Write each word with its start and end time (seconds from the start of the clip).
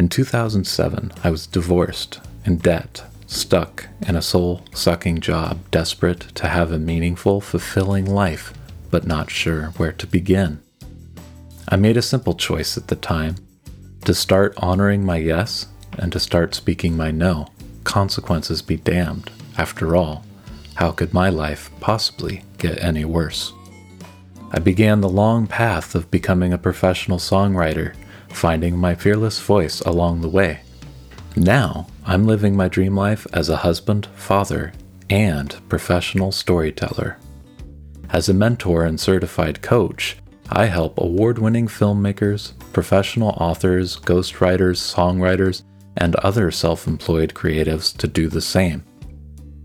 In 0.00 0.08
2007, 0.08 1.12
I 1.22 1.30
was 1.30 1.46
divorced, 1.46 2.20
in 2.46 2.56
debt, 2.56 3.04
stuck 3.26 3.86
in 4.08 4.16
a 4.16 4.22
soul 4.22 4.64
sucking 4.72 5.20
job, 5.20 5.58
desperate 5.70 6.20
to 6.36 6.48
have 6.48 6.72
a 6.72 6.78
meaningful, 6.78 7.42
fulfilling 7.42 8.06
life, 8.06 8.54
but 8.90 9.06
not 9.06 9.30
sure 9.30 9.74
where 9.76 9.92
to 9.92 10.06
begin. 10.06 10.62
I 11.68 11.76
made 11.76 11.98
a 11.98 12.02
simple 12.02 12.32
choice 12.32 12.78
at 12.78 12.88
the 12.88 12.96
time 12.96 13.34
to 14.06 14.14
start 14.14 14.54
honoring 14.56 15.04
my 15.04 15.18
yes 15.18 15.66
and 15.98 16.10
to 16.12 16.18
start 16.18 16.54
speaking 16.54 16.96
my 16.96 17.10
no. 17.10 17.48
Consequences 17.84 18.62
be 18.62 18.76
damned. 18.76 19.30
After 19.58 19.96
all, 19.96 20.24
how 20.76 20.92
could 20.92 21.12
my 21.12 21.28
life 21.28 21.70
possibly 21.78 22.42
get 22.56 22.82
any 22.82 23.04
worse? 23.04 23.52
I 24.50 24.60
began 24.60 25.02
the 25.02 25.10
long 25.10 25.46
path 25.46 25.94
of 25.94 26.10
becoming 26.10 26.54
a 26.54 26.58
professional 26.58 27.18
songwriter, 27.18 27.94
finding 28.30 28.76
my 28.76 28.94
fearless 28.94 29.38
voice 29.38 29.80
along 29.80 30.20
the 30.20 30.28
way. 30.28 30.60
Now, 31.36 31.86
I'm 32.04 32.26
living 32.26 32.56
my 32.56 32.68
dream 32.68 32.96
life 32.96 33.26
as 33.32 33.48
a 33.48 33.58
husband, 33.58 34.06
father, 34.16 34.72
and 35.08 35.56
professional 35.68 36.32
storyteller. 36.32 37.18
As 38.10 38.28
a 38.28 38.34
mentor 38.34 38.84
and 38.84 38.98
certified 38.98 39.62
coach, 39.62 40.16
I 40.48 40.66
help 40.66 40.98
award 40.98 41.38
winning 41.38 41.68
filmmakers, 41.68 42.52
professional 42.72 43.30
authors, 43.40 43.98
ghostwriters, 43.98 44.78
songwriters, 44.78 45.62
and 45.96 46.16
other 46.16 46.50
self 46.50 46.86
employed 46.86 47.34
creatives 47.34 47.96
to 47.98 48.08
do 48.08 48.28
the 48.28 48.40
same. 48.40 48.84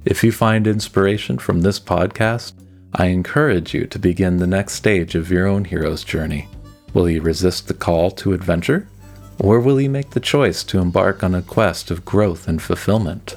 If 0.05 0.23
you 0.23 0.31
find 0.31 0.67
inspiration 0.67 1.39
from 1.39 1.61
this 1.61 1.79
podcast, 1.79 2.53
I 2.93 3.07
encourage 3.07 3.73
you 3.73 3.87
to 3.87 3.99
begin 3.99 4.37
the 4.37 4.47
next 4.47 4.73
stage 4.73 5.15
of 5.15 5.31
your 5.31 5.47
own 5.47 5.65
hero's 5.65 6.03
journey. 6.03 6.47
Will 6.95 7.05
he 7.05 7.19
resist 7.19 7.67
the 7.67 7.73
call 7.73 8.09
to 8.11 8.31
adventure? 8.31 8.87
Or 9.37 9.59
will 9.59 9.75
he 9.75 9.89
make 9.89 10.11
the 10.11 10.21
choice 10.21 10.63
to 10.63 10.79
embark 10.79 11.23
on 11.23 11.35
a 11.35 11.41
quest 11.41 11.91
of 11.91 12.05
growth 12.05 12.47
and 12.47 12.61
fulfillment? 12.61 13.35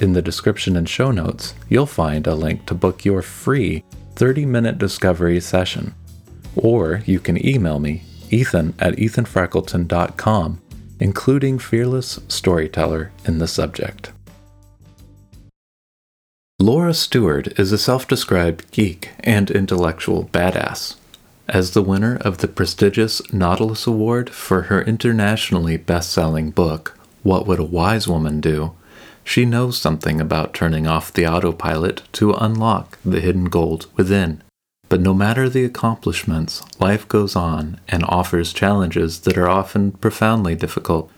In 0.00 0.12
the 0.12 0.22
description 0.22 0.76
and 0.76 0.88
show 0.88 1.12
notes, 1.12 1.54
you'll 1.68 1.86
find 1.86 2.26
a 2.26 2.34
link 2.34 2.66
to 2.66 2.74
book 2.74 3.04
your 3.04 3.22
free 3.22 3.84
30 4.16 4.44
minute 4.44 4.76
discovery 4.76 5.40
session. 5.40 5.94
Or 6.56 7.02
you 7.06 7.20
can 7.20 7.46
email 7.46 7.78
me, 7.78 8.02
ethan 8.28 8.74
at 8.80 8.96
ethanfreckleton.com, 8.96 10.60
including 10.98 11.60
Fearless 11.60 12.18
Storyteller 12.26 13.12
in 13.24 13.38
the 13.38 13.46
subject. 13.46 14.10
Laura 16.58 16.92
Steward 16.92 17.54
is 17.56 17.70
a 17.70 17.78
self 17.78 18.08
described 18.08 18.68
geek 18.72 19.10
and 19.20 19.48
intellectual 19.48 20.24
badass. 20.24 20.96
As 21.48 21.70
the 21.70 21.82
winner 21.82 22.16
of 22.16 22.38
the 22.38 22.48
prestigious 22.48 23.22
Nautilus 23.32 23.86
Award 23.86 24.28
for 24.28 24.62
her 24.62 24.82
internationally 24.82 25.78
best 25.78 26.12
selling 26.12 26.50
book, 26.50 26.98
What 27.22 27.46
Would 27.46 27.58
a 27.58 27.64
Wise 27.64 28.06
Woman 28.06 28.40
Do? 28.40 28.74
she 29.24 29.46
knows 29.46 29.78
something 29.78 30.20
about 30.20 30.52
turning 30.52 30.86
off 30.86 31.12
the 31.12 31.26
autopilot 31.26 32.02
to 32.12 32.32
unlock 32.32 32.98
the 33.02 33.20
hidden 33.20 33.46
gold 33.46 33.86
within. 33.96 34.42
But 34.90 35.00
no 35.00 35.14
matter 35.14 35.48
the 35.48 35.64
accomplishments, 35.64 36.62
life 36.80 37.08
goes 37.08 37.34
on 37.34 37.80
and 37.88 38.04
offers 38.04 38.52
challenges 38.52 39.20
that 39.20 39.38
are 39.38 39.48
often 39.48 39.92
profoundly 39.92 40.54
difficult. 40.54 41.10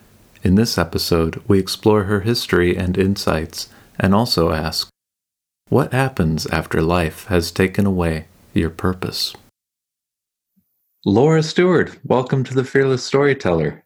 In 0.43 0.55
this 0.55 0.77
episode, 0.77 1.41
we 1.47 1.59
explore 1.59 2.03
her 2.05 2.21
history 2.21 2.77
and 2.77 2.97
insights 2.97 3.67
and 3.99 4.15
also 4.15 4.51
ask 4.51 4.89
what 5.67 5.93
happens 5.93 6.45
after 6.47 6.81
life 6.81 7.25
has 7.27 7.51
taken 7.51 7.85
away 7.85 8.27
your 8.53 8.69
purpose? 8.69 9.33
Laura 11.03 11.41
Steward, 11.41 11.99
welcome 12.03 12.43
to 12.43 12.53
the 12.53 12.63
Fearless 12.63 13.03
Storyteller. 13.03 13.83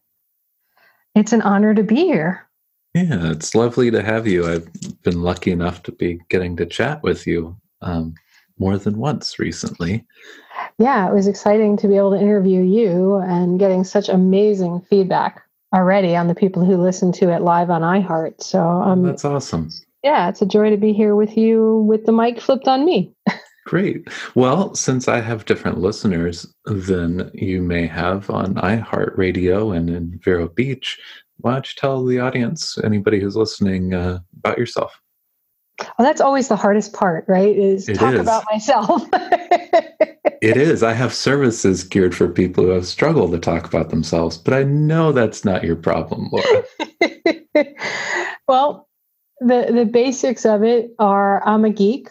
It's 1.16 1.32
an 1.32 1.42
honor 1.44 1.74
to 1.74 1.82
be 1.82 1.96
here. 1.96 2.46
Yeah, 2.94 3.32
it's 3.32 3.56
lovely 3.56 3.90
to 3.90 4.04
have 4.04 4.28
you. 4.28 4.46
I've 4.46 4.68
been 5.02 5.22
lucky 5.22 5.52
enough 5.52 5.82
to 5.84 5.94
be 5.94 6.20
getting 6.28 6.58
to 6.58 6.66
chat 6.66 7.02
with 7.04 7.26
you 7.26 7.56
um, 7.82 8.16
more 8.60 8.78
than 8.78 8.98
once 8.98 9.40
recently. 9.40 10.06
Yeah, 10.78 11.10
it 11.10 11.14
was 11.14 11.28
exciting 11.28 11.78
to 11.78 11.88
be 11.88 11.96
able 11.96 12.12
to 12.12 12.20
interview 12.20 12.62
you 12.62 13.16
and 13.16 13.60
getting 13.60 13.86
such 13.86 14.10
amazing 14.10 14.82
feedback 14.90 15.42
already 15.74 16.18
on 16.18 16.28
the 16.28 16.36
people 16.36 16.66
who 16.66 16.76
listen 16.76 17.14
to 17.14 17.30
it 17.30 17.42
live 17.42 17.70
on 17.70 17.82
iHeart. 17.82 18.44
So 18.44 18.60
um, 18.60 19.04
that's 19.04 19.24
awesome 19.24 19.70
yeah, 20.06 20.30
it's 20.30 20.44
a 20.44 20.46
joy 20.46 20.70
to 20.70 20.78
be 20.78 20.94
here 20.94 21.16
with 21.16 21.36
you 21.36 21.84
with 21.88 22.06
the 22.06 22.12
mic 22.12 22.40
flipped 22.40 22.68
on 22.68 22.86
me. 22.86 23.12
Great. 23.66 24.08
Well, 24.36 24.76
since 24.76 25.08
I 25.08 25.22
have 25.22 25.46
different 25.46 25.80
listeners 25.80 26.46
than 26.66 27.32
you 27.34 27.64
may 27.64 27.88
have 27.88 28.30
on 28.30 28.54
iHeartRadio 28.56 29.76
and 29.76 29.90
in 29.90 30.20
Vero 30.24 30.48
Beach, 30.48 31.00
why 31.38 31.54
don't 31.54 31.68
you 31.68 31.74
tell 31.76 32.06
the 32.06 32.20
audience, 32.20 32.78
anybody 32.84 33.20
who's 33.20 33.36
listening, 33.36 33.94
uh, 33.94 34.20
about 34.38 34.60
yourself? 34.60 35.02
Well, 35.80 36.06
that's 36.06 36.22
always 36.22 36.48
the 36.48 36.56
hardest 36.56 36.94
part, 36.94 37.26
right? 37.28 37.58
Is 37.58 37.90
it 37.90 37.96
talk 37.96 38.14
is. 38.14 38.20
about 38.22 38.46
myself. 38.50 39.04
it 39.14 40.58
is. 40.58 40.84
I 40.84 40.94
have 40.94 41.14
services 41.14 41.84
geared 41.84 42.16
for 42.16 42.30
people 42.30 42.66
who 42.66 42.70
have 42.70 42.86
struggled 42.86 43.32
to 43.32 43.40
talk 43.40 43.66
about 43.66 43.90
themselves, 43.90 44.38
but 44.38 44.54
I 44.54 44.64
know 44.64 45.12
that's 45.12 45.44
not 45.44 45.64
your 45.64 45.76
problem, 45.76 46.30
Laura. 46.32 46.64
well, 48.48 48.88
the 49.40 49.72
the 49.74 49.90
basics 49.92 50.46
of 50.46 50.64
it 50.64 50.92
are 50.98 51.46
I'm 51.46 51.66
a 51.66 51.72
geek, 51.72 52.10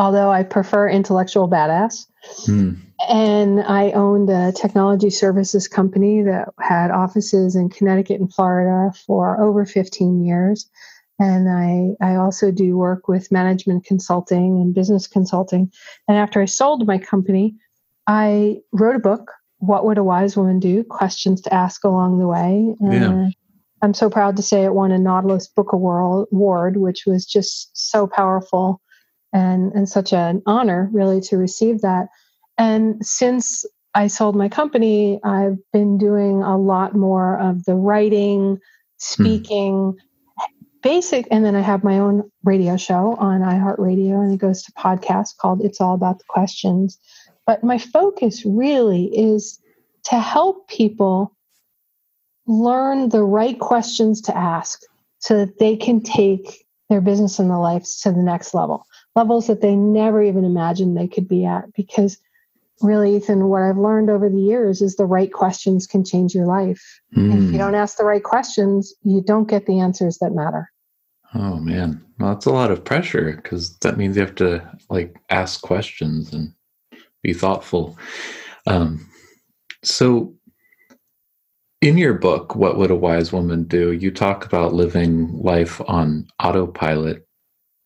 although 0.00 0.30
I 0.30 0.44
prefer 0.44 0.88
intellectual 0.88 1.46
badass. 1.46 2.06
Hmm. 2.46 2.72
And 3.06 3.60
I 3.60 3.90
owned 3.90 4.30
a 4.30 4.50
technology 4.52 5.10
services 5.10 5.68
company 5.68 6.22
that 6.22 6.48
had 6.58 6.90
offices 6.90 7.54
in 7.54 7.68
Connecticut 7.68 8.18
and 8.18 8.32
Florida 8.32 8.96
for 9.06 9.38
over 9.38 9.66
15 9.66 10.24
years. 10.24 10.70
And 11.18 11.50
I, 11.50 11.96
I 12.00 12.16
also 12.16 12.50
do 12.50 12.78
work 12.78 13.08
with 13.08 13.30
management 13.30 13.84
consulting 13.84 14.58
and 14.62 14.74
business 14.74 15.06
consulting. 15.06 15.70
And 16.08 16.16
after 16.16 16.40
I 16.40 16.46
sold 16.46 16.86
my 16.86 16.96
company, 16.96 17.56
I 18.06 18.60
wrote 18.72 18.96
a 18.96 19.00
book, 19.00 19.30
What 19.58 19.84
Would 19.84 19.98
a 19.98 20.04
Wise 20.04 20.34
Woman 20.34 20.60
Do? 20.60 20.82
Questions 20.82 21.42
to 21.42 21.52
Ask 21.52 21.84
Along 21.84 22.18
the 22.18 22.26
Way. 22.26 22.74
And 22.80 22.92
yeah. 22.92 23.28
I'm 23.82 23.92
so 23.92 24.08
proud 24.08 24.36
to 24.36 24.42
say 24.42 24.64
it 24.64 24.72
won 24.72 24.92
a 24.92 24.98
Nautilus 24.98 25.46
Book 25.46 25.74
Award, 25.74 26.78
which 26.78 27.04
was 27.06 27.26
just 27.26 27.70
so 27.74 28.06
powerful 28.06 28.80
and, 29.32 29.72
and 29.72 29.88
such 29.88 30.12
an 30.12 30.42
honor, 30.46 30.88
really, 30.92 31.20
to 31.22 31.36
receive 31.36 31.80
that. 31.82 32.08
And 32.58 33.04
since 33.04 33.64
I 33.94 34.06
sold 34.06 34.36
my 34.36 34.48
company, 34.48 35.20
I've 35.24 35.58
been 35.72 35.98
doing 35.98 36.42
a 36.42 36.56
lot 36.56 36.94
more 36.94 37.38
of 37.38 37.64
the 37.64 37.74
writing, 37.74 38.58
speaking, 38.98 39.96
hmm. 40.38 40.46
basic, 40.82 41.26
and 41.30 41.44
then 41.44 41.56
I 41.56 41.60
have 41.60 41.84
my 41.84 41.98
own 41.98 42.30
radio 42.44 42.76
show 42.76 43.16
on 43.18 43.40
iHeartRadio, 43.40 44.22
and 44.22 44.32
it 44.32 44.38
goes 44.38 44.62
to 44.62 44.72
podcast 44.72 45.36
called 45.38 45.64
It's 45.64 45.80
All 45.80 45.94
About 45.94 46.18
the 46.18 46.24
Questions. 46.28 46.98
But 47.46 47.64
my 47.64 47.78
focus 47.78 48.44
really 48.44 49.06
is 49.06 49.58
to 50.04 50.18
help 50.18 50.68
people 50.68 51.34
learn 52.46 53.08
the 53.08 53.22
right 53.22 53.58
questions 53.58 54.20
to 54.22 54.36
ask 54.36 54.80
so 55.18 55.36
that 55.38 55.58
they 55.58 55.76
can 55.76 56.02
take 56.02 56.64
their 56.88 57.00
business 57.00 57.38
and 57.38 57.48
their 57.50 57.58
lives 57.58 58.00
to 58.00 58.10
the 58.10 58.22
next 58.22 58.52
level, 58.54 58.84
levels 59.16 59.46
that 59.46 59.60
they 59.60 59.76
never 59.76 60.22
even 60.22 60.44
imagined 60.44 60.96
they 60.96 61.08
could 61.08 61.28
be 61.28 61.44
at. 61.44 61.72
Because 61.74 62.18
really, 62.82 63.16
Ethan, 63.16 63.48
what 63.48 63.62
I've 63.62 63.78
learned 63.78 64.10
over 64.10 64.28
the 64.28 64.40
years 64.40 64.80
is 64.80 64.96
the 64.96 65.06
right 65.06 65.32
questions 65.32 65.86
can 65.86 66.04
change 66.04 66.34
your 66.34 66.46
life. 66.46 67.00
Mm. 67.16 67.34
If 67.34 67.40
you 67.40 67.50
hmm. 67.50 67.58
don't 67.58 67.74
ask 67.74 67.96
the 67.96 68.04
right 68.04 68.22
questions, 68.22 68.94
you 69.02 69.20
don't 69.20 69.48
get 69.48 69.66
the 69.66 69.80
answers 69.80 70.18
that 70.18 70.32
matter. 70.32 70.70
Oh 71.34 71.56
man, 71.56 72.04
well, 72.18 72.34
that's 72.34 72.46
a 72.46 72.50
lot 72.50 72.72
of 72.72 72.84
pressure 72.84 73.36
because 73.36 73.76
that 73.78 73.96
means 73.96 74.16
you 74.16 74.22
have 74.22 74.34
to 74.36 74.68
like 74.88 75.16
ask 75.30 75.62
questions 75.62 76.32
and 76.32 76.52
be 77.22 77.32
thoughtful. 77.32 77.96
Um, 78.66 79.06
so 79.84 80.34
in 81.80 81.96
your 81.96 82.14
book, 82.14 82.56
What 82.56 82.76
Would 82.78 82.90
a 82.90 82.96
Wise 82.96 83.32
Woman 83.32 83.64
Do? 83.64 83.92
You 83.92 84.10
talk 84.10 84.44
about 84.44 84.74
living 84.74 85.28
life 85.38 85.80
on 85.86 86.26
autopilot. 86.42 87.26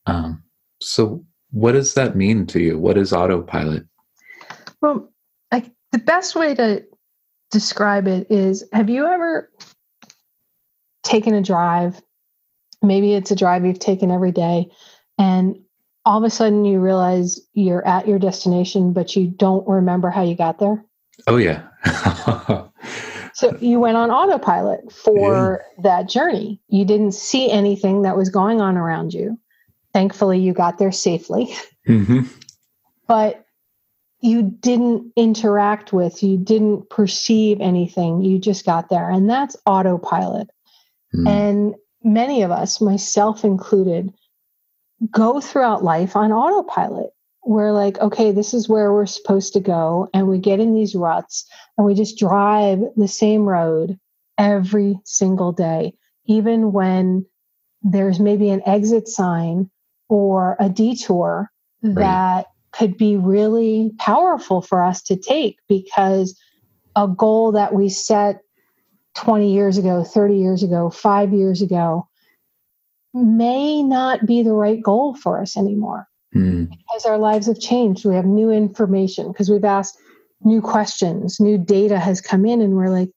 Um, 0.07 0.43
so, 0.85 1.25
what 1.51 1.73
does 1.73 1.95
that 1.95 2.17
mean 2.17 2.47
to 2.49 2.61
you? 2.61 2.79
What 2.79 2.99
is 2.99 3.13
autopilot? 3.13 3.85
Well, 4.81 5.13
I, 5.53 5.71
the 5.93 5.99
best 5.99 6.35
way 6.35 6.55
to 6.55 6.85
describe 7.51 8.09
it 8.09 8.27
is 8.31 8.65
have 8.73 8.91
you 8.91 9.07
ever 9.07 9.51
taken 11.05 11.35
a 11.35 11.43
drive. 11.43 12.03
Maybe 12.83 13.15
it's 13.15 13.31
a 13.31 13.37
drive 13.37 13.65
you've 13.65 13.79
taken 13.79 14.11
every 14.11 14.33
day. 14.33 14.71
And 15.19 15.61
all 16.05 16.19
of 16.19 16.25
a 16.25 16.31
sudden 16.31 16.65
you 16.65 16.81
realize 16.81 17.41
you're 17.53 17.87
at 17.87 18.09
your 18.09 18.19
destination, 18.19 18.93
but 18.93 19.15
you 19.15 19.29
don't 19.29 19.67
remember 19.69 20.11
how 20.11 20.23
you 20.23 20.35
got 20.35 20.59
there. 20.59 20.85
Oh, 21.29 21.37
yeah. 21.37 21.63
so 23.35 23.57
you 23.61 23.79
went 23.79 23.97
on 23.97 24.11
autopilot 24.11 24.91
for 24.91 25.63
yeah. 25.77 25.83
that 25.83 26.09
journey. 26.09 26.61
You 26.69 26.85
didn't 26.85 27.13
see 27.13 27.51
anything 27.51 28.03
that 28.03 28.17
was 28.17 28.29
going 28.29 28.61
on 28.61 28.77
around 28.77 29.15
you. 29.15 29.39
Thankfully, 29.95 30.41
you 30.41 30.53
got 30.53 30.77
there 30.79 30.93
safely. 30.93 31.55
Mm-hmm. 31.89 32.23
But 33.07 33.45
you 34.21 34.43
didn't 34.43 35.13
interact 35.17 35.93
with, 35.93 36.23
you 36.23 36.39
didn't 36.39 36.89
perceive 36.89 37.61
anything. 37.61 38.23
You 38.23 38.39
just 38.39 38.65
got 38.65 38.89
there. 38.89 39.11
And 39.11 39.29
that's 39.29 39.57
autopilot. 39.67 40.49
Mm. 41.15 41.29
And 41.29 41.75
many 42.03 42.41
of 42.43 42.51
us, 42.51 42.81
myself 42.81 43.45
included, 43.45 44.13
go 45.11 45.41
throughout 45.41 45.85
life 45.85 46.17
on 46.17 46.33
autopilot. 46.33 47.11
We're 47.45 47.73
like, 47.73 47.99
okay, 47.99 48.33
this 48.33 48.55
is 48.55 48.69
where 48.69 48.93
we're 48.93 49.05
supposed 49.05 49.53
to 49.53 49.61
go. 49.61 50.09
And 50.15 50.27
we 50.27 50.39
get 50.39 50.59
in 50.59 50.75
these 50.75 50.95
ruts 50.95 51.47
and 51.77 51.87
we 51.87 51.95
just 51.95 52.19
drive 52.19 52.81
the 52.97 53.09
same 53.09 53.45
road 53.45 53.99
every 54.39 54.99
single 55.05 55.53
day, 55.53 55.93
even 56.25 56.73
when 56.73 57.27
there's 57.83 58.19
maybe 58.19 58.49
an 58.49 58.63
exit 58.67 59.07
sign 59.07 59.71
or 60.15 60.57
a 60.61 60.69
detour 60.69 61.51
right. 61.83 61.95
that 61.97 62.47
could 62.73 62.97
be 62.97 63.17
really 63.17 63.93
powerful 63.99 64.63
for 64.63 64.83
us 64.83 65.03
to 65.03 65.17
take 65.17 65.59
because 65.69 66.39
a 66.97 67.09
goal 67.09 67.53
that 67.53 67.75
we 67.75 67.89
set 67.89 68.41
20 69.15 69.53
years 69.53 69.79
ago, 69.79 70.05
30 70.05 70.37
years 70.37 70.63
ago, 70.63 70.91
five 70.91 71.33
years 71.33 71.63
ago 71.63 72.09
may 73.13 73.83
not 73.83 74.27
be 74.27 74.43
the 74.43 74.53
right 74.53 74.83
goal 74.83 75.15
for 75.15 75.41
us 75.41 75.57
anymore 75.57 76.09
mm. 76.35 76.69
because 76.69 77.05
our 77.05 77.19
lives 77.19 77.47
have 77.47 77.61
changed. 77.61 78.05
We 78.05 78.15
have 78.15 78.25
new 78.25 78.51
information 78.51 79.29
because 79.29 79.49
we've 79.49 79.65
asked 79.65 79.97
new 80.43 80.61
questions, 80.61 81.41
new 81.41 81.59
data 81.59 81.99
has 81.99 82.21
come 82.21 82.45
in, 82.45 82.61
and 82.61 82.75
we're 82.75 82.91
like, 82.91 83.11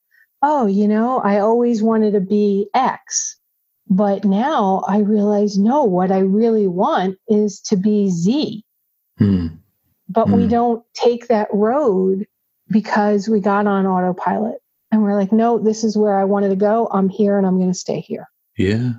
oh, 0.44 0.68
you 0.68 0.88
know, 0.88 1.20
I 1.20 1.40
always 1.40 1.82
wanted 1.82 2.12
to 2.14 2.22
be 2.22 2.70
X. 2.76 3.37
But 3.90 4.26
now 4.26 4.84
I 4.88 5.00
realize, 5.00 5.58
no, 5.58 5.84
what 5.84 6.12
I 6.12 6.20
really 6.20 6.68
want 6.68 7.18
is 7.28 7.62
to 7.62 7.78
be 7.78 8.10
Z. 8.10 8.64
Hmm. 9.18 9.48
But 10.10 10.30
we 10.30 10.44
hmm. 10.44 10.50
don't 10.50 10.86
take 10.94 11.28
that 11.28 11.48
road 11.54 12.28
because 12.70 13.28
we 13.28 13.40
got 13.40 13.68
on 13.68 13.86
autopilot 13.86 14.60
and 14.92 15.04
we're 15.04 15.16
like, 15.16 15.32
no, 15.32 15.58
this 15.58 15.84
is 15.84 15.98
where 15.98 16.18
I 16.18 16.24
wanted 16.24 16.50
to 16.50 16.56
go. 16.56 16.88
I'm 16.92 17.10
here 17.10 17.38
and 17.38 17.46
I'm 17.46 17.58
going 17.58 17.72
to 17.72 17.78
stay 17.78 18.00
here. 18.00 18.30
Yeah. 18.58 18.94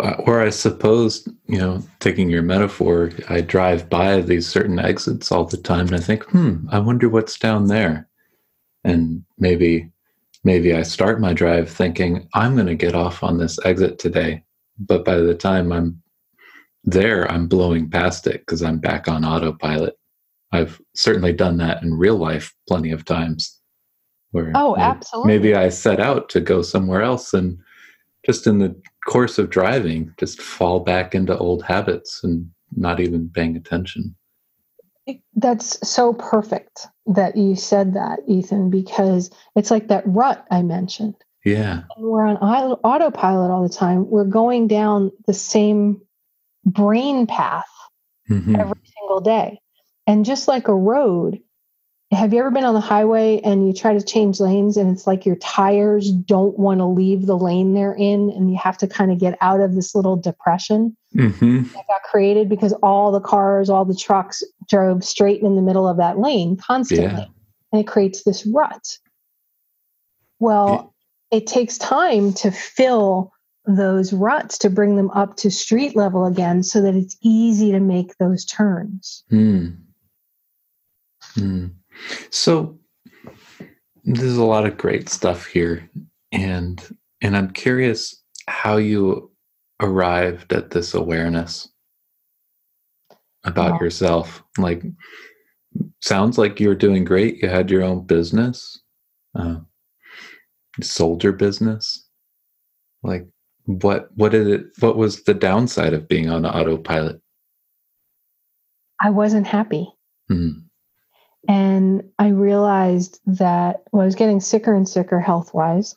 Uh, 0.00 0.14
or 0.26 0.40
I 0.40 0.50
suppose, 0.50 1.28
you 1.46 1.58
know, 1.58 1.82
taking 2.00 2.30
your 2.30 2.42
metaphor, 2.42 3.12
I 3.28 3.40
drive 3.40 3.88
by 3.88 4.20
these 4.20 4.48
certain 4.48 4.78
exits 4.78 5.30
all 5.30 5.44
the 5.44 5.56
time 5.56 5.86
and 5.86 5.96
I 5.96 6.00
think, 6.00 6.24
hmm, 6.24 6.66
I 6.70 6.78
wonder 6.78 7.08
what's 7.08 7.38
down 7.38 7.68
there. 7.68 8.08
And 8.82 9.24
maybe, 9.38 9.90
maybe 10.44 10.74
I 10.74 10.82
start 10.82 11.20
my 11.20 11.32
drive 11.32 11.70
thinking, 11.70 12.28
I'm 12.34 12.54
going 12.54 12.66
to 12.66 12.74
get 12.74 12.94
off 12.94 13.22
on 13.22 13.38
this 13.38 13.58
exit 13.64 13.98
today. 13.98 14.42
But 14.78 15.04
by 15.04 15.16
the 15.16 15.34
time 15.34 15.72
I'm 15.72 16.02
there, 16.84 17.30
I'm 17.30 17.46
blowing 17.46 17.90
past 17.90 18.26
it 18.26 18.40
because 18.40 18.62
I'm 18.62 18.78
back 18.78 19.08
on 19.08 19.24
autopilot. 19.24 19.94
I've 20.52 20.80
certainly 20.94 21.32
done 21.32 21.58
that 21.58 21.82
in 21.82 21.94
real 21.94 22.16
life 22.16 22.54
plenty 22.66 22.90
of 22.90 23.04
times. 23.04 23.58
Where 24.32 24.52
oh, 24.54 24.74
maybe, 24.76 24.82
absolutely. 24.82 25.32
Maybe 25.32 25.54
I 25.54 25.68
set 25.68 26.00
out 26.00 26.28
to 26.30 26.40
go 26.40 26.62
somewhere 26.62 27.02
else 27.02 27.34
and 27.34 27.58
just 28.24 28.46
in 28.46 28.58
the 28.58 28.80
course 29.06 29.38
of 29.38 29.50
driving, 29.50 30.14
just 30.18 30.40
fall 30.40 30.80
back 30.80 31.14
into 31.14 31.36
old 31.36 31.62
habits 31.64 32.22
and 32.22 32.50
not 32.76 33.00
even 33.00 33.30
paying 33.30 33.56
attention. 33.56 34.14
That's 35.34 35.88
so 35.88 36.12
perfect 36.12 36.86
that 37.06 37.36
you 37.36 37.56
said 37.56 37.94
that, 37.94 38.20
Ethan, 38.28 38.70
because 38.70 39.30
it's 39.56 39.70
like 39.70 39.88
that 39.88 40.04
rut 40.06 40.46
I 40.50 40.62
mentioned. 40.62 41.16
Yeah. 41.44 41.82
And 41.96 42.04
we're 42.04 42.26
on 42.26 42.36
autopilot 42.36 43.50
all 43.50 43.62
the 43.66 43.74
time. 43.74 44.08
We're 44.08 44.24
going 44.24 44.68
down 44.68 45.10
the 45.26 45.34
same 45.34 46.00
brain 46.64 47.26
path 47.26 47.64
mm-hmm. 48.28 48.56
every 48.56 48.80
single 48.98 49.20
day. 49.20 49.60
And 50.06 50.24
just 50.24 50.48
like 50.48 50.68
a 50.68 50.74
road, 50.74 51.40
have 52.12 52.32
you 52.32 52.40
ever 52.40 52.50
been 52.50 52.64
on 52.64 52.74
the 52.74 52.80
highway 52.80 53.40
and 53.44 53.66
you 53.68 53.72
try 53.72 53.94
to 53.94 54.04
change 54.04 54.40
lanes 54.40 54.76
and 54.76 54.90
it's 54.90 55.06
like 55.06 55.24
your 55.24 55.36
tires 55.36 56.10
don't 56.10 56.58
want 56.58 56.80
to 56.80 56.84
leave 56.84 57.26
the 57.26 57.38
lane 57.38 57.72
they're 57.72 57.94
in 57.94 58.30
and 58.30 58.50
you 58.50 58.58
have 58.58 58.76
to 58.78 58.88
kind 58.88 59.12
of 59.12 59.18
get 59.18 59.38
out 59.40 59.60
of 59.60 59.76
this 59.76 59.94
little 59.94 60.16
depression 60.16 60.96
mm-hmm. 61.14 61.62
that 61.62 61.86
got 61.86 62.02
created 62.02 62.48
because 62.48 62.72
all 62.82 63.12
the 63.12 63.20
cars, 63.20 63.70
all 63.70 63.84
the 63.84 63.94
trucks 63.94 64.42
drove 64.68 65.04
straight 65.04 65.40
in 65.40 65.54
the 65.54 65.62
middle 65.62 65.86
of 65.86 65.98
that 65.98 66.18
lane 66.18 66.56
constantly. 66.56 67.04
Yeah. 67.04 67.26
And 67.72 67.80
it 67.80 67.86
creates 67.86 68.24
this 68.24 68.44
rut. 68.44 68.98
Well, 70.40 70.92
yeah. 71.30 71.38
it 71.38 71.46
takes 71.46 71.78
time 71.78 72.32
to 72.34 72.50
fill 72.50 73.32
those 73.66 74.12
ruts 74.12 74.58
to 74.58 74.70
bring 74.70 74.96
them 74.96 75.10
up 75.10 75.36
to 75.36 75.50
street 75.50 75.94
level 75.94 76.24
again 76.24 76.64
so 76.64 76.80
that 76.80 76.96
it's 76.96 77.16
easy 77.22 77.70
to 77.70 77.78
make 77.78 78.16
those 78.16 78.44
turns. 78.44 79.22
Mm. 79.30 79.76
Mm. 81.36 81.70
So 82.30 82.78
there's 84.04 84.36
a 84.36 84.44
lot 84.44 84.66
of 84.66 84.78
great 84.78 85.08
stuff 85.08 85.46
here 85.46 85.88
and 86.32 86.96
and 87.22 87.36
I'm 87.36 87.50
curious 87.50 88.22
how 88.48 88.76
you 88.76 89.30
arrived 89.80 90.52
at 90.52 90.70
this 90.70 90.94
awareness 90.94 91.68
about 93.44 93.80
yourself. 93.80 94.42
Like 94.58 94.82
sounds 96.02 96.38
like 96.38 96.60
you're 96.60 96.74
doing 96.74 97.04
great. 97.04 97.42
You 97.42 97.48
had 97.48 97.70
your 97.70 97.82
own 97.82 98.06
business 98.06 98.80
uh, 99.38 99.56
sold 100.82 101.22
your 101.22 101.32
business. 101.32 102.08
Like 103.02 103.26
what 103.64 104.08
what 104.14 104.32
did 104.32 104.46
it 104.46 104.66
what 104.80 104.96
was 104.96 105.22
the 105.24 105.34
downside 105.34 105.94
of 105.94 106.08
being 106.08 106.28
on 106.28 106.44
autopilot? 106.44 107.20
I 109.00 109.10
wasn't 109.10 109.46
happy. 109.46 109.88
Mm. 110.30 110.64
And 111.48 112.02
i 112.18 112.28
realized 112.28 113.20
that 113.26 113.82
well, 113.92 114.02
i 114.02 114.04
was 114.04 114.14
getting 114.14 114.40
sicker 114.40 114.74
and 114.74 114.88
sicker 114.88 115.20
health 115.20 115.52
wise 115.54 115.96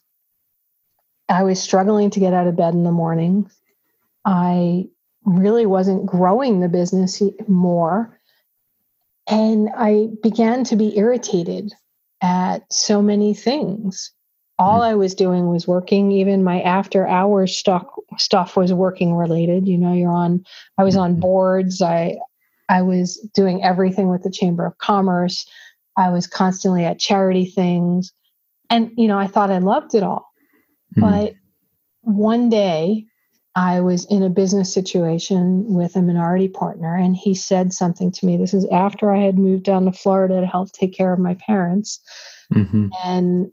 i 1.29 1.43
was 1.43 1.61
struggling 1.61 2.09
to 2.09 2.19
get 2.19 2.33
out 2.33 2.47
of 2.47 2.55
bed 2.55 2.73
in 2.73 2.83
the 2.83 2.91
morning 2.91 3.49
i 4.25 4.85
really 5.25 5.65
wasn't 5.65 6.05
growing 6.05 6.59
the 6.59 6.69
business 6.69 7.21
more 7.47 8.17
and 9.27 9.69
i 9.75 10.07
began 10.21 10.63
to 10.63 10.75
be 10.75 10.97
irritated 10.97 11.71
at 12.21 12.71
so 12.71 13.01
many 13.01 13.33
things 13.33 14.11
all 14.59 14.81
mm. 14.81 14.83
I 14.83 14.95
was 14.95 15.15
doing 15.15 15.49
was 15.49 15.67
working. 15.67 16.11
Even 16.11 16.43
my 16.43 16.61
after 16.61 17.07
hours 17.07 17.55
stuff 17.55 17.85
stuff 18.17 18.55
was 18.55 18.71
working 18.71 19.13
related. 19.13 19.67
You 19.67 19.77
know, 19.77 19.93
you're 19.93 20.11
on. 20.11 20.45
I 20.77 20.83
was 20.83 20.95
on 20.95 21.13
mm-hmm. 21.13 21.21
boards. 21.21 21.81
I 21.81 22.17
I 22.69 22.81
was 22.81 23.17
doing 23.33 23.63
everything 23.63 24.09
with 24.09 24.23
the 24.23 24.31
Chamber 24.31 24.65
of 24.65 24.77
Commerce. 24.77 25.45
I 25.97 26.09
was 26.09 26.27
constantly 26.27 26.85
at 26.85 26.99
charity 26.99 27.45
things, 27.45 28.11
and 28.69 28.91
you 28.97 29.07
know, 29.07 29.17
I 29.17 29.27
thought 29.27 29.51
I 29.51 29.59
loved 29.59 29.95
it 29.95 30.03
all. 30.03 30.31
Mm. 30.97 31.01
But 31.01 31.33
one 32.01 32.49
day, 32.49 33.05
I 33.55 33.81
was 33.81 34.05
in 34.05 34.23
a 34.23 34.29
business 34.29 34.73
situation 34.73 35.65
with 35.73 35.95
a 35.95 36.01
minority 36.01 36.47
partner, 36.47 36.95
and 36.95 37.15
he 37.15 37.35
said 37.35 37.73
something 37.73 38.11
to 38.11 38.25
me. 38.25 38.37
This 38.37 38.53
is 38.53 38.65
after 38.71 39.11
I 39.11 39.19
had 39.19 39.37
moved 39.37 39.63
down 39.63 39.85
to 39.85 39.91
Florida 39.91 40.41
to 40.41 40.47
help 40.47 40.71
take 40.71 40.93
care 40.95 41.13
of 41.13 41.19
my 41.19 41.35
parents. 41.35 41.99
Mm-hmm. 42.53 42.87
And 43.03 43.51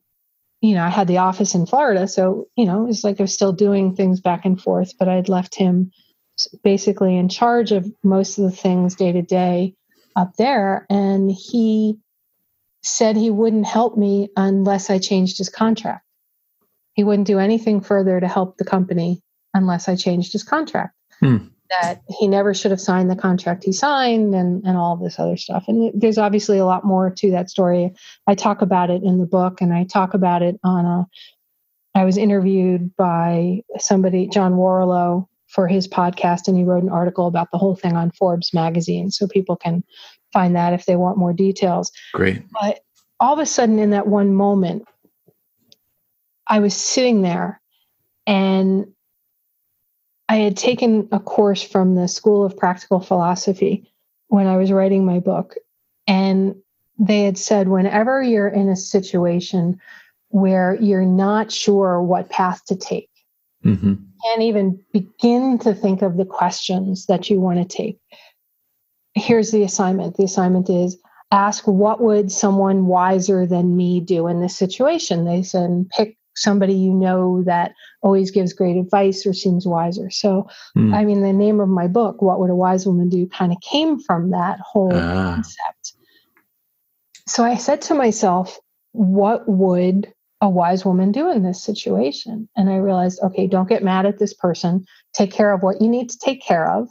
you 0.61 0.75
know, 0.75 0.85
I 0.85 0.91
had 0.91 1.09
the 1.09 1.19
office 1.19 1.55
in 1.55 1.67
Florida. 1.67 2.07
So, 2.07 2.47
you 2.57 2.67
know, 2.67 2.87
it's 2.87 3.03
like 3.03 3.19
I 3.19 3.23
was 3.25 3.33
still 3.33 3.53
doing 3.53 3.95
things 3.95 4.21
back 4.21 4.45
and 4.45 4.61
forth, 4.61 4.93
but 4.99 5.09
I'd 5.09 5.29
left 5.29 5.55
him 5.55 5.91
basically 6.63 7.17
in 7.17 7.29
charge 7.29 7.73
of 7.73 7.91
most 8.03 8.39
of 8.39 8.45
the 8.45 8.57
things 8.57 8.95
day 8.95 9.13
to 9.13 9.23
day 9.23 9.75
up 10.17 10.37
there. 10.37 10.87
And 10.91 11.31
he 11.31 11.99
said 12.83 13.17
he 13.17 13.31
wouldn't 13.31 13.67
help 13.67 13.97
me 13.97 14.31
unless 14.37 14.91
I 14.91 14.99
changed 14.99 15.39
his 15.39 15.49
contract. 15.49 16.05
He 16.95 17.05
wouldn't 17.05 17.27
do 17.27 17.39
anything 17.39 17.81
further 17.81 18.19
to 18.19 18.29
help 18.29 18.57
the 18.57 18.65
company 18.65 19.23
unless 19.55 19.89
I 19.89 19.97
changed 19.97 20.33
his 20.33 20.43
contract. 20.43 20.95
Hmm 21.21 21.49
that 21.71 22.03
he 22.09 22.27
never 22.27 22.53
should 22.53 22.73
have 22.73 22.81
signed 22.81 23.11
the 23.11 23.17
contract 23.17 23.65
he 23.65 23.73
signed 23.73 24.35
and, 24.35 24.65
and 24.65 24.77
all 24.77 24.97
this 24.97 25.19
other 25.19 25.37
stuff. 25.37 25.65
And 25.69 25.93
there's 25.95 26.19
obviously 26.19 26.59
a 26.59 26.65
lot 26.65 26.85
more 26.85 27.11
to 27.11 27.31
that 27.31 27.49
story. 27.49 27.93
I 28.27 28.35
talk 28.35 28.61
about 28.61 28.91
it 28.91 29.03
in 29.03 29.19
the 29.19 29.27
book 29.27 29.61
and 29.61 29.73
I 29.73 29.85
talk 29.85 30.15
about 30.15 30.43
it 30.43 30.59
on 30.65 30.85
a, 30.85 31.07
I 31.95 32.05
was 32.05 32.19
interviewed 32.19 32.95
by 32.97 33.63
somebody, 33.79 34.29
John 34.29 34.55
Warrillow, 34.55 35.27
for 35.51 35.69
his 35.69 35.89
podcast, 35.89 36.49
and 36.49 36.57
he 36.57 36.65
wrote 36.65 36.83
an 36.83 36.89
article 36.89 37.27
about 37.27 37.51
the 37.51 37.59
whole 37.59 37.75
thing 37.75 37.97
on 37.97 38.11
Forbes 38.13 38.55
magazine. 38.55 39.11
So 39.11 39.27
people 39.27 39.57
can 39.57 39.85
find 40.33 40.55
that 40.57 40.73
if 40.73 40.87
they 40.87 40.97
want 40.97 41.19
more 41.19 41.33
details. 41.33 41.91
Great. 42.15 42.43
But 42.53 42.81
all 43.19 43.35
of 43.35 43.41
a 43.41 43.47
sudden, 43.47 43.79
in 43.79 43.91
that 43.91 44.07
one 44.07 44.33
moment, 44.33 44.87
I 46.47 46.61
was 46.61 46.75
sitting 46.75 47.23
there 47.23 47.61
And 48.31 48.87
I 50.29 50.37
had 50.37 50.57
taken 50.57 51.09
a 51.11 51.19
course 51.19 51.65
from 51.65 51.97
the 51.97 52.07
School 52.07 52.45
of 52.45 52.57
Practical 52.57 53.01
Philosophy 53.01 53.93
when 54.29 54.47
I 54.47 54.57
was 54.57 54.71
writing 54.71 55.05
my 55.05 55.19
book. 55.19 55.57
And 56.07 56.55
they 56.97 57.25
had 57.25 57.39
said, 57.39 57.67
whenever 57.67 58.23
you're 58.23 58.47
in 58.47 58.69
a 58.69 58.77
situation 58.77 59.81
where 60.29 60.77
you're 60.81 61.05
not 61.05 61.51
sure 61.51 62.01
what 62.01 62.29
path 62.29 62.65
to 62.67 62.77
take, 62.77 63.10
mm-hmm. 63.65 63.95
can't 64.25 64.43
even 64.43 64.81
begin 64.93 65.59
to 65.59 65.75
think 65.75 66.03
of 66.03 66.17
the 66.17 66.25
questions 66.25 67.07
that 67.07 67.31
you 67.31 67.41
want 67.41 67.59
to 67.59 67.77
take. 67.77 67.99
Here's 69.15 69.51
the 69.51 69.63
assignment 69.63 70.17
the 70.17 70.25
assignment 70.25 70.71
is 70.71 70.97
ask 71.33 71.67
what 71.67 72.01
would 72.01 72.31
someone 72.33 72.87
wiser 72.87 73.47
than 73.47 73.77
me 73.77 74.01
do 74.01 74.27
in 74.27 74.41
this 74.41 74.57
situation 74.57 75.25
they 75.25 75.43
said 75.43 75.87
pick 75.91 76.17
somebody 76.41 76.75
you 76.75 76.93
know 76.93 77.43
that 77.45 77.73
always 78.03 78.31
gives 78.31 78.53
great 78.53 78.77
advice 78.77 79.27
or 79.27 79.35
seems 79.35 79.67
wiser. 79.67 80.11
So, 80.11 80.49
mm. 80.77 80.95
I 80.95 81.05
mean, 81.05 81.23
the 81.23 81.33
name 81.33 81.61
of 81.61 81.69
my 81.69 81.87
book, 81.87 82.23
What 82.23 82.41
Would 82.41 82.51
a 82.51 82.55
Wise 82.55 82.87
Woman 82.87 83.09
Do, 83.09 83.27
kind 83.27 83.53
of 83.53 83.61
came 83.61 84.01
from 84.01 84.31
that 84.31 84.59
whole 84.61 84.93
ah. 84.95 85.35
concept. 85.35 85.95
So 87.27 87.45
I 87.45 87.57
said 87.57 87.83
to 87.83 87.95
myself, 87.95 88.59
what 88.93 89.49
would 89.49 90.13
a 90.41 90.49
wise 90.49 90.85
woman 90.85 91.13
do 91.13 91.31
in 91.31 91.43
this 91.43 91.63
situation? 91.63 92.49
And 92.57 92.71
I 92.71 92.77
realized, 92.77 93.21
okay, 93.23 93.47
don't 93.47 93.69
get 93.69 93.85
mad 93.85 94.07
at 94.07 94.19
this 94.19 94.35
person. 94.35 94.85
Take 95.15 95.33
care 95.33 95.53
of 95.53 95.63
what 95.63 95.81
you 95.81 95.89
need 95.89 96.11
to 96.11 96.19
take 96.19 96.43
care 96.43 96.71
of. 96.71 96.89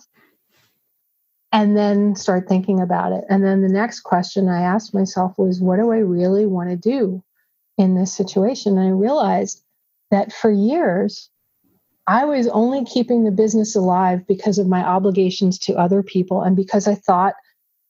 And 1.52 1.76
then 1.76 2.16
start 2.16 2.48
thinking 2.48 2.80
about 2.80 3.12
it. 3.12 3.24
And 3.28 3.44
then 3.44 3.62
the 3.62 3.70
next 3.70 4.02
question 4.02 4.48
I 4.48 4.62
asked 4.62 4.94
myself 4.94 5.34
was, 5.38 5.60
what 5.60 5.78
do 5.78 5.92
I 5.92 5.98
really 5.98 6.46
want 6.46 6.70
to 6.70 6.76
do? 6.76 7.24
in 7.80 7.96
this 7.96 8.14
situation. 8.14 8.78
And 8.78 8.88
I 8.88 8.92
realized 8.92 9.64
that 10.12 10.34
for 10.34 10.52
years, 10.52 11.30
I 12.08 12.26
was 12.26 12.48
only 12.50 12.84
keeping 12.84 13.24
the 13.24 13.32
business 13.32 13.76
alive 13.76 14.28
because 14.28 14.60
of 14.60 14.68
my 14.68 14.84
obligations 14.84 15.58
to 15.60 15.76
other 15.76 16.04
people 16.04 16.42
and 16.42 16.56
because 16.56 16.88
I 16.88 16.96
thought 16.96 17.36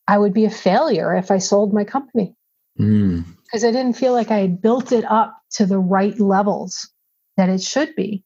I 0.08 0.20
would 0.20 0.34
be 0.34 0.46
a 0.46 0.52
failure 0.52 1.16
if 1.16 1.32
I 1.32 1.40
sold 1.40 1.74
my 1.74 1.84
company. 1.84 2.36
Mm. 2.80 3.26
Because 3.44 3.66
I 3.66 3.72
didn't 3.72 3.94
feel 3.94 4.14
like 4.14 4.30
I 4.30 4.38
had 4.38 4.62
built 4.62 4.92
it 4.92 5.06
up 5.06 5.39
to 5.52 5.66
the 5.66 5.80
right 5.80 6.20
levels 6.20 6.90
that 7.38 7.50
it 7.50 7.62
should 7.62 7.96
be. 7.96 8.24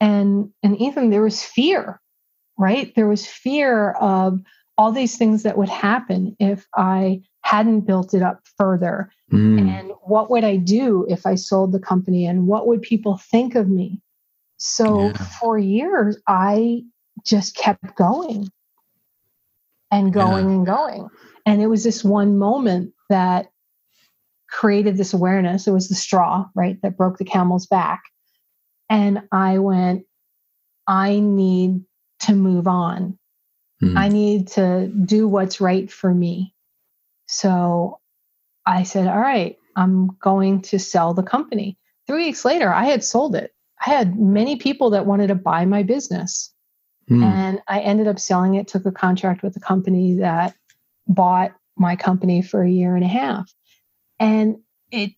And 0.00 0.50
and 0.62 0.76
even 0.78 1.10
there 1.10 1.22
was 1.22 1.42
fear, 1.42 2.00
right? 2.58 2.92
There 2.94 3.08
was 3.08 3.26
fear 3.26 3.92
of 3.92 4.40
all 4.78 4.92
these 4.92 5.16
things 5.16 5.42
that 5.44 5.58
would 5.58 5.68
happen 5.68 6.36
if 6.40 6.66
I 6.74 7.22
hadn't 7.42 7.80
built 7.80 8.14
it 8.14 8.22
up 8.22 8.40
further 8.56 9.10
Mm. 9.32 9.68
And 9.68 9.92
what 10.02 10.30
would 10.30 10.44
I 10.44 10.56
do 10.56 11.06
if 11.08 11.26
I 11.26 11.36
sold 11.36 11.72
the 11.72 11.78
company 11.78 12.26
and 12.26 12.46
what 12.46 12.66
would 12.66 12.82
people 12.82 13.16
think 13.16 13.54
of 13.54 13.68
me? 13.68 14.00
So 14.58 15.06
yeah. 15.06 15.12
for 15.40 15.58
years, 15.58 16.18
I 16.28 16.84
just 17.24 17.56
kept 17.56 17.96
going 17.96 18.50
and 19.90 20.12
going 20.12 20.48
yeah. 20.48 20.54
and 20.54 20.66
going. 20.66 21.08
And 21.46 21.62
it 21.62 21.66
was 21.66 21.82
this 21.82 22.04
one 22.04 22.38
moment 22.38 22.92
that 23.08 23.50
created 24.52 24.96
this 24.96 25.14
awareness. 25.14 25.66
It 25.66 25.72
was 25.72 25.88
the 25.88 25.94
straw, 25.94 26.46
right, 26.54 26.80
that 26.82 26.96
broke 26.96 27.18
the 27.18 27.24
camel's 27.24 27.66
back. 27.66 28.02
And 28.88 29.22
I 29.32 29.58
went, 29.58 30.04
I 30.86 31.18
need 31.18 31.80
to 32.20 32.34
move 32.34 32.68
on. 32.68 33.18
Mm. 33.82 33.98
I 33.98 34.08
need 34.08 34.48
to 34.48 34.88
do 34.88 35.26
what's 35.26 35.60
right 35.60 35.90
for 35.90 36.12
me. 36.12 36.54
So 37.26 37.98
I 38.66 38.82
said, 38.82 39.08
All 39.08 39.18
right, 39.18 39.56
I'm 39.74 40.08
going 40.20 40.62
to 40.62 40.78
sell 40.78 41.14
the 41.14 41.22
company. 41.22 41.78
Three 42.06 42.26
weeks 42.26 42.44
later, 42.44 42.72
I 42.72 42.84
had 42.84 43.02
sold 43.02 43.34
it. 43.34 43.52
I 43.84 43.90
had 43.90 44.18
many 44.18 44.56
people 44.56 44.90
that 44.90 45.06
wanted 45.06 45.28
to 45.28 45.34
buy 45.34 45.64
my 45.64 45.82
business. 45.82 46.52
Mm. 47.10 47.24
And 47.24 47.62
I 47.68 47.80
ended 47.80 48.06
up 48.06 48.20
selling 48.20 48.54
it, 48.54 48.68
took 48.68 48.86
a 48.86 48.92
contract 48.92 49.42
with 49.42 49.56
a 49.56 49.60
company 49.60 50.14
that 50.16 50.54
bought 51.08 51.52
my 51.76 51.96
company 51.96 52.42
for 52.42 52.62
a 52.62 52.70
year 52.70 52.94
and 52.94 53.04
a 53.04 53.08
half. 53.08 53.52
And 54.22 54.60
it 54.92 55.12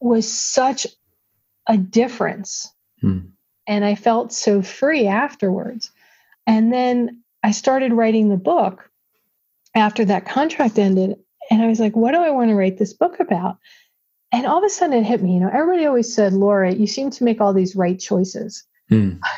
was 0.00 0.30
such 0.30 0.86
a 1.66 1.78
difference. 1.78 2.72
Mm. 3.02 3.30
And 3.66 3.84
I 3.84 3.94
felt 3.94 4.32
so 4.32 4.60
free 4.62 5.06
afterwards. 5.06 5.90
And 6.46 6.72
then 6.72 7.22
I 7.42 7.52
started 7.52 7.92
writing 7.92 8.28
the 8.28 8.36
book 8.36 8.90
after 9.74 10.04
that 10.04 10.26
contract 10.26 10.78
ended. 10.78 11.18
And 11.50 11.62
I 11.62 11.68
was 11.68 11.80
like, 11.80 11.96
what 11.96 12.12
do 12.12 12.18
I 12.18 12.30
want 12.30 12.50
to 12.50 12.54
write 12.54 12.78
this 12.78 12.92
book 12.92 13.18
about? 13.18 13.56
And 14.30 14.46
all 14.46 14.58
of 14.58 14.64
a 14.64 14.68
sudden 14.68 14.98
it 14.98 15.06
hit 15.06 15.22
me. 15.22 15.34
You 15.34 15.40
know, 15.40 15.50
everybody 15.52 15.86
always 15.86 16.12
said, 16.12 16.34
Laura, 16.34 16.72
you 16.72 16.86
seem 16.86 17.10
to 17.10 17.24
make 17.24 17.40
all 17.40 17.54
these 17.54 17.76
right 17.76 17.98
choices. 17.98 18.64
Mm. 18.90 19.20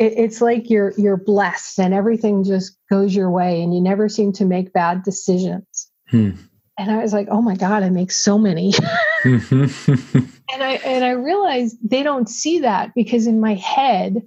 It, 0.00 0.12
it's 0.16 0.40
like 0.40 0.70
you're 0.70 0.92
you're 0.96 1.16
blessed 1.16 1.80
and 1.80 1.92
everything 1.92 2.44
just 2.44 2.78
goes 2.88 3.16
your 3.16 3.32
way 3.32 3.60
and 3.60 3.74
you 3.74 3.80
never 3.80 4.08
seem 4.08 4.32
to 4.34 4.44
make 4.44 4.72
bad 4.72 5.02
decisions. 5.02 5.90
Mm. 6.12 6.38
And 6.78 6.90
I 6.92 7.02
was 7.02 7.12
like, 7.12 7.26
oh 7.30 7.42
my 7.42 7.56
God, 7.56 7.82
I 7.82 7.90
make 7.90 8.12
so 8.12 8.38
many. 8.38 8.72
and 9.24 10.62
I 10.62 10.80
and 10.84 11.04
I 11.04 11.10
realized 11.10 11.76
they 11.82 12.02
don't 12.02 12.28
see 12.28 12.60
that 12.60 12.94
because 12.94 13.26
in 13.26 13.40
my 13.40 13.54
head, 13.54 14.22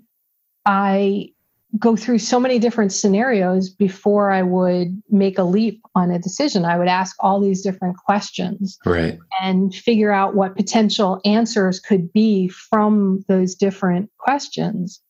I 0.66 1.32
go 1.80 1.96
through 1.96 2.20
so 2.20 2.40
many 2.40 2.60
different 2.60 2.92
scenarios 2.92 3.70
before 3.70 4.32
I 4.32 4.42
would 4.42 5.02
make 5.10 5.38
a 5.38 5.44
leap 5.44 5.82
on 5.96 6.12
a 6.12 6.20
decision. 6.20 6.66
I 6.66 6.78
would 6.78 6.90
ask 6.90 7.16
all 7.20 7.40
these 7.40 7.62
different 7.62 7.96
questions 7.98 8.78
right. 8.86 9.18
and 9.42 9.74
figure 9.74 10.12
out 10.12 10.36
what 10.36 10.56
potential 10.56 11.22
answers 11.24 11.80
could 11.80 12.12
be 12.12 12.50
from 12.50 13.24
those 13.30 13.56
different 13.56 14.10
questions 14.18 15.02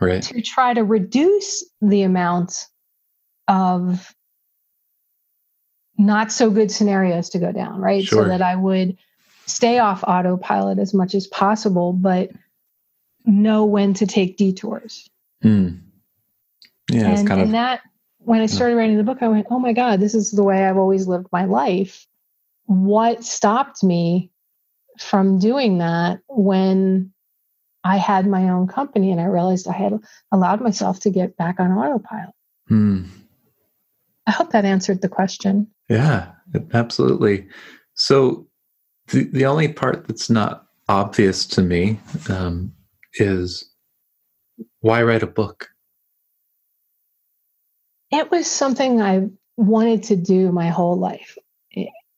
right. 0.00 0.22
to 0.24 0.42
try 0.42 0.74
to 0.74 0.82
reduce 0.82 1.64
the 1.80 2.02
amount 2.02 2.66
of 3.46 4.12
not 5.98 6.30
so 6.30 6.48
good 6.50 6.70
scenarios 6.70 7.30
to 7.30 7.38
go 7.38 7.52
down, 7.52 7.80
right? 7.80 8.04
Sure. 8.04 8.22
So 8.22 8.28
that 8.28 8.40
I 8.40 8.54
would 8.54 8.96
stay 9.46 9.78
off 9.78 10.04
autopilot 10.04 10.78
as 10.78 10.94
much 10.94 11.14
as 11.14 11.26
possible, 11.26 11.92
but 11.92 12.30
know 13.26 13.64
when 13.64 13.94
to 13.94 14.06
take 14.06 14.36
detours. 14.36 15.10
Hmm. 15.42 15.68
Yeah, 16.90 17.10
and, 17.10 17.28
kind 17.28 17.40
and 17.42 17.54
that 17.54 17.82
when 18.18 18.40
I 18.40 18.46
started 18.46 18.76
writing 18.76 18.96
the 18.96 19.04
book, 19.04 19.18
I 19.20 19.28
went, 19.28 19.48
"Oh 19.50 19.58
my 19.58 19.72
God, 19.72 20.00
this 20.00 20.14
is 20.14 20.30
the 20.30 20.42
way 20.42 20.64
I've 20.64 20.78
always 20.78 21.06
lived 21.06 21.26
my 21.32 21.44
life." 21.44 22.06
What 22.66 23.24
stopped 23.24 23.82
me 23.82 24.30
from 24.98 25.38
doing 25.38 25.78
that 25.78 26.20
when 26.28 27.12
I 27.84 27.96
had 27.96 28.26
my 28.26 28.50
own 28.50 28.68
company 28.68 29.10
and 29.12 29.20
I 29.20 29.24
realized 29.24 29.68
I 29.68 29.72
had 29.72 29.98
allowed 30.32 30.60
myself 30.60 31.00
to 31.00 31.10
get 31.10 31.36
back 31.36 31.60
on 31.60 31.72
autopilot? 31.72 32.34
Hmm. 32.66 33.04
I 34.26 34.32
hope 34.32 34.50
that 34.52 34.64
answered 34.64 35.00
the 35.00 35.08
question. 35.08 35.68
Yeah, 35.88 36.32
absolutely. 36.74 37.48
So 37.94 38.46
the 39.08 39.24
the 39.24 39.46
only 39.46 39.68
part 39.68 40.06
that's 40.06 40.28
not 40.28 40.66
obvious 40.88 41.46
to 41.46 41.62
me 41.62 41.98
um, 42.28 42.72
is 43.14 43.68
why 44.80 45.02
write 45.02 45.22
a 45.22 45.26
book? 45.26 45.68
it 48.10 48.30
was 48.30 48.46
something 48.46 49.00
I 49.00 49.28
wanted 49.56 50.02
to 50.04 50.16
do 50.16 50.52
my 50.52 50.68
whole 50.68 50.98
life. 50.98 51.36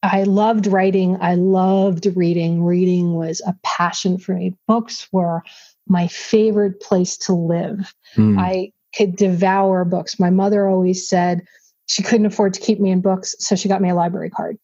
I 0.02 0.22
loved 0.22 0.66
writing. 0.66 1.18
I 1.20 1.34
loved 1.34 2.06
reading. 2.14 2.64
Reading 2.64 3.14
was 3.14 3.42
a 3.46 3.54
passion 3.62 4.16
for 4.16 4.34
me. 4.34 4.54
Books 4.66 5.06
were 5.12 5.42
my 5.86 6.06
favorite 6.06 6.80
place 6.80 7.18
to 7.18 7.34
live. 7.34 7.94
Mm. 8.16 8.38
I 8.38 8.72
could 8.96 9.16
devour 9.16 9.84
books. 9.84 10.18
My 10.18 10.30
mother 10.30 10.66
always 10.66 11.06
said 11.06 11.42
she 11.90 12.04
couldn't 12.04 12.26
afford 12.26 12.54
to 12.54 12.60
keep 12.60 12.78
me 12.78 12.92
in 12.92 13.00
books, 13.00 13.34
so 13.40 13.56
she 13.56 13.68
got 13.68 13.82
me 13.82 13.90
a 13.90 13.94
library 13.96 14.30
card. 14.30 14.56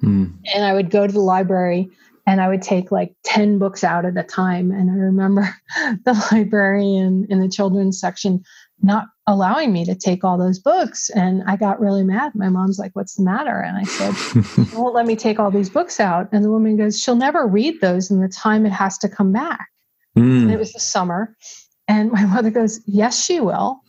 Mm. 0.00 0.38
And 0.54 0.64
I 0.64 0.72
would 0.72 0.88
go 0.88 1.04
to 1.04 1.12
the 1.12 1.18
library 1.18 1.88
and 2.24 2.40
I 2.40 2.48
would 2.48 2.62
take 2.62 2.92
like 2.92 3.16
10 3.24 3.58
books 3.58 3.82
out 3.82 4.04
at 4.04 4.16
a 4.16 4.22
time. 4.22 4.70
And 4.70 4.90
I 4.90 4.94
remember 4.94 5.52
the 6.04 6.28
librarian 6.30 7.26
in 7.28 7.40
the 7.40 7.48
children's 7.48 7.98
section 7.98 8.44
not 8.80 9.06
allowing 9.26 9.72
me 9.72 9.84
to 9.84 9.96
take 9.96 10.22
all 10.22 10.38
those 10.38 10.60
books. 10.60 11.10
And 11.10 11.42
I 11.48 11.56
got 11.56 11.80
really 11.80 12.04
mad. 12.04 12.32
My 12.36 12.48
mom's 12.48 12.78
like, 12.78 12.92
What's 12.94 13.16
the 13.16 13.24
matter? 13.24 13.60
And 13.60 13.76
I 13.76 13.82
said, 13.82 14.14
"You 14.72 14.80
won't 14.80 14.94
let 14.94 15.06
me 15.06 15.16
take 15.16 15.40
all 15.40 15.50
these 15.50 15.68
books 15.68 15.98
out. 15.98 16.28
And 16.30 16.44
the 16.44 16.50
woman 16.50 16.76
goes, 16.76 17.02
She'll 17.02 17.16
never 17.16 17.44
read 17.44 17.80
those 17.80 18.08
in 18.08 18.20
the 18.20 18.28
time 18.28 18.64
it 18.66 18.72
has 18.72 18.96
to 18.98 19.08
come 19.08 19.32
back. 19.32 19.68
Mm. 20.16 20.42
And 20.42 20.52
it 20.52 20.60
was 20.60 20.72
the 20.72 20.80
summer. 20.80 21.36
And 21.88 22.12
my 22.12 22.24
mother 22.34 22.50
goes, 22.50 22.80
Yes, 22.86 23.22
she 23.22 23.40
will. 23.40 23.80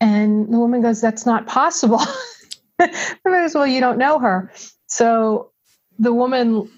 And 0.00 0.52
the 0.52 0.58
woman 0.58 0.82
goes, 0.82 1.00
That's 1.00 1.26
not 1.26 1.46
possible. 1.46 2.00
I 2.78 2.90
goes, 3.24 3.54
Well, 3.54 3.66
you 3.66 3.80
don't 3.80 3.98
know 3.98 4.18
her. 4.18 4.52
So 4.86 5.50
the 5.98 6.12
woman 6.12 6.70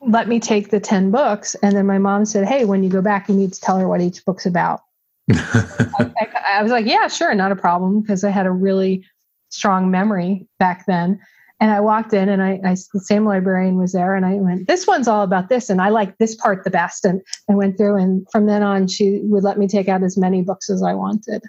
let 0.00 0.28
me 0.28 0.40
take 0.40 0.70
the 0.70 0.80
10 0.80 1.10
books. 1.10 1.54
And 1.56 1.76
then 1.76 1.86
my 1.86 1.98
mom 1.98 2.24
said, 2.24 2.46
Hey, 2.46 2.64
when 2.64 2.82
you 2.82 2.90
go 2.90 3.02
back, 3.02 3.28
you 3.28 3.34
need 3.34 3.52
to 3.52 3.60
tell 3.60 3.78
her 3.78 3.88
what 3.88 4.00
each 4.00 4.24
book's 4.24 4.46
about. 4.46 4.80
I, 5.32 6.10
I, 6.20 6.28
I, 6.58 6.62
was 6.62 6.70
like, 6.70 6.86
yeah, 6.86 7.08
sure, 7.08 7.34
not 7.34 7.50
a 7.50 7.56
problem, 7.56 8.00
because 8.00 8.22
I 8.22 8.30
had 8.30 8.46
a 8.46 8.50
really 8.50 9.04
strong 9.48 9.90
memory 9.90 10.46
back 10.58 10.86
then. 10.86 11.20
and 11.60 11.70
I 11.70 11.80
walked 11.80 12.12
in 12.12 12.28
and 12.28 12.42
I, 12.42 12.60
I, 12.64 12.76
the 12.92 13.00
same 13.00 13.24
librarian 13.24 13.76
was 13.78 13.92
there 13.92 14.14
and 14.14 14.26
I 14.26 14.34
went, 14.34 14.68
this 14.68 14.86
one's 14.86 15.08
all 15.08 15.22
about 15.22 15.48
this. 15.48 15.70
And 15.70 15.80
I 15.80 15.88
like 15.88 16.18
this 16.18 16.34
part 16.34 16.64
the 16.64 16.70
best. 16.70 17.04
And 17.04 17.22
I 17.50 17.54
went 17.54 17.76
through 17.76 17.96
and 17.96 18.26
from 18.30 18.46
then 18.46 18.62
on, 18.62 18.86
she 18.88 19.20
would 19.24 19.42
let 19.42 19.58
me 19.58 19.66
take 19.66 19.88
out 19.88 20.02
as 20.02 20.16
many 20.16 20.42
books 20.42 20.68
as 20.68 20.82
I 20.82 20.92
wanted. 20.92 21.42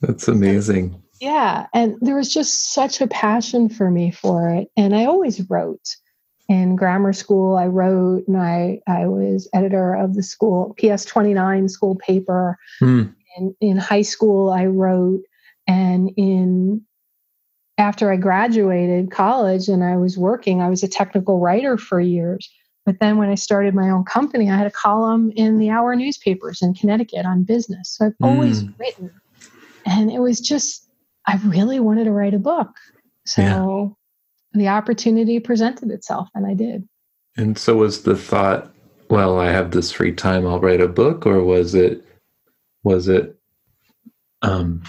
That's 0.00 0.28
amazing. 0.28 1.02
Yeah. 1.20 1.66
And 1.74 1.96
there 2.00 2.16
was 2.16 2.32
just 2.32 2.72
such 2.72 3.00
a 3.00 3.06
passion 3.08 3.68
for 3.68 3.90
me 3.90 4.10
for 4.10 4.48
it. 4.50 4.70
And 4.76 4.94
I 4.94 5.06
always 5.06 5.48
wrote 5.50 5.96
in 6.48 6.76
grammar 6.76 7.12
school. 7.12 7.56
I 7.56 7.66
wrote 7.66 8.26
and 8.28 8.36
I, 8.36 8.80
I 8.86 9.06
was 9.06 9.48
editor 9.52 9.94
of 9.94 10.14
the 10.14 10.22
school 10.22 10.76
PS 10.78 11.04
29 11.04 11.68
school 11.68 11.96
paper. 11.96 12.56
Mm. 12.80 13.14
And 13.36 13.54
in 13.60 13.76
high 13.76 14.02
school, 14.02 14.50
I 14.50 14.66
wrote 14.66 15.22
and 15.66 16.10
in 16.16 16.82
after 17.76 18.10
I 18.10 18.16
graduated 18.16 19.12
college 19.12 19.68
and 19.68 19.84
I 19.84 19.96
was 19.96 20.18
working, 20.18 20.60
I 20.60 20.68
was 20.68 20.82
a 20.82 20.88
technical 20.88 21.38
writer 21.38 21.76
for 21.78 22.00
years. 22.00 22.50
But 22.84 22.98
then 23.00 23.18
when 23.18 23.28
I 23.28 23.36
started 23.36 23.74
my 23.74 23.90
own 23.90 24.04
company, 24.04 24.50
I 24.50 24.56
had 24.56 24.66
a 24.66 24.70
column 24.72 25.30
in 25.36 25.58
the 25.58 25.70
hour 25.70 25.94
newspapers 25.94 26.60
in 26.62 26.74
Connecticut 26.74 27.26
on 27.26 27.44
business. 27.44 27.90
So 27.90 28.06
I've 28.06 28.14
always 28.20 28.64
mm. 28.64 28.78
written. 28.78 29.12
And 29.88 30.10
it 30.10 30.20
was 30.20 30.40
just, 30.40 30.88
I 31.26 31.36
really 31.46 31.80
wanted 31.80 32.04
to 32.04 32.12
write 32.12 32.34
a 32.34 32.38
book. 32.38 32.68
So 33.24 33.96
yeah. 34.54 34.58
the 34.60 34.68
opportunity 34.68 35.40
presented 35.40 35.90
itself 35.90 36.28
and 36.34 36.46
I 36.46 36.54
did. 36.54 36.86
And 37.36 37.56
so 37.56 37.76
was 37.76 38.02
the 38.02 38.16
thought, 38.16 38.72
well, 39.10 39.38
I 39.38 39.50
have 39.50 39.70
this 39.70 39.90
free 39.90 40.12
time, 40.12 40.46
I'll 40.46 40.60
write 40.60 40.80
a 40.80 40.88
book, 40.88 41.24
or 41.24 41.42
was 41.42 41.74
it, 41.74 42.04
was 42.82 43.08
it, 43.08 43.38
um, 44.42 44.82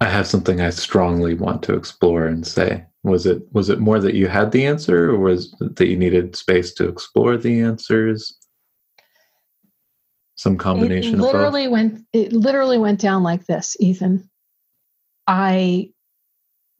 I 0.00 0.06
have 0.06 0.26
something 0.26 0.60
I 0.60 0.70
strongly 0.70 1.34
want 1.34 1.62
to 1.64 1.74
explore 1.74 2.26
and 2.26 2.46
say. 2.46 2.84
Was 3.02 3.24
it 3.24 3.42
was 3.52 3.68
it 3.68 3.78
more 3.78 4.00
that 4.00 4.14
you 4.14 4.26
had 4.26 4.50
the 4.50 4.66
answer, 4.66 5.10
or 5.10 5.18
was 5.18 5.54
it 5.60 5.76
that 5.76 5.86
you 5.86 5.96
needed 5.96 6.34
space 6.34 6.74
to 6.74 6.88
explore 6.88 7.36
the 7.36 7.60
answers? 7.60 8.36
Some 10.36 10.58
combination. 10.58 11.14
It 11.14 11.18
literally 11.18 11.68
went. 11.68 12.04
It 12.12 12.32
literally 12.32 12.78
went 12.78 13.00
down 13.00 13.22
like 13.22 13.46
this, 13.46 13.76
Ethan. 13.80 14.28
I 15.26 15.90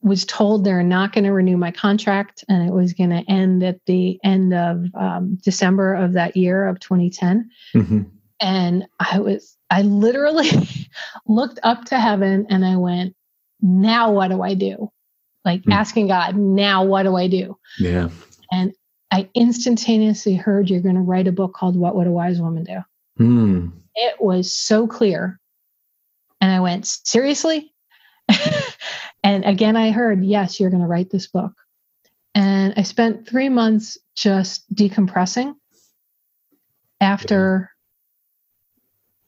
was 0.02 0.24
told 0.24 0.62
they're 0.62 0.82
not 0.82 1.12
going 1.12 1.24
to 1.24 1.32
renew 1.32 1.56
my 1.56 1.70
contract, 1.70 2.44
and 2.48 2.68
it 2.68 2.72
was 2.72 2.92
going 2.92 3.10
to 3.10 3.24
end 3.28 3.62
at 3.62 3.80
the 3.86 4.20
end 4.22 4.54
of 4.54 4.84
um, 4.94 5.38
December 5.42 5.94
of 5.94 6.12
that 6.12 6.36
year 6.36 6.68
of 6.68 6.78
2010. 6.80 7.50
Mm-hmm. 7.74 8.02
And 8.38 8.86
I 9.00 9.18
was 9.20 9.56
I 9.70 9.82
literally 9.82 10.50
looked 11.26 11.58
up 11.62 11.86
to 11.86 11.98
heaven 11.98 12.46
and 12.50 12.64
I 12.64 12.76
went, 12.76 13.14
now 13.60 14.12
what 14.12 14.28
do 14.28 14.42
I 14.42 14.54
do? 14.54 14.90
Like 15.44 15.62
mm. 15.62 15.72
asking 15.72 16.08
God, 16.08 16.36
now 16.36 16.84
what 16.84 17.04
do 17.04 17.16
I 17.16 17.28
do? 17.28 17.58
Yeah. 17.78 18.10
And 18.52 18.72
I 19.10 19.28
instantaneously 19.34 20.34
heard 20.34 20.68
you're 20.68 20.80
going 20.80 20.96
to 20.96 21.00
write 21.00 21.28
a 21.28 21.32
book 21.32 21.54
called 21.54 21.76
What 21.76 21.96
Would 21.96 22.06
a 22.06 22.10
Wise 22.10 22.40
Woman 22.40 22.64
Do? 22.64 22.78
Mm. 23.18 23.72
It 23.94 24.20
was 24.20 24.52
so 24.52 24.86
clear. 24.86 25.40
And 26.40 26.52
I 26.52 26.60
went, 26.60 26.86
seriously? 26.86 27.72
and 29.24 29.44
again, 29.44 29.76
I 29.76 29.90
heard, 29.90 30.24
yes, 30.24 30.60
you're 30.60 30.70
going 30.70 30.82
to 30.82 30.88
write 30.88 31.10
this 31.10 31.26
book. 31.26 31.52
And 32.34 32.74
I 32.76 32.82
spent 32.82 33.26
three 33.26 33.48
months 33.48 33.96
just 34.14 34.72
decompressing 34.74 35.54
after 37.00 37.70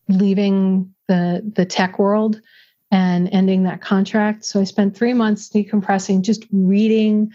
leaving 0.08 0.94
the 1.06 1.42
the 1.54 1.64
tech 1.64 1.98
world 1.98 2.40
and 2.90 3.28
ending 3.32 3.64
that 3.64 3.82
contract. 3.82 4.44
So 4.44 4.60
I 4.60 4.64
spent 4.64 4.96
three 4.96 5.12
months 5.12 5.48
decompressing, 5.48 6.22
just 6.22 6.46
reading, 6.50 7.32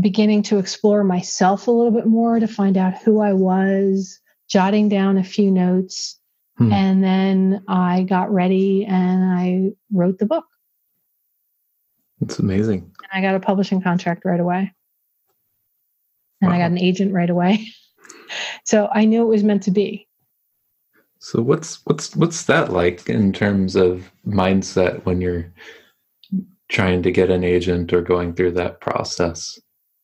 beginning 0.00 0.42
to 0.44 0.58
explore 0.58 1.02
myself 1.02 1.66
a 1.66 1.72
little 1.72 1.90
bit 1.90 2.06
more 2.06 2.38
to 2.38 2.46
find 2.46 2.76
out 2.76 3.02
who 3.02 3.20
I 3.20 3.32
was, 3.32 4.19
jotting 4.50 4.88
down 4.88 5.16
a 5.16 5.24
few 5.24 5.50
notes. 5.50 6.18
Hmm. 6.58 6.72
And 6.72 7.04
then 7.04 7.64
I 7.68 8.02
got 8.02 8.32
ready 8.32 8.84
and 8.84 9.24
I 9.24 9.70
wrote 9.92 10.18
the 10.18 10.26
book. 10.26 10.44
That's 12.20 12.38
amazing. 12.38 12.92
And 13.12 13.12
I 13.12 13.26
got 13.26 13.34
a 13.34 13.40
publishing 13.40 13.80
contract 13.80 14.24
right 14.24 14.40
away. 14.40 14.72
And 16.42 16.50
wow. 16.50 16.56
I 16.56 16.58
got 16.58 16.70
an 16.70 16.78
agent 16.78 17.14
right 17.14 17.30
away. 17.30 17.66
so 18.64 18.88
I 18.92 19.06
knew 19.06 19.22
it 19.22 19.28
was 19.28 19.44
meant 19.44 19.62
to 19.64 19.70
be. 19.70 20.06
So 21.18 21.42
what's 21.42 21.84
what's 21.84 22.16
what's 22.16 22.44
that 22.44 22.72
like 22.72 23.08
in 23.08 23.32
terms 23.32 23.76
of 23.76 24.10
mindset 24.26 25.04
when 25.04 25.20
you're 25.20 25.52
trying 26.68 27.02
to 27.02 27.10
get 27.10 27.30
an 27.30 27.44
agent 27.44 27.92
or 27.92 28.00
going 28.00 28.34
through 28.34 28.52
that 28.52 28.80
process 28.80 29.58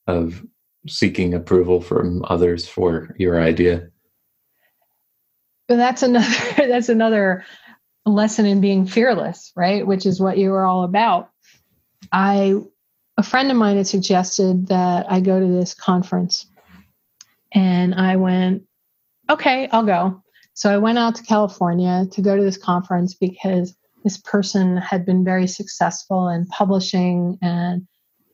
of 0.07 0.45
seeking 0.87 1.33
approval 1.33 1.81
from 1.81 2.25
others 2.29 2.69
for 2.69 3.15
your 3.19 3.41
idea? 3.41 3.89
But 5.69 5.77
that's 5.77 6.03
another 6.03 6.35
that's 6.57 6.89
another 6.89 7.45
lesson 8.05 8.47
in 8.47 8.61
being 8.61 8.87
fearless, 8.87 9.53
right? 9.57 9.87
Which 9.87 10.07
is 10.07 10.21
what 10.21 10.39
you 10.39 10.51
were 10.51 10.65
all 10.65 10.85
about. 10.85 11.31
I 12.13 12.55
a 13.17 13.23
friend 13.23 13.51
of 13.51 13.57
mine 13.57 13.77
had 13.77 13.87
suggested 13.87 14.69
that 14.69 15.11
I 15.11 15.21
go 15.21 15.41
to 15.41 15.47
this 15.47 15.75
conference 15.75 16.47
and 17.53 17.95
I 17.95 18.17
went, 18.17 18.65
okay, 19.31 19.69
I'll 19.73 19.87
go. 19.87 20.23
So 20.53 20.73
I 20.73 20.79
went 20.79 20.99
out 20.99 21.15
to 21.17 21.23
California 21.23 22.07
to 22.13 22.23
go 22.23 22.37
to 22.37 22.43
this 22.43 22.59
conference 22.59 23.15
because 23.15 23.75
this 24.05 24.19
person 24.19 24.77
had 24.77 25.05
been 25.05 25.25
very 25.25 25.47
successful 25.47 26.29
in 26.29 26.47
publishing 26.47 27.39
and 27.43 27.87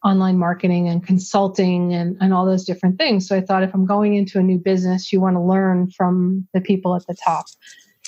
online 0.05 0.39
marketing 0.39 0.89
and 0.89 1.07
consulting 1.07 1.93
and, 1.95 2.17
and 2.21 2.35
all 2.35 2.45
those 2.45 2.65
different 2.65 2.99
things. 2.99 3.29
So 3.29 3.37
I 3.37 3.41
thought 3.41 3.63
if 3.63 3.73
I'm 3.73 3.87
going 3.87 4.15
into 4.15 4.39
a 4.39 4.43
new 4.43 4.59
business, 4.59 5.13
you 5.13 5.21
want 5.21 5.37
to 5.37 5.41
learn 5.41 5.91
from 5.91 6.49
the 6.53 6.61
people 6.61 6.97
at 6.97 7.07
the 7.07 7.15
top. 7.15 7.47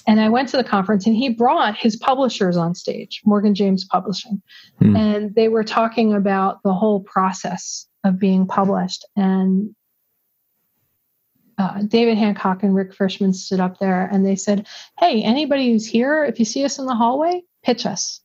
And 0.07 0.21
I 0.21 0.29
went 0.29 0.49
to 0.51 0.57
the 0.57 0.65
conference 0.65 1.07
and 1.07 1.17
he 1.17 1.31
brought 1.31 1.77
his 1.77 1.97
publishers 1.97 2.57
on 2.57 2.75
stage, 2.75 3.23
Morgan 3.25 3.55
James 3.55 3.85
Publishing. 3.85 4.43
Hmm. 4.79 4.97
And 4.97 5.35
they 5.35 5.49
were 5.49 5.65
talking 5.65 6.13
about 6.13 6.63
the 6.63 6.75
whole 6.75 7.01
process 7.01 7.87
of 8.03 8.19
being 8.19 8.47
published. 8.47 9.07
And 9.17 9.75
uh, 11.57 11.83
David 11.83 12.19
Hancock 12.19 12.63
and 12.63 12.75
Rick 12.75 12.93
Frishman 12.93 13.35
stood 13.35 13.61
up 13.61 13.79
there 13.79 14.07
and 14.13 14.27
they 14.27 14.37
said, 14.37 14.67
Hey, 14.99 15.23
anybody 15.23 15.73
who's 15.73 15.87
here, 15.87 16.25
if 16.25 16.39
you 16.39 16.45
see 16.45 16.65
us 16.65 16.79
in 16.79 16.87
the 16.87 16.95
hallway, 16.95 17.43
pitch 17.63 17.87
us. 17.87 18.21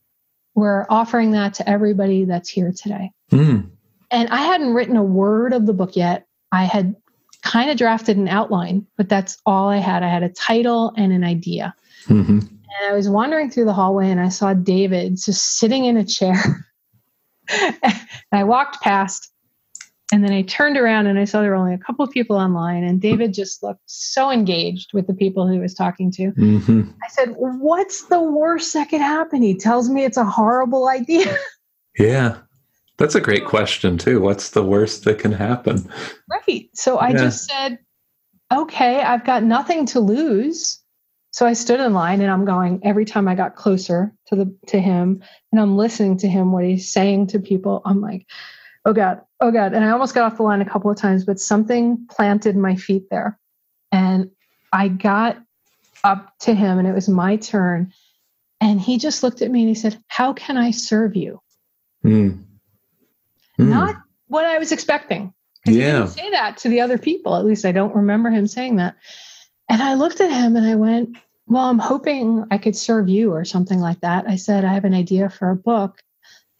We're 0.54 0.86
offering 0.88 1.32
that 1.32 1.54
to 1.54 1.68
everybody 1.68 2.24
that's 2.24 2.48
here 2.48 2.72
today. 2.72 3.12
Mm. 3.30 3.70
And 4.10 4.28
I 4.28 4.42
hadn't 4.42 4.74
written 4.74 4.96
a 4.96 5.04
word 5.04 5.52
of 5.52 5.66
the 5.66 5.72
book 5.72 5.96
yet. 5.96 6.26
I 6.52 6.64
had 6.64 6.96
kind 7.42 7.70
of 7.70 7.76
drafted 7.76 8.16
an 8.16 8.28
outline, 8.28 8.86
but 8.96 9.08
that's 9.08 9.38
all 9.46 9.68
I 9.68 9.78
had. 9.78 10.02
I 10.02 10.08
had 10.08 10.22
a 10.22 10.28
title 10.28 10.92
and 10.96 11.12
an 11.12 11.24
idea. 11.24 11.74
Mm-hmm. 12.06 12.38
And 12.38 12.88
I 12.88 12.92
was 12.92 13.08
wandering 13.08 13.50
through 13.50 13.64
the 13.64 13.72
hallway 13.72 14.10
and 14.10 14.20
I 14.20 14.28
saw 14.28 14.54
David 14.54 15.16
just 15.16 15.58
sitting 15.58 15.84
in 15.84 15.96
a 15.96 16.04
chair. 16.04 16.66
and 17.48 18.08
I 18.32 18.44
walked 18.44 18.82
past 18.82 19.29
and 20.12 20.24
then 20.24 20.32
I 20.32 20.42
turned 20.42 20.76
around 20.76 21.06
and 21.06 21.18
I 21.18 21.24
saw 21.24 21.40
there 21.40 21.50
were 21.50 21.56
only 21.56 21.74
a 21.74 21.78
couple 21.78 22.04
of 22.04 22.10
people 22.10 22.36
online, 22.36 22.84
and 22.84 23.00
David 23.00 23.32
just 23.32 23.62
looked 23.62 23.82
so 23.86 24.30
engaged 24.30 24.92
with 24.92 25.06
the 25.06 25.14
people 25.14 25.48
he 25.48 25.58
was 25.58 25.74
talking 25.74 26.10
to. 26.12 26.32
Mm-hmm. 26.32 26.90
I 27.02 27.08
said, 27.08 27.34
What's 27.36 28.06
the 28.06 28.20
worst 28.20 28.72
that 28.74 28.90
could 28.90 29.00
happen? 29.00 29.42
He 29.42 29.56
tells 29.56 29.88
me 29.88 30.04
it's 30.04 30.16
a 30.16 30.24
horrible 30.24 30.88
idea. 30.88 31.36
Yeah. 31.98 32.38
That's 32.98 33.16
a 33.16 33.20
great 33.20 33.44
question, 33.44 33.98
too. 33.98 34.20
What's 34.20 34.50
the 34.50 34.62
worst 34.62 35.04
that 35.04 35.18
can 35.18 35.32
happen? 35.32 35.90
Right. 36.30 36.70
So 36.72 36.98
I 36.98 37.08
yeah. 37.10 37.16
just 37.16 37.48
said, 37.48 37.78
Okay, 38.52 39.00
I've 39.00 39.24
got 39.24 39.42
nothing 39.42 39.86
to 39.86 40.00
lose. 40.00 40.80
So 41.32 41.46
I 41.46 41.52
stood 41.52 41.80
in 41.80 41.94
line 41.94 42.20
and 42.20 42.30
I'm 42.30 42.44
going 42.44 42.80
every 42.82 43.04
time 43.04 43.28
I 43.28 43.34
got 43.34 43.54
closer 43.54 44.12
to 44.26 44.36
the 44.36 44.54
to 44.68 44.80
him 44.80 45.22
and 45.52 45.60
I'm 45.60 45.76
listening 45.76 46.18
to 46.18 46.28
him 46.28 46.52
what 46.52 46.64
he's 46.64 46.90
saying 46.90 47.28
to 47.28 47.38
people. 47.38 47.82
I'm 47.84 48.00
like, 48.00 48.26
oh 48.84 48.92
God, 48.92 49.20
oh 49.40 49.50
God. 49.50 49.72
And 49.74 49.84
I 49.84 49.90
almost 49.90 50.14
got 50.14 50.30
off 50.30 50.36
the 50.36 50.42
line 50.42 50.60
a 50.60 50.68
couple 50.68 50.90
of 50.90 50.96
times, 50.96 51.24
but 51.24 51.38
something 51.38 52.06
planted 52.10 52.56
my 52.56 52.76
feet 52.76 53.04
there. 53.10 53.38
And 53.92 54.30
I 54.72 54.88
got 54.88 55.38
up 56.04 56.32
to 56.40 56.54
him 56.54 56.78
and 56.78 56.88
it 56.88 56.94
was 56.94 57.08
my 57.08 57.36
turn. 57.36 57.92
And 58.60 58.80
he 58.80 58.98
just 58.98 59.22
looked 59.22 59.42
at 59.42 59.50
me 59.50 59.60
and 59.60 59.68
he 59.68 59.74
said, 59.74 59.98
How 60.06 60.32
can 60.32 60.56
I 60.56 60.70
serve 60.70 61.16
you? 61.16 61.40
Mm. 62.04 62.44
Mm. 63.58 63.68
Not 63.68 63.96
what 64.28 64.44
I 64.44 64.58
was 64.58 64.72
expecting. 64.72 65.32
Yeah. 65.66 65.72
He 65.74 65.80
didn't 65.80 66.08
say 66.08 66.30
that 66.30 66.58
to 66.58 66.68
the 66.68 66.80
other 66.80 66.98
people. 66.98 67.36
At 67.36 67.44
least 67.44 67.64
I 67.64 67.72
don't 67.72 67.94
remember 67.94 68.30
him 68.30 68.46
saying 68.46 68.76
that. 68.76 68.96
And 69.68 69.82
I 69.82 69.94
looked 69.94 70.20
at 70.20 70.30
him 70.30 70.56
and 70.56 70.66
I 70.66 70.74
went, 70.76 71.16
Well, 71.46 71.64
I'm 71.64 71.78
hoping 71.78 72.44
I 72.50 72.58
could 72.58 72.76
serve 72.76 73.08
you 73.08 73.32
or 73.32 73.44
something 73.44 73.80
like 73.80 74.00
that. 74.00 74.28
I 74.28 74.36
said, 74.36 74.64
I 74.64 74.74
have 74.74 74.84
an 74.84 74.94
idea 74.94 75.28
for 75.28 75.50
a 75.50 75.56
book 75.56 76.02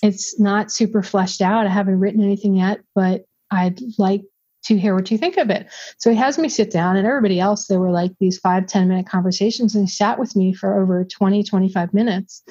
it's 0.03 0.39
not 0.41 0.71
super 0.71 1.03
fleshed 1.03 1.43
out. 1.43 1.67
I 1.67 1.71
haven't 1.71 2.01
written 2.01 2.23
anything 2.23 2.57
yet, 2.57 2.81
but 2.95 3.25
I'd 3.51 3.81
like 3.99 4.23
to 4.65 4.79
hear 4.79 4.95
what 4.95 5.11
you 5.11 5.19
think 5.19 5.37
of 5.37 5.51
it. 5.51 5.69
So 5.99 6.11
he 6.11 6.17
has 6.17 6.39
me 6.39 6.49
sit 6.49 6.71
down, 6.71 6.97
and 6.97 7.07
everybody 7.07 7.41
else, 7.41 7.67
there 7.67 7.81
were 7.81 7.91
like 7.91 8.13
these 8.21 8.39
five 8.39 8.67
ten 8.67 8.89
minute 8.89 9.07
conversations, 9.07 9.75
and 9.75 9.85
he 9.85 9.91
sat 9.91 10.19
with 10.19 10.37
me 10.37 10.53
for 10.53 10.81
over 10.81 11.05
20, 11.05 11.43
25 11.43 11.95
minutes 11.95 12.43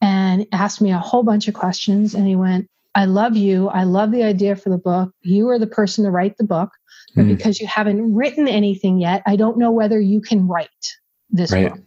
and 0.00 0.46
asked 0.52 0.80
me 0.80 0.92
a 0.92 0.98
whole 0.98 1.22
bunch 1.22 1.48
of 1.48 1.54
questions. 1.54 2.14
And 2.14 2.26
he 2.26 2.36
went, 2.36 2.68
I 2.94 3.06
love 3.06 3.36
you. 3.36 3.68
I 3.68 3.84
love 3.84 4.10
the 4.10 4.24
idea 4.24 4.56
for 4.56 4.68
the 4.68 4.78
book. 4.78 5.12
You 5.22 5.48
are 5.50 5.58
the 5.58 5.66
person 5.66 6.04
to 6.04 6.10
write 6.10 6.36
the 6.36 6.44
book. 6.44 6.70
But 7.14 7.26
mm. 7.26 7.36
because 7.36 7.60
you 7.60 7.66
haven't 7.66 8.14
written 8.14 8.48
anything 8.48 8.98
yet, 8.98 9.22
I 9.26 9.36
don't 9.36 9.58
know 9.58 9.70
whether 9.70 10.00
you 10.00 10.20
can 10.20 10.48
write 10.48 10.68
this 11.30 11.52
right. 11.52 11.70
book. 11.70 11.80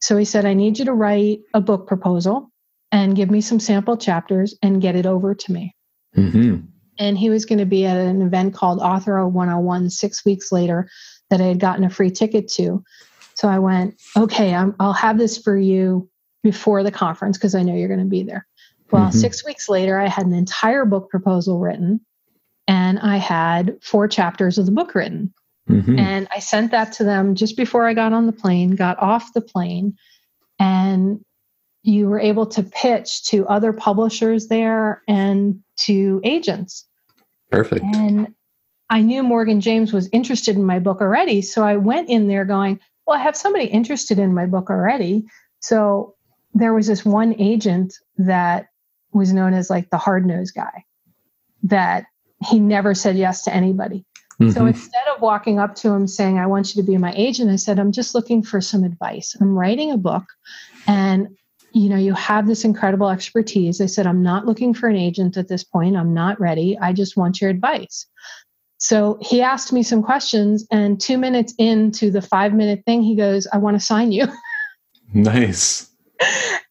So 0.00 0.16
he 0.16 0.24
said, 0.24 0.44
I 0.44 0.54
need 0.54 0.78
you 0.78 0.84
to 0.86 0.92
write 0.92 1.40
a 1.52 1.60
book 1.60 1.86
proposal 1.86 2.50
and 2.92 3.16
give 3.16 3.30
me 3.30 3.40
some 3.40 3.60
sample 3.60 3.96
chapters 3.96 4.54
and 4.62 4.80
get 4.80 4.96
it 4.96 5.06
over 5.06 5.34
to 5.34 5.52
me. 5.52 5.74
Mm-hmm. 6.16 6.66
And 6.98 7.18
he 7.18 7.28
was 7.28 7.44
going 7.44 7.58
to 7.58 7.66
be 7.66 7.84
at 7.84 7.96
an 7.96 8.22
event 8.22 8.54
called 8.54 8.80
Author 8.80 9.26
101 9.26 9.90
six 9.90 10.24
weeks 10.24 10.50
later 10.50 10.88
that 11.30 11.40
I 11.40 11.44
had 11.44 11.60
gotten 11.60 11.84
a 11.84 11.90
free 11.90 12.10
ticket 12.10 12.48
to. 12.52 12.82
So 13.34 13.48
I 13.48 13.58
went, 13.58 14.00
okay, 14.16 14.54
i 14.54 14.64
will 14.64 14.92
have 14.94 15.18
this 15.18 15.36
for 15.36 15.58
you 15.58 16.08
before 16.42 16.82
the 16.82 16.90
conference 16.90 17.36
because 17.36 17.54
I 17.54 17.62
know 17.62 17.74
you're 17.74 17.88
going 17.88 18.00
to 18.00 18.06
be 18.06 18.22
there. 18.22 18.46
Well, 18.90 19.08
mm-hmm. 19.08 19.18
six 19.18 19.44
weeks 19.44 19.68
later, 19.68 19.98
I 19.98 20.08
had 20.08 20.26
an 20.26 20.32
entire 20.32 20.84
book 20.84 21.10
proposal 21.10 21.58
written 21.58 22.00
and 22.66 22.98
I 22.98 23.16
had 23.16 23.78
four 23.82 24.08
chapters 24.08 24.58
of 24.58 24.66
the 24.66 24.72
book 24.72 24.94
written. 24.94 25.34
Mm-hmm. 25.68 25.98
And 25.98 26.28
I 26.30 26.38
sent 26.38 26.70
that 26.70 26.92
to 26.94 27.04
them 27.04 27.34
just 27.34 27.56
before 27.56 27.86
I 27.86 27.94
got 27.94 28.12
on 28.12 28.26
the 28.26 28.32
plane, 28.32 28.76
got 28.76 28.98
off 29.00 29.32
the 29.32 29.40
plane, 29.40 29.96
and 30.58 31.24
you 31.86 32.08
were 32.08 32.18
able 32.18 32.46
to 32.46 32.64
pitch 32.64 33.22
to 33.24 33.46
other 33.46 33.72
publishers 33.72 34.48
there 34.48 35.02
and 35.06 35.60
to 35.76 36.20
agents. 36.24 36.84
Perfect. 37.52 37.84
And 37.84 38.34
I 38.90 39.02
knew 39.02 39.22
Morgan 39.22 39.60
James 39.60 39.92
was 39.92 40.08
interested 40.12 40.56
in 40.56 40.64
my 40.64 40.80
book 40.80 41.00
already. 41.00 41.42
So 41.42 41.62
I 41.62 41.76
went 41.76 42.08
in 42.08 42.26
there 42.26 42.44
going, 42.44 42.80
Well, 43.06 43.16
I 43.16 43.22
have 43.22 43.36
somebody 43.36 43.66
interested 43.66 44.18
in 44.18 44.34
my 44.34 44.46
book 44.46 44.68
already. 44.68 45.26
So 45.60 46.16
there 46.54 46.74
was 46.74 46.88
this 46.88 47.04
one 47.04 47.36
agent 47.38 47.94
that 48.18 48.66
was 49.12 49.32
known 49.32 49.54
as 49.54 49.70
like 49.70 49.90
the 49.90 49.98
hard 49.98 50.26
nosed 50.26 50.56
guy 50.56 50.84
that 51.62 52.06
he 52.44 52.58
never 52.58 52.94
said 52.94 53.16
yes 53.16 53.44
to 53.44 53.54
anybody. 53.54 54.04
Mm-hmm. 54.40 54.50
So 54.50 54.66
instead 54.66 55.04
of 55.14 55.22
walking 55.22 55.60
up 55.60 55.76
to 55.76 55.90
him 55.90 56.08
saying, 56.08 56.38
I 56.38 56.46
want 56.46 56.74
you 56.74 56.82
to 56.82 56.86
be 56.86 56.98
my 56.98 57.12
agent, 57.16 57.50
I 57.50 57.56
said, 57.56 57.78
I'm 57.78 57.92
just 57.92 58.14
looking 58.14 58.42
for 58.42 58.60
some 58.60 58.82
advice. 58.82 59.36
I'm 59.40 59.56
writing 59.56 59.92
a 59.92 59.96
book 59.96 60.24
and 60.86 61.28
you 61.76 61.90
know, 61.90 61.96
you 61.96 62.14
have 62.14 62.46
this 62.46 62.64
incredible 62.64 63.10
expertise. 63.10 63.82
I 63.82 63.86
said, 63.86 64.06
I'm 64.06 64.22
not 64.22 64.46
looking 64.46 64.72
for 64.72 64.88
an 64.88 64.96
agent 64.96 65.36
at 65.36 65.48
this 65.48 65.62
point. 65.62 65.94
I'm 65.94 66.14
not 66.14 66.40
ready. 66.40 66.78
I 66.78 66.94
just 66.94 67.18
want 67.18 67.38
your 67.38 67.50
advice. 67.50 68.06
So 68.78 69.18
he 69.20 69.42
asked 69.42 69.74
me 69.74 69.82
some 69.82 70.02
questions, 70.02 70.66
and 70.70 70.98
two 70.98 71.18
minutes 71.18 71.52
into 71.58 72.10
the 72.10 72.22
five 72.22 72.54
minute 72.54 72.82
thing, 72.86 73.02
he 73.02 73.14
goes, 73.14 73.46
I 73.52 73.58
want 73.58 73.78
to 73.78 73.84
sign 73.84 74.10
you. 74.12 74.26
Nice. 75.14 75.88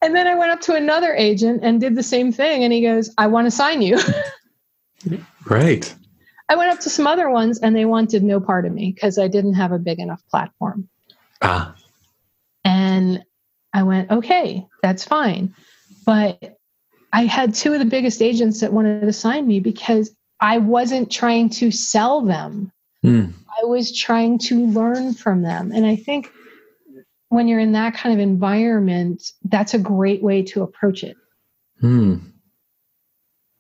and 0.02 0.14
then 0.14 0.28
I 0.28 0.36
went 0.36 0.52
up 0.52 0.60
to 0.62 0.76
another 0.76 1.14
agent 1.14 1.62
and 1.64 1.80
did 1.80 1.96
the 1.96 2.04
same 2.04 2.34
thing, 2.34 2.66
and 2.66 2.74
he 2.74 2.82
goes, 2.82 3.10
I 3.18 3.28
want 3.28 3.48
to 3.48 3.52
sign 3.52 3.82
you. 3.82 3.98
right. 5.46 5.96
I 6.50 6.58
went 6.58 6.70
up 6.70 6.82
to 6.82 6.90
some 6.90 7.08
other 7.08 7.30
ones, 7.30 7.60
and 7.60 7.74
they 7.74 7.86
wanted 7.86 8.24
no 8.24 8.42
part 8.42 8.66
of 8.66 8.74
me 8.74 8.92
because 8.92 9.18
I 9.18 9.30
didn't 9.30 9.54
have 9.54 9.72
a 9.72 9.80
big 9.80 10.00
enough 10.00 10.22
platform. 10.30 10.90
Ah. 11.42 11.74
And 12.66 13.24
I 13.76 13.84
went, 13.84 14.10
okay, 14.10 14.66
that's 14.82 15.04
fine. 15.04 15.54
But 16.06 16.58
I 17.12 17.26
had 17.26 17.54
two 17.54 17.74
of 17.74 17.80
the 17.80 17.86
biggest 17.86 18.22
agents 18.22 18.62
that 18.62 18.72
wanted 18.72 19.02
to 19.02 19.12
sign 19.12 19.46
me 19.46 19.60
because 19.60 20.16
I 20.40 20.60
wasn't 20.60 21.12
trying 21.12 21.50
to 21.50 21.72
sell 21.72 22.22
them. 22.22 22.72
Mm. 23.04 23.34
I 23.62 23.66
was 23.66 23.96
trying 23.96 24.40
to 24.40 24.66
learn 24.68 25.14
from 25.14 25.42
them. 25.42 25.74
And 25.74 25.86
I 25.86 25.98
think 25.98 26.32
when 27.28 27.50
you're 27.50 27.60
in 27.60 27.74
that 27.74 27.96
kind 27.96 28.14
of 28.14 28.22
environment, 28.22 29.34
that's 29.44 29.74
a 29.74 29.80
great 29.80 30.24
way 30.24 30.42
to 30.44 30.64
approach 30.64 31.04
it. 31.04 31.18
Hmm. 31.82 32.16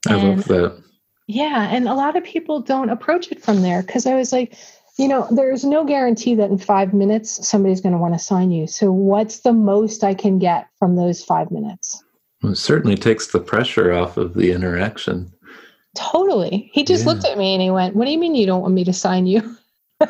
I 0.08 0.16
and, 0.16 0.38
love 0.38 0.48
that. 0.48 0.84
Yeah. 1.28 1.68
And 1.70 1.90
a 1.90 1.94
lot 1.94 2.16
of 2.16 2.24
people 2.24 2.62
don't 2.62 2.90
approach 2.90 3.34
it 3.34 3.44
from 3.44 3.62
there 3.62 3.82
because 3.82 4.06
I 4.06 4.16
was 4.16 4.32
like, 4.32 4.56
you 4.98 5.08
know, 5.08 5.28
there's 5.30 5.66
no 5.66 5.84
guarantee 5.84 6.36
that 6.36 6.50
in 6.50 6.58
five 6.58 6.94
minutes 6.94 7.46
somebody's 7.48 7.82
going 7.82 7.94
to 7.94 8.00
want 8.00 8.14
to 8.14 8.20
sign 8.20 8.52
you. 8.52 8.68
So, 8.68 8.92
what's 8.92 9.40
the 9.40 9.54
most 9.54 10.04
I 10.04 10.14
can 10.14 10.40
get 10.40 10.68
from 10.80 10.96
those 10.96 11.24
five 11.24 11.52
minutes? 11.52 12.02
Well, 12.42 12.54
it 12.54 12.58
certainly 12.58 12.96
takes 12.96 13.28
the 13.28 13.40
pressure 13.40 13.92
off 13.92 14.18
of 14.18 14.36
the 14.36 14.52
interaction. 14.52 15.32
Totally. 15.96 16.70
He 16.74 16.84
just 16.84 17.06
yeah. 17.06 17.12
looked 17.12 17.26
at 17.26 17.38
me 17.38 17.54
and 17.54 17.62
he 17.62 17.72
went, 17.72 17.96
What 17.96 18.06
do 18.06 18.12
you 18.12 18.18
mean 18.18 18.36
you 18.36 18.46
don't 18.46 18.62
want 18.62 18.74
me 18.74 18.84
to 18.84 18.94
sign 18.94 19.26
you? 19.26 19.40
and 20.00 20.10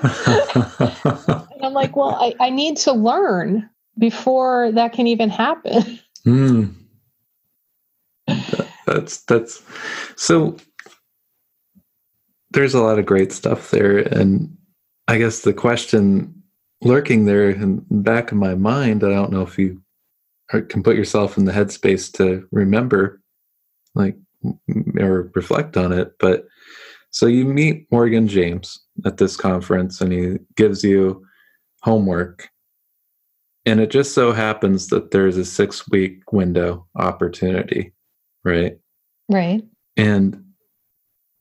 I'm 1.62 1.74
like, 1.74 1.96
Well, 1.96 2.18
I, 2.20 2.34
I 2.40 2.50
need 2.50 2.78
to 2.78 2.94
learn 2.94 3.70
before 3.98 4.72
that 4.74 4.94
can 4.94 5.08
even 5.08 5.30
happen. 5.30 6.00
Mm. 6.26 6.74
That's 8.86 9.18
that's 9.24 9.64
so 10.16 10.58
there's 12.52 12.74
a 12.74 12.82
lot 12.82 13.00
of 13.00 13.06
great 13.06 13.32
stuff 13.32 13.72
there. 13.72 13.98
And 13.98 14.56
I 15.08 15.18
guess 15.18 15.42
the 15.42 15.54
question 15.54 16.44
lurking 16.82 17.26
there 17.26 17.50
in 17.50 17.86
the 17.90 17.98
back 17.98 18.32
of 18.32 18.38
my 18.38 18.56
mind, 18.56 19.04
I 19.04 19.10
don't 19.10 19.32
know 19.32 19.42
if 19.42 19.58
you 19.58 19.82
can 20.50 20.84
put 20.84 20.96
yourself 20.96 21.38
in 21.38 21.46
the 21.46 21.52
headspace 21.52 22.12
to 22.14 22.48
remember 22.52 23.22
like 23.96 24.16
or 25.00 25.32
reflect 25.34 25.78
on 25.78 25.92
it. 25.92 26.14
But 26.20 26.46
so 27.12 27.26
you 27.26 27.46
meet 27.46 27.88
Morgan 27.92 28.28
James 28.28 28.80
at 29.06 29.18
this 29.18 29.38
conference 29.38 30.02
and 30.02 30.12
he 30.12 30.38
gives 30.56 30.84
you 30.84 31.26
homework. 31.82 32.50
And 33.66 33.80
it 33.80 33.90
just 33.90 34.14
so 34.14 34.32
happens 34.32 34.88
that 34.88 35.12
there's 35.12 35.38
a 35.38 35.46
six 35.46 35.88
week 35.90 36.32
window 36.32 36.86
opportunity, 36.96 37.94
right? 38.44 38.78
Right. 39.30 39.64
And 39.98 40.44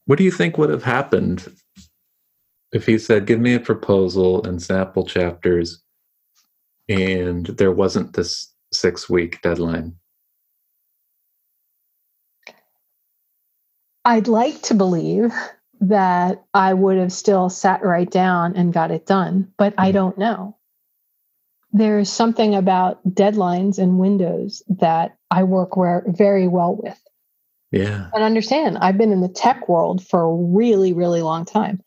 what 0.07 0.17
do 0.17 0.25
you 0.25 0.31
think 0.31 0.57
would 0.57 0.71
have 0.71 0.85
happened 0.85 1.47
if 2.75 2.85
he 2.85 2.99
said, 2.99 3.25
Give 3.25 3.41
me 3.41 3.55
a 3.55 3.61
proposal 3.61 4.45
and 4.45 4.61
sample 4.61 5.07
chapters, 5.07 5.83
and 6.89 7.47
there 7.47 7.73
wasn't 7.73 8.13
this 8.13 8.53
six 8.73 9.09
week 9.09 9.41
deadline? 9.41 9.95
I'd 14.05 14.29
like 14.29 14.61
to 14.63 14.75
believe 14.75 15.33
that 15.81 16.45
I 16.53 16.75
would 16.75 16.99
have 16.99 17.13
still 17.13 17.49
sat 17.49 17.83
right 17.83 18.11
down 18.11 18.55
and 18.57 18.73
got 18.73 18.91
it 18.91 19.07
done, 19.07 19.53
but 19.57 19.73
I 19.79 19.87
mm-hmm. 19.87 19.95
don't 19.95 20.19
know. 20.19 20.59
There's 21.73 22.11
something 22.11 22.55
about 22.55 23.01
deadlines 23.09 23.79
and 23.79 23.99
windows 23.99 24.63
that 24.69 25.17
I 25.31 25.45
work 25.45 25.77
where, 25.77 26.05
very 26.07 26.47
well 26.47 26.77
with. 26.77 27.01
Yeah. 27.73 28.09
And 28.13 28.23
understand, 28.23 28.79
I've 28.79 28.99
been 28.99 29.11
in 29.11 29.21
the 29.21 29.29
tech 29.29 29.69
world 29.69 30.07
for 30.07 30.23
a 30.23 30.35
really, 30.35 30.93
really 30.93 31.23
long 31.23 31.45
time. 31.45 31.83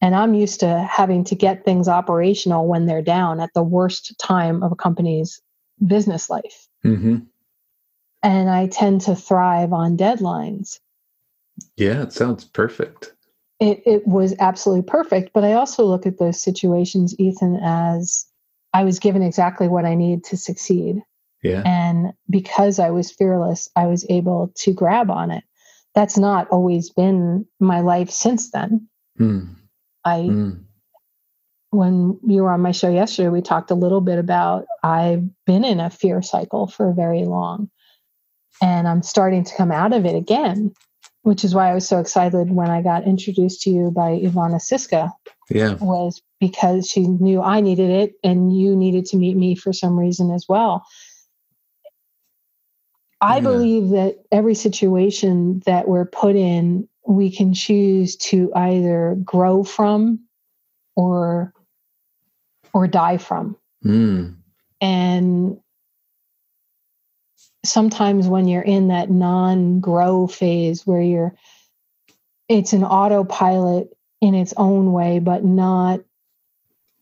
And 0.00 0.14
I'm 0.14 0.34
used 0.34 0.60
to 0.60 0.88
having 0.90 1.24
to 1.24 1.34
get 1.34 1.64
things 1.64 1.88
operational 1.88 2.66
when 2.66 2.86
they're 2.86 3.02
down 3.02 3.40
at 3.40 3.52
the 3.54 3.62
worst 3.62 4.18
time 4.18 4.62
of 4.62 4.72
a 4.72 4.76
company's 4.76 5.40
business 5.86 6.30
life. 6.30 6.68
Mm-hmm. 6.84 7.18
And 8.22 8.50
I 8.50 8.66
tend 8.66 9.02
to 9.02 9.14
thrive 9.14 9.72
on 9.72 9.96
deadlines. 9.96 10.78
Yeah, 11.76 12.02
it 12.02 12.12
sounds 12.12 12.44
perfect. 12.44 13.14
It, 13.60 13.82
it 13.84 14.06
was 14.06 14.34
absolutely 14.38 14.88
perfect. 14.88 15.32
But 15.34 15.44
I 15.44 15.52
also 15.52 15.84
look 15.84 16.06
at 16.06 16.18
those 16.18 16.40
situations, 16.40 17.14
Ethan, 17.18 17.58
as 17.62 18.26
I 18.72 18.84
was 18.84 18.98
given 18.98 19.22
exactly 19.22 19.68
what 19.68 19.84
I 19.84 19.94
need 19.94 20.24
to 20.24 20.36
succeed. 20.36 21.02
Yeah. 21.42 21.62
And 21.64 22.12
because 22.28 22.78
I 22.78 22.90
was 22.90 23.10
fearless, 23.10 23.68
I 23.76 23.86
was 23.86 24.06
able 24.08 24.52
to 24.56 24.72
grab 24.72 25.10
on 25.10 25.30
it. 25.30 25.44
That's 25.94 26.16
not 26.16 26.48
always 26.50 26.90
been 26.90 27.46
my 27.58 27.80
life 27.80 28.10
since 28.10 28.50
then. 28.50 28.88
Mm. 29.18 29.56
I, 30.04 30.18
mm. 30.18 30.64
when 31.70 32.18
you 32.26 32.42
were 32.42 32.52
on 32.52 32.60
my 32.60 32.72
show 32.72 32.90
yesterday, 32.90 33.28
we 33.28 33.42
talked 33.42 33.70
a 33.70 33.74
little 33.74 34.00
bit 34.00 34.18
about 34.18 34.66
I've 34.82 35.24
been 35.46 35.64
in 35.64 35.80
a 35.80 35.90
fear 35.90 36.22
cycle 36.22 36.66
for 36.66 36.92
very 36.92 37.24
long 37.24 37.70
and 38.62 38.88
I'm 38.88 39.02
starting 39.02 39.44
to 39.44 39.54
come 39.54 39.72
out 39.72 39.92
of 39.92 40.04
it 40.04 40.14
again 40.14 40.72
which 41.22 41.44
is 41.44 41.54
why 41.54 41.70
I 41.70 41.74
was 41.74 41.86
so 41.86 41.98
excited 41.98 42.50
when 42.50 42.70
I 42.70 42.82
got 42.82 43.06
introduced 43.06 43.62
to 43.62 43.70
you 43.70 43.90
by 43.90 44.12
Ivana 44.12 44.56
Siska. 44.56 45.12
Yeah. 45.50 45.74
Was 45.74 46.22
because 46.38 46.88
she 46.88 47.00
knew 47.00 47.42
I 47.42 47.60
needed 47.60 47.90
it 47.90 48.14
and 48.22 48.56
you 48.56 48.76
needed 48.76 49.04
to 49.06 49.16
meet 49.16 49.36
me 49.36 49.54
for 49.54 49.72
some 49.72 49.98
reason 49.98 50.30
as 50.30 50.46
well. 50.48 50.86
I 53.20 53.36
yeah. 53.36 53.40
believe 53.40 53.90
that 53.90 54.16
every 54.32 54.54
situation 54.54 55.60
that 55.66 55.88
we're 55.88 56.06
put 56.06 56.36
in, 56.36 56.88
we 57.06 57.34
can 57.34 57.54
choose 57.54 58.16
to 58.16 58.52
either 58.54 59.16
grow 59.24 59.64
from 59.64 60.20
or 60.96 61.52
or 62.72 62.86
die 62.86 63.18
from. 63.18 63.56
Mm. 63.84 64.36
And 64.80 65.60
sometimes 67.64 68.26
when 68.26 68.48
you're 68.48 68.62
in 68.62 68.88
that 68.88 69.10
non-grow 69.10 70.26
phase 70.26 70.86
where 70.86 71.02
you're 71.02 71.34
it's 72.48 72.72
an 72.72 72.84
autopilot 72.84 73.88
in 74.20 74.34
its 74.34 74.54
own 74.56 74.92
way 74.92 75.18
but 75.18 75.44
not 75.44 76.00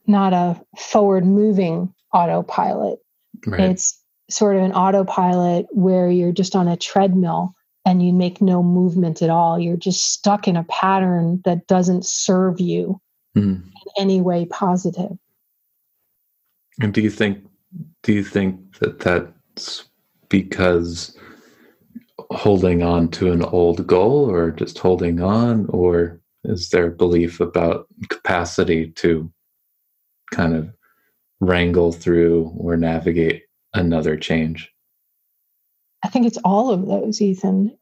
not 0.06 0.32
a 0.32 0.60
forward 0.76 1.24
moving 1.24 1.92
autopilot 2.12 2.98
right. 3.46 3.70
it's 3.70 4.02
sort 4.30 4.56
of 4.56 4.62
an 4.62 4.72
autopilot 4.72 5.66
where 5.70 6.10
you're 6.10 6.32
just 6.32 6.56
on 6.56 6.66
a 6.66 6.76
treadmill 6.76 7.54
and 7.84 8.04
you 8.04 8.12
make 8.12 8.40
no 8.40 8.62
movement 8.62 9.22
at 9.22 9.30
all. 9.30 9.58
You're 9.58 9.76
just 9.76 10.12
stuck 10.12 10.46
in 10.46 10.56
a 10.56 10.64
pattern 10.64 11.40
that 11.44 11.66
doesn't 11.66 12.04
serve 12.04 12.60
you 12.60 13.00
mm. 13.36 13.62
in 13.62 13.72
any 13.98 14.20
way 14.20 14.46
positive. 14.46 15.16
And 16.80 16.92
do 16.92 17.00
you 17.00 17.10
think 17.10 17.44
do 18.02 18.12
you 18.12 18.24
think 18.24 18.78
that 18.78 19.00
that's 19.00 19.84
because 20.28 21.16
holding 22.30 22.82
on 22.82 23.08
to 23.08 23.32
an 23.32 23.42
old 23.42 23.86
goal 23.86 24.30
or 24.30 24.50
just 24.50 24.78
holding 24.78 25.20
on 25.20 25.66
or 25.70 26.20
is 26.44 26.68
there 26.70 26.90
belief 26.90 27.40
about 27.40 27.86
capacity 28.08 28.90
to 28.90 29.30
kind 30.32 30.54
of 30.54 30.70
wrangle 31.40 31.92
through 31.92 32.52
or 32.56 32.76
navigate 32.76 33.44
another 33.74 34.16
change? 34.16 34.70
I 36.02 36.08
think 36.08 36.26
it's 36.26 36.38
all 36.38 36.70
of 36.70 36.86
those, 36.86 37.20
Ethan. 37.20 37.76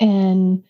And 0.00 0.64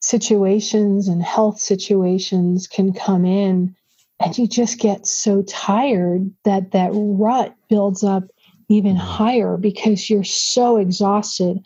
situations 0.00 1.08
and 1.08 1.22
health 1.22 1.58
situations 1.58 2.66
can 2.66 2.92
come 2.92 3.24
in 3.24 3.74
and 4.20 4.36
you 4.36 4.46
just 4.46 4.78
get 4.78 5.06
so 5.06 5.42
tired 5.42 6.30
that 6.44 6.72
that 6.72 6.90
rut 6.92 7.54
builds 7.68 8.04
up 8.04 8.24
even 8.68 8.96
mm-hmm. 8.96 9.06
higher 9.06 9.56
because 9.56 10.08
you're 10.08 10.24
so 10.24 10.76
exhausted 10.76 11.58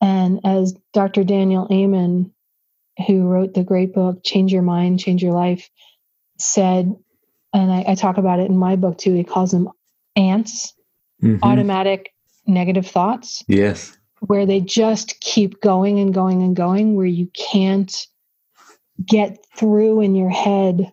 and 0.00 0.40
as 0.44 0.74
dr 0.92 1.24
daniel 1.24 1.66
amen 1.72 2.30
who 3.06 3.26
wrote 3.26 3.54
the 3.54 3.64
great 3.64 3.92
book 3.92 4.22
change 4.22 4.52
your 4.52 4.62
mind 4.62 5.00
change 5.00 5.22
your 5.22 5.32
life 5.32 5.68
said 6.38 6.94
and 7.52 7.72
i, 7.72 7.84
I 7.88 7.94
talk 7.96 8.16
about 8.16 8.38
it 8.38 8.48
in 8.48 8.56
my 8.56 8.76
book 8.76 8.96
too 8.98 9.14
he 9.14 9.24
calls 9.24 9.50
them 9.50 9.68
ants 10.14 10.72
mm-hmm. 11.20 11.42
automatic 11.42 12.12
negative 12.46 12.86
thoughts 12.86 13.42
yes 13.48 13.96
where 14.20 14.46
they 14.46 14.60
just 14.60 15.18
keep 15.20 15.60
going 15.60 15.98
and 15.98 16.14
going 16.14 16.42
and 16.42 16.54
going 16.54 16.94
where 16.94 17.06
you 17.06 17.28
can't 17.34 18.06
get 19.04 19.44
through 19.56 20.00
in 20.00 20.14
your 20.14 20.30
head 20.30 20.92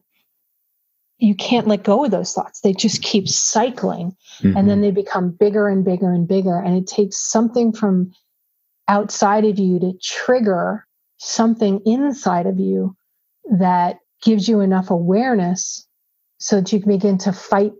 you 1.19 1.35
can't 1.35 1.67
let 1.67 1.83
go 1.83 2.05
of 2.05 2.11
those 2.11 2.33
thoughts. 2.33 2.61
They 2.61 2.73
just 2.73 3.03
keep 3.03 3.27
cycling 3.27 4.15
mm-hmm. 4.41 4.57
and 4.57 4.69
then 4.69 4.77
mm-hmm. 4.77 4.81
they 4.81 4.91
become 4.91 5.31
bigger 5.31 5.67
and 5.67 5.83
bigger 5.83 6.11
and 6.11 6.27
bigger. 6.27 6.57
And 6.57 6.77
it 6.77 6.87
takes 6.87 7.17
something 7.17 7.73
from 7.73 8.13
outside 8.87 9.45
of 9.45 9.59
you 9.59 9.79
to 9.79 9.93
trigger 10.01 10.87
something 11.17 11.81
inside 11.85 12.47
of 12.47 12.59
you 12.59 12.95
that 13.51 13.99
gives 14.23 14.47
you 14.47 14.61
enough 14.61 14.89
awareness 14.89 15.85
so 16.39 16.55
that 16.57 16.71
you 16.71 16.79
can 16.79 16.89
begin 16.89 17.17
to 17.19 17.33
fight 17.33 17.73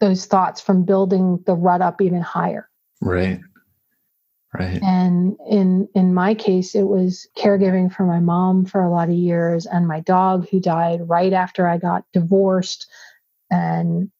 those 0.00 0.24
thoughts 0.24 0.60
from 0.60 0.84
building 0.84 1.42
the 1.46 1.54
rut 1.54 1.82
up 1.82 2.00
even 2.00 2.22
higher. 2.22 2.68
Right. 3.02 3.40
Right. 4.54 4.80
And 4.82 5.36
in 5.50 5.88
in 5.94 6.12
my 6.14 6.34
case, 6.34 6.74
it 6.74 6.82
was 6.82 7.26
caregiving 7.36 7.92
for 7.92 8.04
my 8.04 8.20
mom 8.20 8.66
for 8.66 8.82
a 8.82 8.90
lot 8.90 9.08
of 9.08 9.14
years 9.14 9.66
and 9.66 9.88
my 9.88 10.00
dog 10.00 10.46
who 10.50 10.60
died 10.60 11.08
right 11.08 11.32
after 11.32 11.66
I 11.66 11.78
got 11.78 12.04
divorced. 12.12 12.86
And 13.50 14.10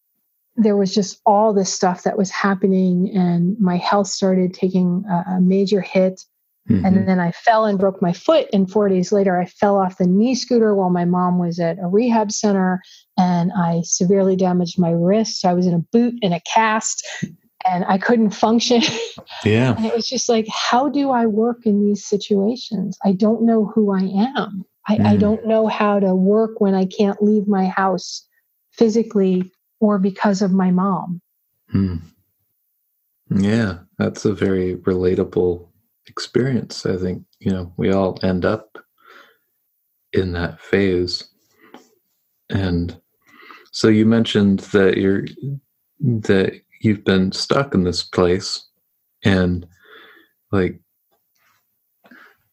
there 0.57 0.77
was 0.77 0.95
just 0.95 1.21
all 1.27 1.53
this 1.53 1.73
stuff 1.73 2.03
that 2.05 2.19
was 2.19 2.31
happening, 2.31 3.11
and 3.15 3.59
my 3.61 3.77
health 3.77 4.07
started 4.09 4.55
taking 4.55 5.05
a, 5.09 5.33
a 5.33 5.41
major 5.41 5.81
hit. 5.81 6.23
Mm-hmm. 6.69 6.85
And 6.85 7.09
then 7.09 7.21
I 7.21 7.33
fell 7.33 7.67
and 7.67 7.79
broke 7.79 8.01
my 8.01 8.13
foot. 8.13 8.49
And 8.53 8.71
four 8.71 8.89
days 8.89 9.13
later, 9.13 9.39
I 9.39 9.47
fell 9.47 9.79
off 9.79 9.99
the 9.99 10.07
knee 10.07 10.35
scooter 10.35 10.75
while 10.75 10.91
my 10.91 11.05
mom 11.05 11.39
was 11.39 11.59
at 11.59 11.79
a 11.79 11.89
rehab 11.89 12.31
center 12.31 12.81
and 13.19 13.51
I 13.53 13.83
severely 13.83 14.37
damaged 14.37 14.79
my 14.79 14.91
wrist. 14.91 15.41
So 15.41 15.51
I 15.51 15.55
was 15.55 15.67
in 15.67 15.75
a 15.75 15.85
boot 15.91 16.15
and 16.23 16.33
a 16.33 16.41
cast 16.41 17.05
and 17.65 17.85
I 17.87 17.99
couldn't 17.99 18.31
function. 18.31 18.83
Yeah. 19.45 19.75
and 19.77 19.85
it 19.85 19.95
was 19.95 20.09
just 20.09 20.29
like, 20.29 20.47
how 20.49 20.89
do 20.89 21.11
I 21.11 21.27
work 21.27 21.67
in 21.67 21.85
these 21.85 22.05
situations? 22.05 22.97
I 23.05 23.13
don't 23.13 23.43
know 23.43 23.67
who 23.67 23.93
I 23.93 24.03
am. 24.37 24.65
I, 24.89 24.97
mm. 24.97 25.07
I 25.07 25.17
don't 25.17 25.47
know 25.47 25.67
how 25.67 25.99
to 25.99 26.15
work 26.15 26.61
when 26.61 26.75
I 26.75 26.87
can't 26.87 27.23
leave 27.23 27.49
my 27.49 27.67
house 27.67 28.27
physically 28.71 29.51
or 29.81 29.99
because 29.99 30.43
of 30.43 30.53
my 30.53 30.71
mom. 30.71 31.21
Hmm. 31.71 31.97
Yeah, 33.31 33.79
that's 33.99 34.25
a 34.25 34.33
very 34.33 34.77
relatable 34.77 35.67
experience. 36.07 36.87
I 36.87 36.97
think, 36.97 37.25
you 37.41 37.51
know, 37.51 37.73
we 37.77 37.93
all 37.93 38.19
end 38.23 38.45
up 38.45 38.79
in 40.13 40.33
that 40.33 40.61
phase. 40.61 41.29
And 42.51 43.01
so 43.73 43.89
you 43.89 44.05
mentioned 44.07 44.61
that 44.73 44.99
you're 44.99 45.25
that 46.01 46.61
you've 46.85 47.05
been 47.05 47.33
stuck 47.33 47.75
in 47.75 47.85
this 47.85 48.03
place 48.03 48.67
and 49.25 49.67
like 50.51 50.81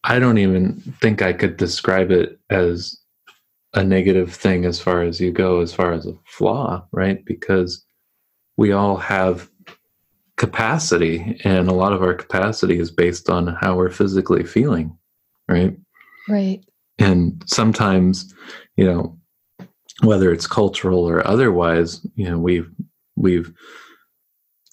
I 0.04 0.20
don't 0.20 0.38
even 0.38 0.80
think 1.02 1.22
I 1.22 1.34
could 1.34 1.58
describe 1.58 2.12
it 2.12 2.39
as 2.50 2.98
a 3.74 3.84
negative 3.84 4.34
thing 4.34 4.65
as 4.65 4.80
far 4.80 5.04
as 5.04 5.20
you 5.20 5.32
go, 5.32 5.60
as 5.60 5.74
far 5.74 5.92
as 5.94 6.08
a 6.08 6.13
flaw, 6.26 6.86
right? 6.92 7.24
Because 7.26 7.86
we 8.58 8.72
all 8.72 8.98
have 8.98 9.50
capacity, 10.38 11.39
and 11.44 11.68
a 11.68 11.74
lot 11.74 11.92
of 11.94 12.02
our 12.02 12.13
capacity 12.13 12.80
is 12.80 12.92
based 12.92 13.30
on 13.30 13.48
how 13.48 13.76
we're 13.76 13.89
physically 13.89 14.44
feeling, 14.44 14.98
right? 15.50 15.78
Right. 16.30 16.63
And 16.98 17.44
sometimes, 17.46 18.34
you 18.78 18.86
know, 18.86 19.18
whether 20.02 20.32
it's 20.32 20.48
cultural 20.48 21.08
or 21.08 21.26
otherwise, 21.28 22.06
you 22.15 22.30
know, 22.30 22.39
we've 22.39 22.70
we've 23.15 23.54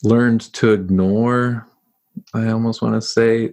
learned 0.02 0.52
to 0.52 0.72
ignore 0.72 1.66
i 2.34 2.48
almost 2.48 2.82
want 2.82 2.94
to 2.94 3.00
say 3.00 3.50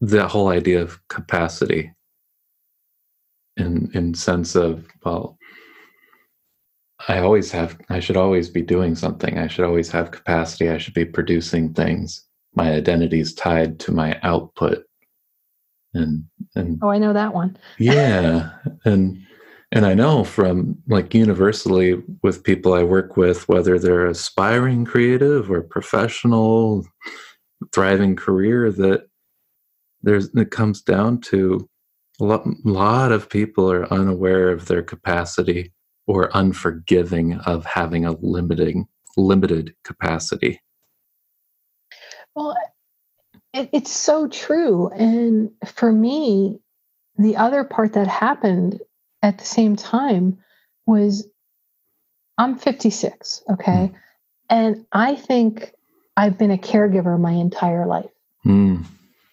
the 0.00 0.26
whole 0.26 0.48
idea 0.48 0.80
of 0.80 1.00
capacity 1.08 1.92
in 3.56 3.90
in 3.94 4.14
sense 4.14 4.54
of 4.54 4.86
well 5.04 5.38
i 7.08 7.18
always 7.18 7.50
have 7.50 7.78
i 7.88 8.00
should 8.00 8.16
always 8.16 8.48
be 8.48 8.62
doing 8.62 8.94
something. 8.94 9.38
I 9.38 9.46
should 9.46 9.64
always 9.64 9.90
have 9.90 10.10
capacity. 10.10 10.70
I 10.70 10.78
should 10.78 10.94
be 10.94 11.04
producing 11.04 11.72
things. 11.72 12.24
My 12.54 12.72
identity 12.72 13.20
is 13.20 13.34
tied 13.34 13.78
to 13.80 13.92
my 13.92 14.18
output. 14.22 14.84
And 15.94 16.24
and 16.54 16.78
oh 16.82 16.88
i 16.88 16.98
know 16.98 17.12
that 17.12 17.34
one. 17.34 17.56
Yeah. 17.78 18.50
And 18.84 19.25
and 19.72 19.84
I 19.84 19.94
know 19.94 20.24
from 20.24 20.76
like 20.86 21.12
universally 21.12 22.02
with 22.22 22.44
people 22.44 22.72
I 22.72 22.84
work 22.84 23.16
with, 23.16 23.48
whether 23.48 23.78
they're 23.78 24.06
aspiring 24.06 24.84
creative 24.84 25.50
or 25.50 25.62
professional, 25.62 26.86
thriving 27.72 28.14
career, 28.16 28.70
that 28.70 29.08
there's 30.02 30.32
it 30.34 30.50
comes 30.50 30.82
down 30.82 31.20
to 31.22 31.68
a 32.20 32.24
lot, 32.24 32.46
lot 32.64 33.12
of 33.12 33.28
people 33.28 33.70
are 33.70 33.92
unaware 33.92 34.50
of 34.50 34.66
their 34.66 34.82
capacity 34.82 35.72
or 36.06 36.30
unforgiving 36.32 37.34
of 37.40 37.66
having 37.66 38.04
a 38.04 38.12
limiting 38.20 38.86
limited 39.16 39.74
capacity. 39.82 40.60
Well, 42.34 42.54
it, 43.52 43.68
it's 43.72 43.92
so 43.92 44.28
true. 44.28 44.88
And 44.90 45.50
for 45.64 45.90
me, 45.90 46.60
the 47.18 47.36
other 47.36 47.64
part 47.64 47.94
that 47.94 48.06
happened 48.06 48.80
at 49.22 49.38
the 49.38 49.44
same 49.44 49.76
time 49.76 50.38
was 50.86 51.26
I'm 52.38 52.58
56, 52.58 53.42
okay? 53.52 53.92
Mm. 53.92 53.94
And 54.48 54.86
I 54.92 55.14
think 55.14 55.72
I've 56.16 56.38
been 56.38 56.50
a 56.50 56.58
caregiver 56.58 57.18
my 57.18 57.32
entire 57.32 57.86
life. 57.86 58.10
Mm. 58.44 58.84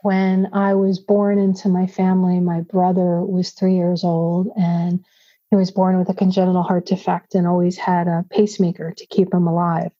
When 0.01 0.49
I 0.53 0.73
was 0.75 0.99
born 0.99 1.37
into 1.37 1.69
my 1.69 1.87
family, 1.87 2.39
my 2.39 2.61
brother 2.61 3.21
was 3.21 3.51
three 3.51 3.75
years 3.75 4.03
old 4.03 4.49
and 4.57 5.03
he 5.49 5.55
was 5.55 5.71
born 5.71 5.97
with 5.97 6.09
a 6.09 6.13
congenital 6.13 6.63
heart 6.63 6.87
defect 6.87 7.35
and 7.35 7.47
always 7.47 7.77
had 7.77 8.07
a 8.07 8.25
pacemaker 8.29 8.93
to 8.97 9.05
keep 9.05 9.33
him 9.33 9.47
alive. 9.47 9.91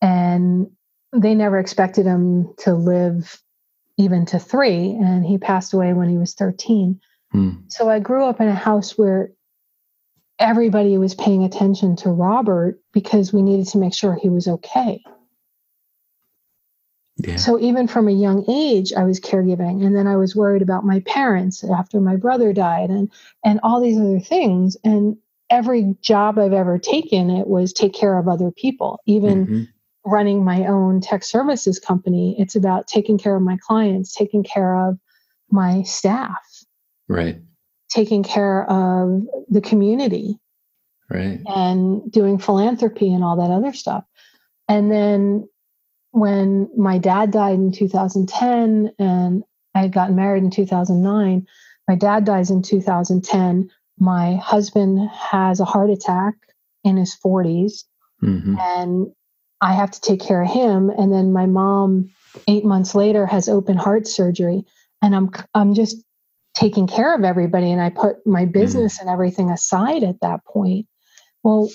And 0.00 0.70
they 1.12 1.34
never 1.34 1.58
expected 1.58 2.04
him 2.04 2.54
to 2.58 2.74
live 2.74 3.40
even 3.96 4.26
to 4.26 4.38
three. 4.38 4.90
And 4.90 5.24
he 5.24 5.38
passed 5.38 5.72
away 5.72 5.92
when 5.94 6.08
he 6.08 6.18
was 6.18 6.34
13. 6.34 7.00
Hmm. 7.34 7.50
So 7.66 7.90
I 7.90 7.98
grew 7.98 8.24
up 8.24 8.40
in 8.40 8.46
a 8.46 8.54
house 8.54 8.96
where 8.96 9.32
everybody 10.38 10.96
was 10.98 11.16
paying 11.16 11.42
attention 11.42 11.96
to 11.96 12.10
Robert 12.10 12.80
because 12.92 13.32
we 13.32 13.42
needed 13.42 13.66
to 13.68 13.78
make 13.78 13.92
sure 13.92 14.14
he 14.14 14.28
was 14.28 14.46
okay. 14.46 15.02
Yeah. 17.16 17.36
So 17.36 17.58
even 17.58 17.88
from 17.88 18.06
a 18.06 18.12
young 18.12 18.44
age, 18.48 18.92
I 18.92 19.02
was 19.02 19.18
caregiving, 19.18 19.84
and 19.84 19.96
then 19.96 20.06
I 20.06 20.16
was 20.16 20.36
worried 20.36 20.62
about 20.62 20.84
my 20.84 21.00
parents 21.00 21.64
after 21.64 22.00
my 22.00 22.16
brother 22.16 22.52
died, 22.52 22.90
and 22.90 23.10
and 23.44 23.58
all 23.64 23.80
these 23.80 23.98
other 23.98 24.20
things. 24.20 24.76
And 24.84 25.16
every 25.50 25.96
job 26.02 26.38
I've 26.38 26.52
ever 26.52 26.78
taken, 26.78 27.30
it 27.30 27.48
was 27.48 27.72
take 27.72 27.94
care 27.94 28.16
of 28.16 28.28
other 28.28 28.52
people. 28.52 29.00
Even 29.06 29.46
mm-hmm. 29.46 29.62
running 30.04 30.44
my 30.44 30.66
own 30.66 31.00
tech 31.00 31.24
services 31.24 31.80
company, 31.80 32.36
it's 32.38 32.54
about 32.54 32.86
taking 32.86 33.18
care 33.18 33.36
of 33.36 33.42
my 33.42 33.58
clients, 33.60 34.14
taking 34.14 34.44
care 34.44 34.76
of 34.76 34.98
my 35.50 35.82
staff. 35.82 36.53
Right. 37.08 37.40
Taking 37.90 38.22
care 38.22 38.68
of 38.68 39.22
the 39.48 39.60
community. 39.60 40.38
Right. 41.10 41.40
And 41.46 42.10
doing 42.10 42.38
philanthropy 42.38 43.12
and 43.12 43.22
all 43.22 43.36
that 43.36 43.52
other 43.52 43.72
stuff. 43.72 44.04
And 44.68 44.90
then 44.90 45.48
when 46.12 46.70
my 46.76 46.98
dad 46.98 47.30
died 47.30 47.54
in 47.54 47.72
2010 47.72 48.92
and 48.98 49.44
I 49.74 49.82
had 49.82 49.92
gotten 49.92 50.16
married 50.16 50.44
in 50.44 50.50
2009. 50.50 51.46
My 51.88 51.94
dad 51.96 52.24
dies 52.24 52.50
in 52.50 52.62
2010. 52.62 53.70
My 53.98 54.36
husband 54.36 55.10
has 55.10 55.60
a 55.60 55.64
heart 55.64 55.90
attack 55.90 56.34
in 56.84 56.96
his 56.96 57.16
40s, 57.24 57.84
mm-hmm. 58.22 58.56
and 58.58 59.12
I 59.60 59.72
have 59.72 59.90
to 59.92 60.00
take 60.00 60.20
care 60.20 60.42
of 60.42 60.50
him. 60.50 60.90
And 60.90 61.12
then 61.12 61.32
my 61.32 61.46
mom, 61.46 62.10
eight 62.48 62.64
months 62.64 62.94
later, 62.94 63.26
has 63.26 63.48
open 63.48 63.76
heart 63.76 64.06
surgery, 64.06 64.64
and 65.02 65.14
I'm 65.14 65.30
I'm 65.54 65.74
just 65.74 65.96
taking 66.54 66.86
care 66.86 67.14
of 67.14 67.24
everybody. 67.24 67.70
And 67.70 67.80
I 67.80 67.90
put 67.90 68.26
my 68.26 68.42
mm-hmm. 68.42 68.52
business 68.52 69.00
and 69.00 69.10
everything 69.10 69.50
aside 69.50 70.02
at 70.02 70.20
that 70.20 70.44
point. 70.44 70.86
Well, 71.42 71.68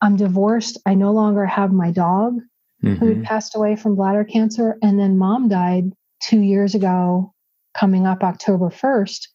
I'm 0.00 0.16
divorced. 0.16 0.78
I 0.86 0.94
no 0.94 1.12
longer 1.12 1.46
have 1.46 1.72
my 1.72 1.90
dog 1.90 2.38
mm-hmm. 2.82 2.94
who 2.94 3.22
passed 3.22 3.54
away 3.54 3.76
from 3.76 3.96
bladder 3.96 4.24
cancer. 4.24 4.76
And 4.82 4.98
then 4.98 5.18
mom 5.18 5.48
died 5.48 5.92
two 6.22 6.40
years 6.40 6.74
ago, 6.74 7.32
coming 7.76 8.06
up 8.06 8.22
October 8.22 8.70
1st. 8.70 9.28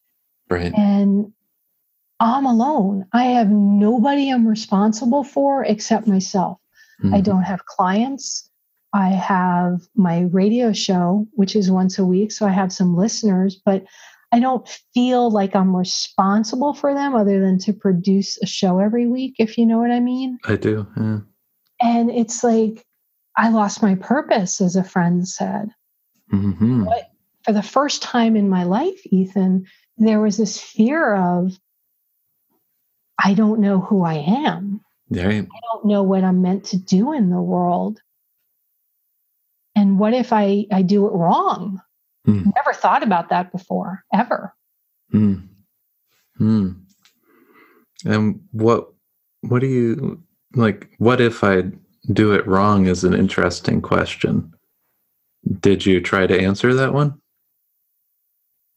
Right. 0.49 0.73
And 0.75 1.31
I'm 2.19 2.45
alone. 2.45 3.05
I 3.13 3.25
have 3.25 3.49
nobody 3.49 4.29
I'm 4.29 4.47
responsible 4.47 5.23
for 5.23 5.63
except 5.63 6.07
myself. 6.07 6.57
Mm-hmm. 7.03 7.15
I 7.15 7.21
don't 7.21 7.43
have 7.43 7.65
clients. 7.65 8.49
I 8.91 9.09
have 9.09 9.81
my 9.95 10.21
radio 10.31 10.73
show, 10.73 11.27
which 11.33 11.55
is 11.55 11.71
once 11.71 11.99
a 11.99 12.05
week. 12.05 12.31
So 12.31 12.45
I 12.45 12.51
have 12.51 12.73
some 12.73 12.97
listeners, 12.97 13.61
but 13.63 13.83
I 14.31 14.39
don't 14.39 14.67
feel 14.93 15.31
like 15.31 15.55
I'm 15.55 15.75
responsible 15.75 16.73
for 16.73 16.93
them 16.93 17.15
other 17.15 17.39
than 17.39 17.57
to 17.59 17.73
produce 17.73 18.37
a 18.41 18.45
show 18.45 18.79
every 18.79 19.07
week, 19.07 19.35
if 19.39 19.57
you 19.57 19.65
know 19.65 19.79
what 19.79 19.91
I 19.91 19.99
mean. 19.99 20.37
I 20.45 20.55
do. 20.55 20.85
Yeah. 20.95 21.19
And 21.81 22.11
it's 22.11 22.43
like, 22.43 22.85
I 23.37 23.49
lost 23.49 23.81
my 23.81 23.95
purpose, 23.95 24.61
as 24.61 24.75
a 24.75 24.83
friend 24.83 25.27
said. 25.27 25.69
Mm-hmm. 26.31 26.83
But 26.85 27.09
for 27.43 27.53
the 27.53 27.63
first 27.63 28.03
time 28.03 28.35
in 28.35 28.49
my 28.49 28.63
life, 28.65 28.99
Ethan, 29.05 29.65
there 29.97 30.19
was 30.19 30.37
this 30.37 30.59
fear 30.59 31.15
of, 31.15 31.57
I 33.23 33.33
don't 33.33 33.61
know 33.61 33.79
who 33.79 34.03
I 34.03 34.15
am. 34.45 34.81
Right. 35.09 35.43
I 35.43 35.59
don't 35.73 35.85
know 35.85 36.03
what 36.03 36.23
I'm 36.23 36.41
meant 36.41 36.65
to 36.65 36.77
do 36.77 37.13
in 37.13 37.29
the 37.29 37.41
world. 37.41 37.99
And 39.75 39.97
what 39.97 40.13
if 40.13 40.31
I, 40.33 40.65
I 40.71 40.83
do 40.83 41.07
it 41.07 41.13
wrong? 41.13 41.81
Mm. 42.29 42.51
Never 42.55 42.73
thought 42.73 43.03
about 43.03 43.29
that 43.29 43.51
before, 43.51 44.03
ever. 44.13 44.53
Mm. 45.13 45.47
Mm. 46.39 46.81
And 48.05 48.41
what 48.51 48.93
what 49.41 49.59
do 49.59 49.67
you 49.67 50.21
like 50.55 50.89
what 50.97 51.21
if 51.21 51.43
I 51.43 51.71
do 52.11 52.33
it 52.33 52.47
wrong 52.47 52.87
is 52.87 53.03
an 53.03 53.13
interesting 53.13 53.81
question. 53.81 54.53
Did 55.59 55.85
you 55.85 56.01
try 56.01 56.27
to 56.27 56.39
answer 56.39 56.73
that 56.73 56.93
one? 56.93 57.19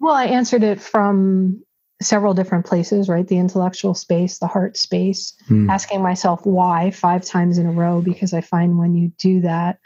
Well, 0.01 0.15
I 0.15 0.27
answered 0.27 0.62
it 0.62 0.81
from 0.81 1.62
several 2.01 2.35
different 2.35 2.67
places, 2.67 3.09
right? 3.09 3.27
The 3.27 3.38
intellectual 3.38 3.95
space, 3.95 4.38
the 4.38 4.47
heart 4.47 4.77
space, 4.77 5.35
mm. 5.49 5.71
asking 5.71 6.03
myself 6.03 6.45
why 6.45 6.91
five 6.91 7.25
times 7.25 7.59
in 7.59 7.67
a 7.67 7.73
row, 7.73 8.01
because 8.01 8.35
I 8.35 8.41
find 8.41 8.79
when 8.79 8.95
you 8.95 9.12
do 9.19 9.41
that, 9.43 9.79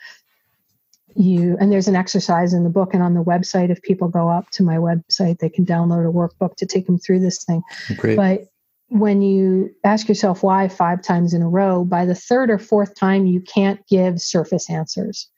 you 1.17 1.57
and 1.61 1.73
there's 1.73 1.89
an 1.89 1.97
exercise 1.97 2.53
in 2.53 2.65
the 2.65 2.71
book 2.71 2.95
and 2.95 3.03
on 3.03 3.15
the 3.15 3.25
website. 3.25 3.71
If 3.71 3.83
people 3.83 4.09
go 4.09 4.29
up 4.29 4.51
to 4.51 4.63
my 4.63 4.77
website 4.77 5.39
they 5.39 5.49
can 5.49 5.65
download 5.67 6.09
a 6.09 6.13
workbook 6.13 6.57
to 6.57 6.67
take 6.67 6.87
them 6.87 6.99
through 6.99 7.21
this 7.21 7.45
thing. 7.45 7.63
Great. 7.97 8.17
but 8.17 8.41
when 8.89 9.21
you 9.21 9.75
ask 9.83 10.09
yourself 10.09 10.43
why 10.43 10.69
five 10.69 11.03
times 11.03 11.35
in 11.35 11.43
a 11.43 11.49
row 11.49 11.85
by 11.85 12.05
the 12.05 12.15
third 12.15 12.51
or 12.51 12.59
fourth 12.59 12.95
time 12.95 13.27
you 13.27 13.41
can't 13.41 13.85
give 13.89 14.21
surface 14.21 14.71
answers 14.71 15.29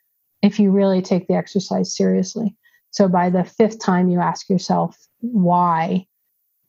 if 0.43 0.59
you 0.59 0.71
really 0.71 1.03
take 1.03 1.27
the 1.29 1.35
exercise 1.35 1.97
seriously. 1.97 2.55
So 2.91 3.09
by 3.09 3.31
the 3.31 3.45
fifth 3.45 3.81
time 3.81 4.09
you 4.09 4.21
ask 4.21 4.49
yourself 4.49 4.97
why 5.21 6.07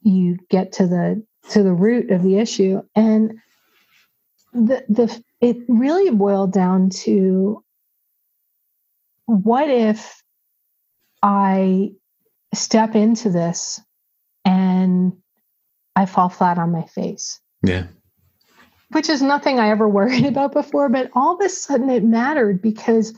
you 0.02 0.38
get 0.50 0.72
to 0.74 0.88
the 0.88 1.24
to 1.50 1.63
the 1.63 1.74
root 1.74 2.12
of 2.12 2.24
the 2.24 2.38
issue. 2.38 2.82
And 2.95 3.34
the 4.54 4.84
the 4.89 5.24
it 5.41 5.58
really 5.67 6.10
boiled 6.12 6.52
down 6.52 6.89
to 6.89 7.63
what 9.30 9.70
if 9.70 10.24
I 11.22 11.92
step 12.54 12.96
into 12.96 13.30
this 13.30 13.80
and 14.44 15.13
I 15.96 16.08
fall 16.08 16.30
flat 16.30 16.58
on 16.58 16.72
my 16.72 16.84
face? 16.84 17.39
Yeah. 17.62 17.88
Which 18.92 19.08
is 19.08 19.22
nothing 19.22 19.60
I 19.60 19.70
ever 19.70 19.88
worried 19.89 20.26
about 20.26 20.54
before, 20.54 20.89
but 20.89 21.12
all 21.13 21.36
of 21.36 21.46
a 21.46 21.50
sudden 21.50 21.92
it 21.92 22.04
mattered 22.04 22.62
because 22.62 23.13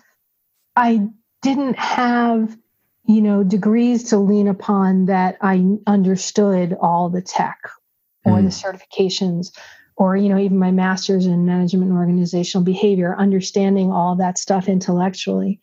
I 0.75 1.07
didn't 1.41 1.77
have, 1.77 2.57
you 3.05 3.21
know, 3.21 3.43
degrees 3.43 4.09
to 4.09 4.17
lean 4.17 4.49
upon 4.49 5.05
that 5.05 5.37
I 5.41 5.65
understood 5.87 6.75
all 6.79 7.09
the 7.09 7.21
tech 7.21 7.57
or 8.25 8.33
mm. 8.33 8.43
the 8.43 8.49
certifications 8.49 9.47
or 9.95 10.15
you 10.15 10.29
know 10.29 10.37
even 10.37 10.57
my 10.57 10.71
masters 10.71 11.25
in 11.25 11.45
management 11.45 11.89
and 11.89 11.97
organizational 11.97 12.63
behavior 12.63 13.15
understanding 13.17 13.91
all 13.91 14.15
that 14.15 14.37
stuff 14.37 14.69
intellectually 14.69 15.59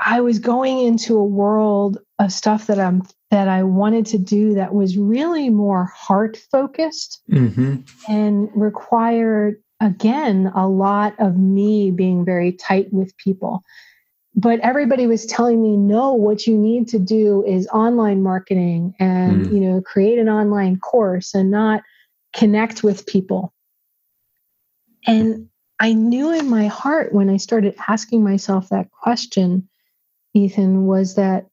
I 0.00 0.20
was 0.20 0.38
going 0.38 0.78
into 0.80 1.16
a 1.16 1.24
world 1.24 1.98
of 2.18 2.32
stuff 2.32 2.66
that 2.66 2.78
I'm 2.78 3.02
that 3.30 3.48
I 3.48 3.62
wanted 3.62 4.06
to 4.06 4.18
do 4.18 4.54
that 4.54 4.74
was 4.74 4.96
really 4.96 5.50
more 5.50 5.84
heart 5.84 6.38
focused 6.50 7.20
mm-hmm. 7.30 7.76
and 8.08 8.48
required 8.54 9.62
again 9.80 10.50
a 10.54 10.66
lot 10.66 11.14
of 11.18 11.36
me 11.36 11.90
being 11.90 12.24
very 12.24 12.52
tight 12.52 12.92
with 12.92 13.16
people. 13.18 13.62
But 14.34 14.60
everybody 14.60 15.06
was 15.06 15.26
telling 15.26 15.60
me, 15.60 15.76
no, 15.76 16.14
what 16.14 16.46
you 16.46 16.56
need 16.56 16.88
to 16.88 16.98
do 16.98 17.44
is 17.44 17.66
online 17.68 18.22
marketing 18.22 18.94
and 19.00 19.46
mm. 19.46 19.52
you 19.52 19.60
know 19.60 19.80
create 19.80 20.18
an 20.18 20.28
online 20.28 20.78
course 20.78 21.34
and 21.34 21.50
not 21.50 21.82
connect 22.34 22.84
with 22.84 23.06
people. 23.06 23.52
And 25.06 25.48
I 25.80 25.92
knew 25.92 26.32
in 26.32 26.48
my 26.48 26.66
heart 26.66 27.12
when 27.12 27.30
I 27.30 27.36
started 27.36 27.74
asking 27.88 28.22
myself 28.22 28.68
that 28.68 28.90
question 28.90 29.68
Ethan, 30.34 30.86
was 30.86 31.14
that 31.16 31.46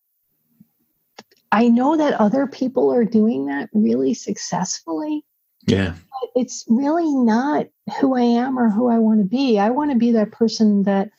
I 1.52 1.70
know 1.70 1.96
that 1.96 2.20
other 2.20 2.48
people 2.48 2.94
are 2.94 3.06
doing 3.06 3.46
that 3.46 3.70
really 3.74 4.14
successfully. 4.14 5.24
Yeah. 5.68 5.94
But 5.94 6.30
it's 6.36 6.66
really 6.68 7.12
not 7.12 7.68
who 8.00 8.16
I 8.16 8.22
am 8.22 8.60
or 8.60 8.70
who 8.70 8.90
I 8.90 9.00
want 9.00 9.22
to 9.22 9.26
be. 9.26 9.58
I 9.58 9.70
want 9.70 9.92
to 9.92 9.98
be 9.98 10.12
that 10.12 10.32
person 10.32 10.84
that 10.84 11.10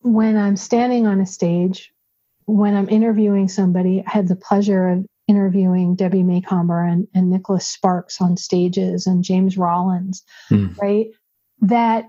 when 0.00 0.36
I'm 0.36 0.56
standing 0.56 1.06
on 1.06 1.20
a 1.20 1.26
stage, 1.26 1.92
when 2.46 2.74
I'm 2.74 2.88
interviewing 2.88 3.48
somebody, 3.48 4.02
I 4.06 4.10
had 4.10 4.28
the 4.28 4.36
pleasure 4.36 4.88
of 4.88 5.06
interviewing 5.26 5.96
Debbie 5.96 6.22
Macomber 6.22 6.82
and, 6.84 7.06
and 7.14 7.28
Nicholas 7.28 7.66
Sparks 7.66 8.20
on 8.20 8.36
stages 8.36 9.06
and 9.06 9.24
James 9.24 9.58
Rollins, 9.58 10.22
mm. 10.50 10.76
right? 10.78 11.08
That 11.60 12.06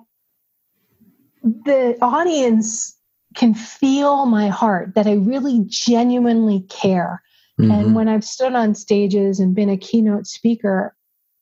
the 1.42 1.98
audience 2.02 2.96
can 3.36 3.54
feel 3.54 4.26
my 4.26 4.48
heart 4.48 4.96
that 4.96 5.08
I 5.08 5.14
really 5.14 5.64
genuinely 5.68 6.62
care. 6.70 7.22
Mm-hmm. 7.60 7.72
And 7.72 7.96
when 7.96 8.08
I've 8.08 8.24
stood 8.24 8.54
on 8.54 8.76
stages 8.76 9.40
and 9.40 9.56
been 9.56 9.70
a 9.70 9.78
keynote 9.78 10.28
speaker, 10.28 10.96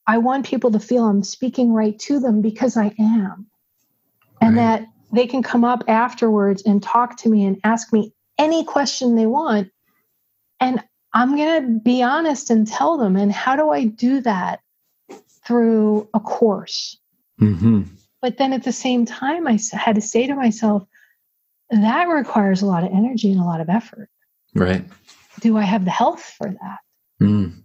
I 0.08 0.17
want 0.17 0.45
people 0.45 0.71
to 0.71 0.80
feel 0.80 1.06
I'm 1.06 1.23
speaking 1.23 1.73
right 1.73 1.97
to 2.00 2.19
them 2.19 2.41
because 2.41 2.78
I 2.78 2.93
am. 3.00 3.47
And 4.39 4.58
that 4.58 4.86
they 5.12 5.26
can 5.26 5.41
come 5.41 5.63
up 5.63 5.84
afterwards 5.88 6.62
and 6.63 6.82
talk 6.82 7.17
to 7.17 7.30
me 7.30 7.43
and 7.45 7.60
ask 7.63 7.91
me 7.91 8.13
any 8.38 8.63
question 8.63 9.15
they 9.15 9.26
want. 9.26 9.71
And 10.60 10.83
I'm 11.13 11.35
going 11.35 11.62
to 11.62 11.79
be 11.79 12.04
honest 12.04 12.50
and 12.50 12.67
tell 12.67 12.98
them. 12.98 13.15
And 13.15 13.31
how 13.31 13.56
do 13.56 13.69
I 13.69 13.85
do 13.85 14.21
that? 14.21 14.62
Through 15.46 16.10
a 16.13 16.19
course. 16.19 16.98
Mm-hmm. 17.42 17.83
But 18.21 18.38
then 18.38 18.54
at 18.54 18.63
the 18.63 18.71
same 18.71 19.06
time, 19.06 19.48
I 19.48 19.58
had 19.71 19.96
to 19.96 20.02
say 20.02 20.27
to 20.27 20.35
myself, 20.35 20.85
that 21.70 22.08
requires 22.08 22.62
a 22.62 22.65
lot 22.65 22.84
of 22.84 22.92
energy 22.92 23.32
and 23.32 23.42
a 23.42 23.46
lot 23.46 23.62
of 23.62 23.70
effort. 23.70 24.10
Right. 24.54 24.86
Do 25.42 25.58
I 25.58 25.63
have 25.63 25.86
the 25.86 25.92
health 25.92 26.22
for 26.22 26.50
that? 26.50 26.80
Mm. 27.22 27.62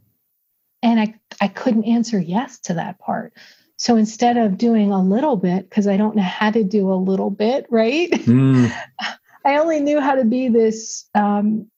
And 0.83 1.01
I, 1.01 1.15
I 1.41 1.49
couldn't 1.49 1.85
answer 1.85 2.19
yes 2.19 2.59
to 2.61 2.75
that 2.75 2.99
part. 2.99 3.33
So 3.77 3.97
instead 3.97 4.37
of 4.37 4.59
doing 4.59 4.93
a 4.93 5.03
little 5.03 5.37
bit, 5.37 5.69
because 5.69 5.87
I 5.87 5.97
don't 5.97 6.17
know 6.17 6.23
how 6.23 6.51
to 6.51 6.63
do 6.63 6.93
a 6.93 6.95
little 6.95 7.31
bit, 7.31 7.67
right? 7.71 8.11
Mm. 8.11 8.73
I 9.45 9.57
only 9.57 9.81
knew 9.81 10.01
how 10.01 10.15
to 10.15 10.25
be 10.25 10.49
this 10.49 11.09
um, 11.15 11.69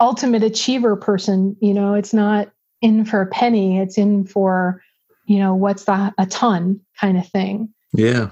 ultimate 0.00 0.42
achiever 0.42 0.96
person. 0.96 1.56
You 1.60 1.74
know, 1.74 1.94
it's 1.94 2.14
not 2.14 2.50
in 2.80 3.04
for 3.04 3.20
a 3.20 3.26
penny, 3.26 3.78
it's 3.78 3.98
in 3.98 4.24
for, 4.24 4.82
you 5.26 5.38
know, 5.38 5.54
what's 5.54 5.84
the, 5.84 6.14
a 6.18 6.26
ton 6.26 6.80
kind 7.00 7.18
of 7.18 7.26
thing. 7.28 7.72
Yeah. 7.92 8.30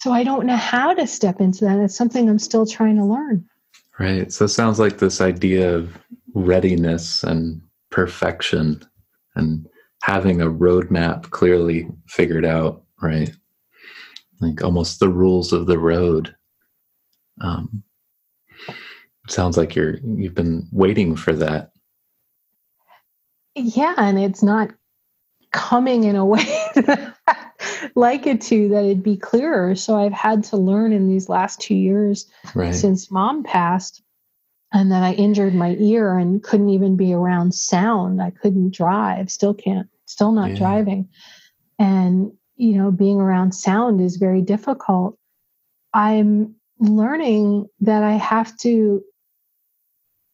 So 0.00 0.12
I 0.12 0.22
don't 0.22 0.46
know 0.46 0.56
how 0.56 0.94
to 0.94 1.06
step 1.06 1.40
into 1.40 1.64
that. 1.64 1.78
It's 1.80 1.96
something 1.96 2.28
I'm 2.28 2.38
still 2.38 2.66
trying 2.66 2.96
to 2.96 3.04
learn. 3.04 3.44
Right. 3.98 4.32
So 4.32 4.44
it 4.44 4.48
sounds 4.48 4.78
like 4.78 4.98
this 4.98 5.20
idea 5.20 5.74
of 5.74 5.98
readiness 6.34 7.24
and 7.24 7.60
perfection 7.90 8.80
and 9.34 9.66
having 10.02 10.40
a 10.40 10.46
roadmap 10.46 11.30
clearly 11.30 11.88
figured 12.06 12.44
out, 12.44 12.84
right? 13.02 13.30
Like 14.40 14.62
almost 14.62 15.00
the 15.00 15.08
rules 15.08 15.52
of 15.52 15.66
the 15.66 15.78
road. 15.78 16.34
Um, 17.40 17.82
sounds 19.28 19.56
like 19.56 19.74
you're 19.74 19.96
you've 19.98 20.34
been 20.34 20.68
waiting 20.70 21.16
for 21.16 21.32
that. 21.32 21.72
Yeah, 23.56 23.94
and 23.98 24.18
it's 24.18 24.42
not 24.42 24.70
coming 25.50 26.04
in 26.04 26.14
a 26.14 26.24
way 26.24 26.44
that 26.74 27.14
like 27.94 28.26
it 28.26 28.40
to 28.42 28.68
that 28.68 28.84
it'd 28.84 29.02
be 29.02 29.16
clearer. 29.16 29.74
So 29.74 29.96
I've 29.96 30.12
had 30.12 30.44
to 30.44 30.56
learn 30.56 30.92
in 30.92 31.08
these 31.08 31.28
last 31.28 31.60
two 31.60 31.74
years 31.74 32.30
right. 32.54 32.74
since 32.74 33.10
mom 33.10 33.42
passed 33.42 34.02
and 34.72 34.92
then 34.92 35.02
I 35.02 35.14
injured 35.14 35.54
my 35.54 35.76
ear 35.78 36.18
and 36.18 36.42
couldn't 36.42 36.68
even 36.70 36.96
be 36.96 37.12
around 37.14 37.54
sound. 37.54 38.20
I 38.20 38.30
couldn't 38.30 38.74
drive, 38.74 39.30
still 39.30 39.54
can't, 39.54 39.88
still 40.04 40.32
not 40.32 40.50
yeah. 40.50 40.56
driving. 40.56 41.08
And, 41.78 42.32
you 42.56 42.76
know, 42.76 42.90
being 42.90 43.20
around 43.20 43.52
sound 43.52 44.00
is 44.00 44.16
very 44.16 44.42
difficult. 44.42 45.16
I'm 45.94 46.56
learning 46.78 47.68
that 47.80 48.02
I 48.02 48.12
have 48.12 48.56
to 48.58 49.02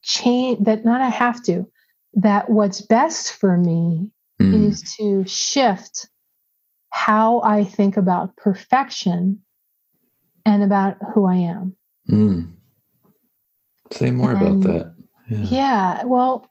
change, 0.02 0.64
that 0.64 0.84
not 0.84 1.00
I 1.00 1.10
have 1.10 1.42
to, 1.44 1.70
that 2.14 2.50
what's 2.50 2.80
best 2.80 3.34
for 3.34 3.56
me 3.56 4.10
mm. 4.40 4.68
is 4.68 4.82
to 4.96 5.24
shift 5.26 6.08
how 6.94 7.40
I 7.42 7.64
think 7.64 7.96
about 7.96 8.36
perfection 8.36 9.40
and 10.46 10.62
about 10.62 10.96
who 11.12 11.26
I 11.26 11.34
am. 11.34 11.74
Mm. 12.08 12.52
Say 13.90 14.12
more 14.12 14.30
and, 14.30 14.40
about 14.40 14.72
that. 14.72 14.94
Yeah. 15.28 15.38
yeah. 15.50 16.04
Well, 16.04 16.48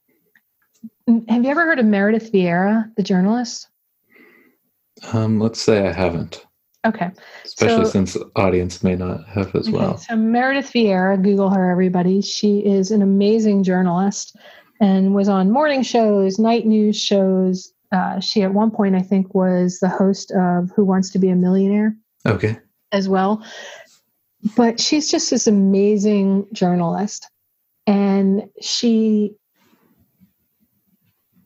have 1.29 1.45
you 1.45 1.49
ever 1.49 1.61
heard 1.63 1.79
of 1.79 1.85
Meredith 1.85 2.33
Vieira, 2.33 2.93
the 2.97 3.03
journalist? 3.03 3.69
Um, 5.13 5.39
let's 5.39 5.61
say 5.61 5.87
I 5.87 5.93
haven't. 5.93 6.45
Okay. 6.85 7.11
Especially 7.45 7.85
so, 7.85 7.91
since 7.91 8.13
the 8.13 8.29
audience 8.35 8.83
may 8.83 8.95
not 8.95 9.25
have 9.29 9.55
as 9.55 9.69
okay, 9.69 9.77
well. 9.77 9.97
So 9.97 10.17
Meredith 10.17 10.73
Vieira, 10.73 11.23
Google 11.23 11.51
her, 11.51 11.71
everybody. 11.71 12.21
She 12.21 12.59
is 12.59 12.91
an 12.91 13.01
amazing 13.01 13.63
journalist 13.63 14.35
and 14.81 15.15
was 15.15 15.29
on 15.29 15.51
morning 15.51 15.83
shows, 15.83 16.37
night 16.37 16.65
news 16.65 16.99
shows. 16.99 17.72
Uh, 17.93 18.19
she 18.19 18.41
at 18.41 18.53
one 18.53 18.71
point, 18.71 18.95
I 18.95 19.01
think, 19.01 19.35
was 19.35 19.79
the 19.79 19.87
host 19.87 20.31
of 20.31 20.71
Who 20.75 20.83
Wants 20.83 21.11
to 21.11 21.19
Be 21.19 21.29
a 21.29 21.35
Millionaire. 21.35 21.95
Okay. 22.25 22.57
As 22.91 23.07
well. 23.07 23.45
But 24.57 24.79
she's 24.79 25.09
just 25.09 25.29
this 25.29 25.45
amazing 25.45 26.47
journalist. 26.51 27.29
And 27.85 28.49
she 28.59 29.35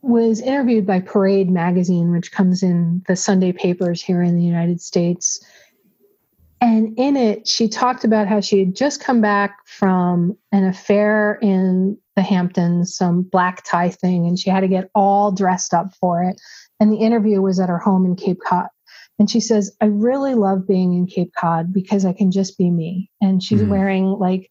was 0.00 0.40
interviewed 0.40 0.86
by 0.86 1.00
Parade 1.00 1.50
magazine, 1.50 2.12
which 2.12 2.32
comes 2.32 2.62
in 2.62 3.02
the 3.06 3.16
Sunday 3.16 3.52
papers 3.52 4.02
here 4.02 4.22
in 4.22 4.36
the 4.36 4.42
United 4.42 4.80
States. 4.80 5.44
And 6.60 6.98
in 6.98 7.16
it, 7.16 7.46
she 7.46 7.68
talked 7.68 8.04
about 8.04 8.26
how 8.26 8.40
she 8.40 8.58
had 8.58 8.74
just 8.74 9.00
come 9.00 9.20
back 9.20 9.58
from 9.66 10.36
an 10.50 10.64
affair 10.64 11.38
in 11.40 11.96
the 12.16 12.22
Hamptons, 12.22 12.96
some 12.96 13.22
black 13.22 13.64
tie 13.64 13.90
thing, 13.90 14.26
and 14.26 14.38
she 14.38 14.50
had 14.50 14.60
to 14.60 14.68
get 14.68 14.90
all 14.94 15.30
dressed 15.30 15.72
up 15.72 15.94
for 16.00 16.22
it. 16.22 16.40
And 16.80 16.92
the 16.92 16.98
interview 16.98 17.40
was 17.40 17.60
at 17.60 17.68
her 17.68 17.78
home 17.78 18.04
in 18.04 18.16
Cape 18.16 18.40
Cod. 18.44 18.68
And 19.18 19.30
she 19.30 19.40
says, 19.40 19.76
I 19.80 19.86
really 19.86 20.34
love 20.34 20.66
being 20.66 20.94
in 20.94 21.06
Cape 21.06 21.32
Cod 21.36 21.72
because 21.72 22.04
I 22.04 22.12
can 22.12 22.30
just 22.30 22.56
be 22.56 22.70
me. 22.70 23.10
And 23.20 23.42
she's 23.42 23.60
mm-hmm. 23.60 23.70
wearing 23.70 24.06
like 24.06 24.50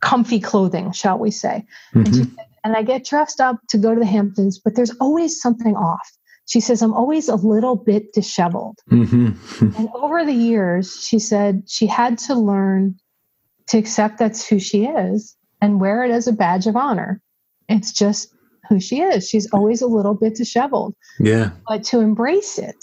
comfy 0.00 0.40
clothing, 0.40 0.92
shall 0.92 1.18
we 1.18 1.30
say. 1.30 1.66
Mm-hmm. 1.94 2.06
And, 2.06 2.14
said, 2.14 2.36
and 2.64 2.76
I 2.76 2.82
get 2.82 3.04
dressed 3.04 3.40
up 3.40 3.58
to 3.68 3.78
go 3.78 3.94
to 3.94 4.00
the 4.00 4.06
Hamptons, 4.06 4.58
but 4.58 4.76
there's 4.76 4.94
always 5.00 5.40
something 5.40 5.76
off. 5.76 6.10
She 6.50 6.60
says, 6.60 6.82
I'm 6.82 6.94
always 6.94 7.28
a 7.28 7.36
little 7.36 7.76
bit 7.76 8.12
disheveled. 8.12 8.78
Mm-hmm. 8.90 9.76
and 9.76 9.88
over 9.94 10.24
the 10.24 10.32
years, 10.32 11.00
she 11.00 11.18
said 11.18 11.62
she 11.66 11.86
had 11.86 12.18
to 12.18 12.34
learn 12.34 12.96
to 13.68 13.78
accept 13.78 14.18
that's 14.18 14.46
who 14.46 14.58
she 14.58 14.86
is 14.86 15.36
and 15.60 15.80
wear 15.80 16.04
it 16.04 16.10
as 16.10 16.26
a 16.26 16.32
badge 16.32 16.66
of 16.66 16.76
honor. 16.76 17.20
It's 17.68 17.92
just 17.92 18.34
who 18.68 18.80
she 18.80 19.00
is. 19.00 19.28
She's 19.28 19.48
always 19.52 19.80
a 19.80 19.86
little 19.86 20.14
bit 20.14 20.34
disheveled. 20.34 20.94
Yeah. 21.20 21.50
But 21.68 21.84
to 21.84 22.00
embrace 22.00 22.58
it 22.58 22.76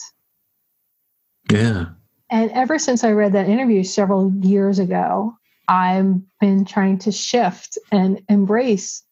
yeah. 1.51 1.85
And 2.29 2.51
ever 2.51 2.77
since 2.77 3.03
I 3.03 3.11
read 3.11 3.33
that 3.33 3.47
interview 3.47 3.83
several 3.83 4.33
years 4.41 4.79
ago, 4.79 5.35
I've 5.67 6.15
been 6.39 6.65
trying 6.65 6.99
to 6.99 7.11
shift 7.11 7.77
and 7.91 8.21
embrace 8.29 9.03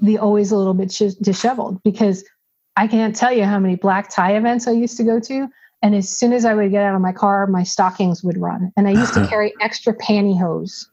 the 0.00 0.18
always 0.18 0.52
a 0.52 0.56
little 0.56 0.74
bit 0.74 0.88
disheveled 1.20 1.82
because 1.82 2.24
I 2.78 2.86
can't 2.86 3.14
tell 3.14 3.32
you 3.32 3.44
how 3.44 3.58
many 3.58 3.74
black 3.74 4.08
tie 4.08 4.36
events 4.36 4.68
I 4.68 4.70
used 4.70 4.96
to 4.98 5.04
go 5.04 5.18
to. 5.18 5.48
And 5.82 5.96
as 5.96 6.08
soon 6.08 6.32
as 6.32 6.44
I 6.44 6.54
would 6.54 6.70
get 6.70 6.84
out 6.84 6.94
of 6.94 7.00
my 7.00 7.12
car, 7.12 7.48
my 7.48 7.64
stockings 7.64 8.22
would 8.22 8.38
run. 8.38 8.72
And 8.76 8.86
I 8.86 8.92
used 8.92 9.14
to 9.14 9.26
carry 9.30 9.52
extra 9.60 9.96
pantyhose 9.96 10.86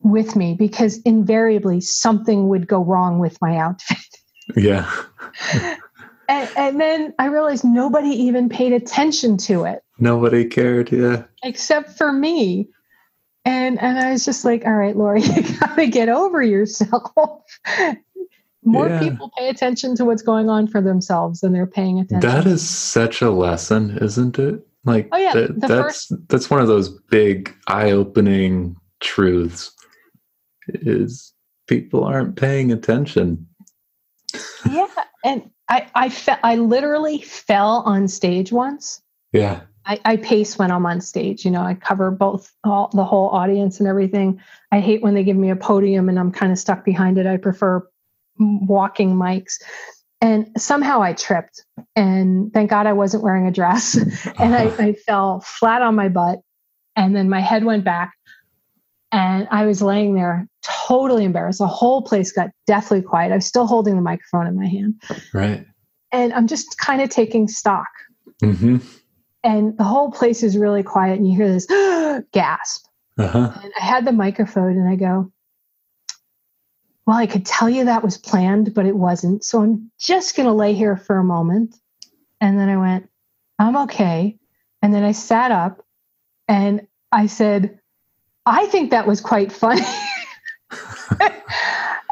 with 0.00 0.36
me 0.36 0.54
because 0.54 1.00
invariably 1.02 1.80
something 1.80 2.48
would 2.48 2.68
go 2.68 2.84
wrong 2.84 3.18
with 3.18 3.40
my 3.40 3.56
outfit. 3.56 3.98
Yeah. 4.56 4.90
and, 6.26 6.48
and 6.56 6.80
then 6.80 7.12
I 7.18 7.26
realized 7.26 7.66
nobody 7.66 8.08
even 8.08 8.48
paid 8.48 8.72
attention 8.72 9.36
to 9.36 9.64
it. 9.64 9.84
Nobody 9.98 10.46
cared, 10.46 10.90
yeah. 10.90 11.24
Except 11.42 11.98
for 11.98 12.10
me. 12.10 12.70
And 13.44 13.78
and 13.78 13.98
I 13.98 14.12
was 14.12 14.24
just 14.24 14.46
like, 14.46 14.64
all 14.64 14.72
right, 14.72 14.96
Lori, 14.96 15.20
you 15.22 15.42
gotta 15.58 15.86
get 15.86 16.08
over 16.08 16.42
yourself. 16.42 17.42
More 18.68 18.88
yeah. 18.88 19.00
people 19.00 19.32
pay 19.38 19.48
attention 19.48 19.96
to 19.96 20.04
what's 20.04 20.20
going 20.20 20.50
on 20.50 20.66
for 20.66 20.82
themselves 20.82 21.40
than 21.40 21.52
they're 21.52 21.66
paying 21.66 21.98
attention. 21.98 22.28
That 22.28 22.46
is 22.46 22.68
such 22.68 23.22
a 23.22 23.30
lesson, 23.30 23.96
isn't 24.02 24.38
it? 24.38 24.60
Like 24.84 25.08
oh, 25.10 25.16
yeah, 25.16 25.32
that, 25.32 25.60
that's 25.60 25.72
first... 25.72 26.28
that's 26.28 26.50
one 26.50 26.60
of 26.60 26.68
those 26.68 26.88
big 26.88 27.54
eye-opening 27.66 28.76
truths 29.00 29.72
is 30.68 31.32
people 31.66 32.04
aren't 32.04 32.36
paying 32.36 32.70
attention. 32.70 33.46
yeah, 34.70 34.86
and 35.24 35.50
I 35.70 35.88
I 35.94 36.08
fe- 36.10 36.38
I 36.42 36.56
literally 36.56 37.22
fell 37.22 37.82
on 37.86 38.06
stage 38.06 38.52
once. 38.52 39.00
Yeah. 39.32 39.62
I, 39.86 39.98
I, 40.04 40.16
pace 40.18 40.58
when 40.58 40.70
I'm 40.70 40.84
on 40.84 41.00
stage. 41.00 41.46
You 41.46 41.50
know, 41.50 41.62
I 41.62 41.72
cover 41.72 42.10
both 42.10 42.52
all, 42.62 42.90
the 42.92 43.04
whole 43.04 43.30
audience 43.30 43.78
and 43.80 43.88
everything. 43.88 44.38
I 44.70 44.80
hate 44.80 45.00
when 45.00 45.14
they 45.14 45.24
give 45.24 45.36
me 45.36 45.48
a 45.48 45.56
podium 45.56 46.10
and 46.10 46.18
I'm 46.18 46.30
kind 46.30 46.52
of 46.52 46.58
stuck 46.58 46.84
behind 46.84 47.16
it. 47.16 47.26
I 47.26 47.38
prefer 47.38 47.88
walking 48.38 49.14
mics. 49.14 49.54
And 50.20 50.50
somehow 50.56 51.00
I 51.00 51.12
tripped, 51.12 51.64
and 51.94 52.52
thank 52.52 52.70
God 52.70 52.86
I 52.86 52.92
wasn't 52.92 53.22
wearing 53.22 53.46
a 53.46 53.52
dress. 53.52 53.96
and 54.38 54.54
I, 54.54 54.64
I 54.78 54.92
fell 54.92 55.40
flat 55.40 55.80
on 55.80 55.94
my 55.94 56.08
butt, 56.08 56.40
and 56.96 57.14
then 57.14 57.28
my 57.28 57.40
head 57.40 57.64
went 57.64 57.84
back, 57.84 58.12
and 59.12 59.46
I 59.52 59.64
was 59.64 59.80
laying 59.80 60.14
there 60.14 60.48
totally 60.62 61.24
embarrassed. 61.24 61.60
The 61.60 61.68
whole 61.68 62.02
place 62.02 62.32
got 62.32 62.50
deathly 62.66 63.00
quiet. 63.00 63.32
I'm 63.32 63.40
still 63.40 63.66
holding 63.66 63.94
the 63.94 64.02
microphone 64.02 64.48
in 64.48 64.56
my 64.56 64.66
hand. 64.66 65.00
Right. 65.32 65.64
And 66.10 66.32
I'm 66.32 66.48
just 66.48 66.78
kind 66.78 67.00
of 67.00 67.10
taking 67.10 67.46
stock. 67.46 67.86
Mm-hmm 68.42 68.78
and 69.44 69.76
the 69.78 69.84
whole 69.84 70.10
place 70.10 70.42
is 70.42 70.56
really 70.56 70.82
quiet 70.82 71.18
and 71.18 71.28
you 71.28 71.36
hear 71.36 71.48
this 71.48 71.66
gasp 72.32 72.86
uh-huh. 73.18 73.52
and 73.62 73.72
i 73.80 73.84
had 73.84 74.04
the 74.04 74.12
microphone 74.12 74.72
and 74.72 74.88
i 74.88 74.96
go 74.96 75.30
well 77.08 77.16
i 77.16 77.26
could 77.26 77.46
tell 77.46 77.70
you 77.70 77.86
that 77.86 78.04
was 78.04 78.18
planned 78.18 78.74
but 78.74 78.84
it 78.84 78.94
wasn't 78.94 79.42
so 79.42 79.62
i'm 79.62 79.90
just 79.98 80.36
going 80.36 80.46
to 80.46 80.52
lay 80.52 80.74
here 80.74 80.96
for 80.96 81.16
a 81.16 81.24
moment 81.24 81.74
and 82.40 82.58
then 82.58 82.68
i 82.68 82.76
went 82.76 83.08
i'm 83.58 83.76
okay 83.76 84.36
and 84.82 84.92
then 84.92 85.02
i 85.02 85.12
sat 85.12 85.50
up 85.50 85.84
and 86.46 86.86
i 87.10 87.26
said 87.26 87.80
i 88.44 88.66
think 88.66 88.90
that 88.90 89.06
was 89.06 89.22
quite 89.22 89.50
funny 89.50 89.80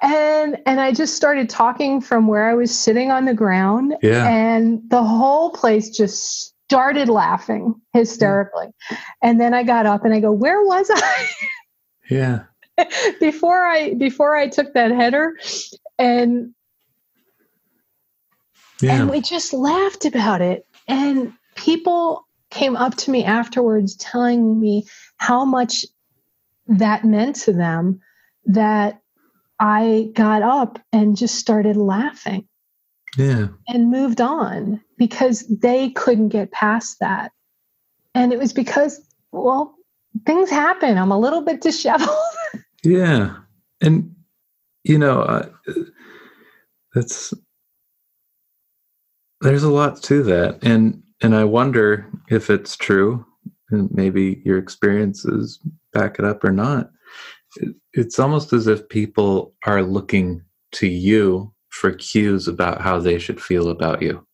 and 0.03 0.57
and 0.65 0.81
i 0.81 0.91
just 0.91 1.15
started 1.15 1.51
talking 1.51 2.01
from 2.01 2.27
where 2.27 2.49
i 2.49 2.55
was 2.55 2.77
sitting 2.77 3.11
on 3.11 3.27
the 3.27 3.35
ground 3.35 3.95
yeah. 4.03 4.27
and 4.27 4.81
the 4.89 5.05
whole 5.05 5.51
place 5.51 5.91
just 5.91 6.55
started 6.69 7.09
laughing 7.09 7.81
hysterically. 7.93 8.67
And 9.23 9.41
then 9.41 9.55
I 9.55 9.63
got 9.63 9.87
up 9.87 10.05
and 10.05 10.13
I 10.13 10.19
go, 10.19 10.33
where 10.33 10.65
was 10.65 10.91
I? 10.93 11.29
Yeah. 12.11 12.45
before 13.21 13.65
I 13.67 13.95
before 13.95 14.37
I 14.37 14.49
took 14.49 14.75
that 14.75 14.91
header 14.91 15.37
and 15.99 16.55
yeah. 18.81 19.01
and 19.01 19.11
we 19.11 19.21
just 19.21 19.53
laughed 19.53 20.05
about 20.05 20.43
it. 20.43 20.67
And 20.89 21.33
people 21.55 22.27
came 22.51 22.77
up 22.77 22.95
to 22.97 23.11
me 23.11 23.25
afterwards 23.25 23.97
telling 23.97 24.61
me 24.61 24.87
how 25.17 25.45
much 25.45 25.85
that 26.67 27.05
meant 27.05 27.37
to 27.37 27.53
them 27.53 28.01
that 28.45 29.01
I 29.59 30.11
got 30.15 30.43
up 30.43 30.79
and 30.93 31.17
just 31.17 31.37
started 31.37 31.77
laughing. 31.77 32.47
Yeah. 33.17 33.49
And 33.67 33.91
moved 33.91 34.21
on 34.21 34.83
because 34.99 35.47
they 35.49 35.91
couldn't 35.91 36.29
get 36.29 36.53
past 36.53 36.99
that. 37.01 37.33
And 38.15 38.33
it 38.33 38.39
was 38.39 38.53
because, 38.53 39.01
well, 39.33 39.75
things 40.27 40.51
happen. 40.51 40.99
I'm 40.99 41.13
a 41.13 41.19
little 41.19 41.41
bit 41.41 41.63
disheveled. 41.63 42.11
yeah. 42.87 43.37
And, 43.81 44.15
you 44.85 44.99
know, 44.99 45.23
uh, 45.23 45.49
that's, 46.95 47.35
there's 49.41 49.65
a 49.65 49.71
lot 49.71 50.03
to 50.05 50.23
that. 50.23 50.63
And, 50.63 51.03
and 51.23 51.35
I 51.35 51.45
wonder 51.45 52.11
if 52.31 52.49
it's 52.49 52.77
true, 52.77 53.27
and 53.71 53.91
maybe 53.93 54.41
your 54.45 54.59
experiences 54.59 55.59
back 55.93 56.19
it 56.19 56.25
up 56.25 56.45
or 56.45 56.53
not, 56.53 56.91
it's 57.93 58.19
almost 58.19 58.53
as 58.53 58.67
if 58.67 58.89
people 58.89 59.55
are 59.65 59.83
looking 59.83 60.43
to 60.73 60.87
you 60.87 61.53
for 61.71 61.91
cues 61.93 62.47
about 62.49 62.81
how 62.81 62.99
they 62.99 63.19
should 63.19 63.41
feel 63.41 63.69
about 63.69 64.01
you. 64.03 64.25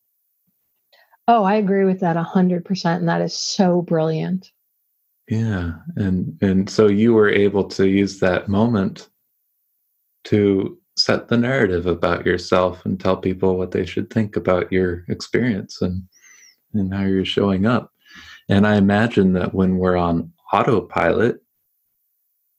Oh, 1.28 1.44
I 1.44 1.55
agree 1.55 1.84
with 1.84 2.00
that 2.00 2.16
100%. 2.16 2.96
And 2.96 3.09
that 3.09 3.22
is 3.22 3.36
so 3.36 3.80
brilliant. 3.82 4.50
Yeah. 5.28 5.72
And, 5.96 6.36
and 6.42 6.68
so 6.68 6.88
you 6.88 7.14
were 7.14 7.30
able 7.30 7.64
to 7.64 7.88
use 7.88 8.20
that 8.20 8.48
moment 8.48 9.08
to 10.24 10.78
set 10.96 11.28
the 11.28 11.38
narrative 11.38 11.86
about 11.86 12.26
yourself 12.26 12.84
and 12.84 13.00
tell 13.00 13.16
people 13.16 13.56
what 13.56 13.70
they 13.70 13.86
should 13.86 14.10
think 14.10 14.36
about 14.36 14.70
your 14.70 15.04
experience 15.08 15.80
and, 15.80 16.02
and 16.74 16.92
how 16.92 17.04
you're 17.04 17.24
showing 17.24 17.66
up. 17.66 17.90
And 18.48 18.66
I 18.66 18.76
imagine 18.76 19.32
that 19.34 19.54
when 19.54 19.78
we're 19.78 19.96
on 19.96 20.32
autopilot, 20.52 21.40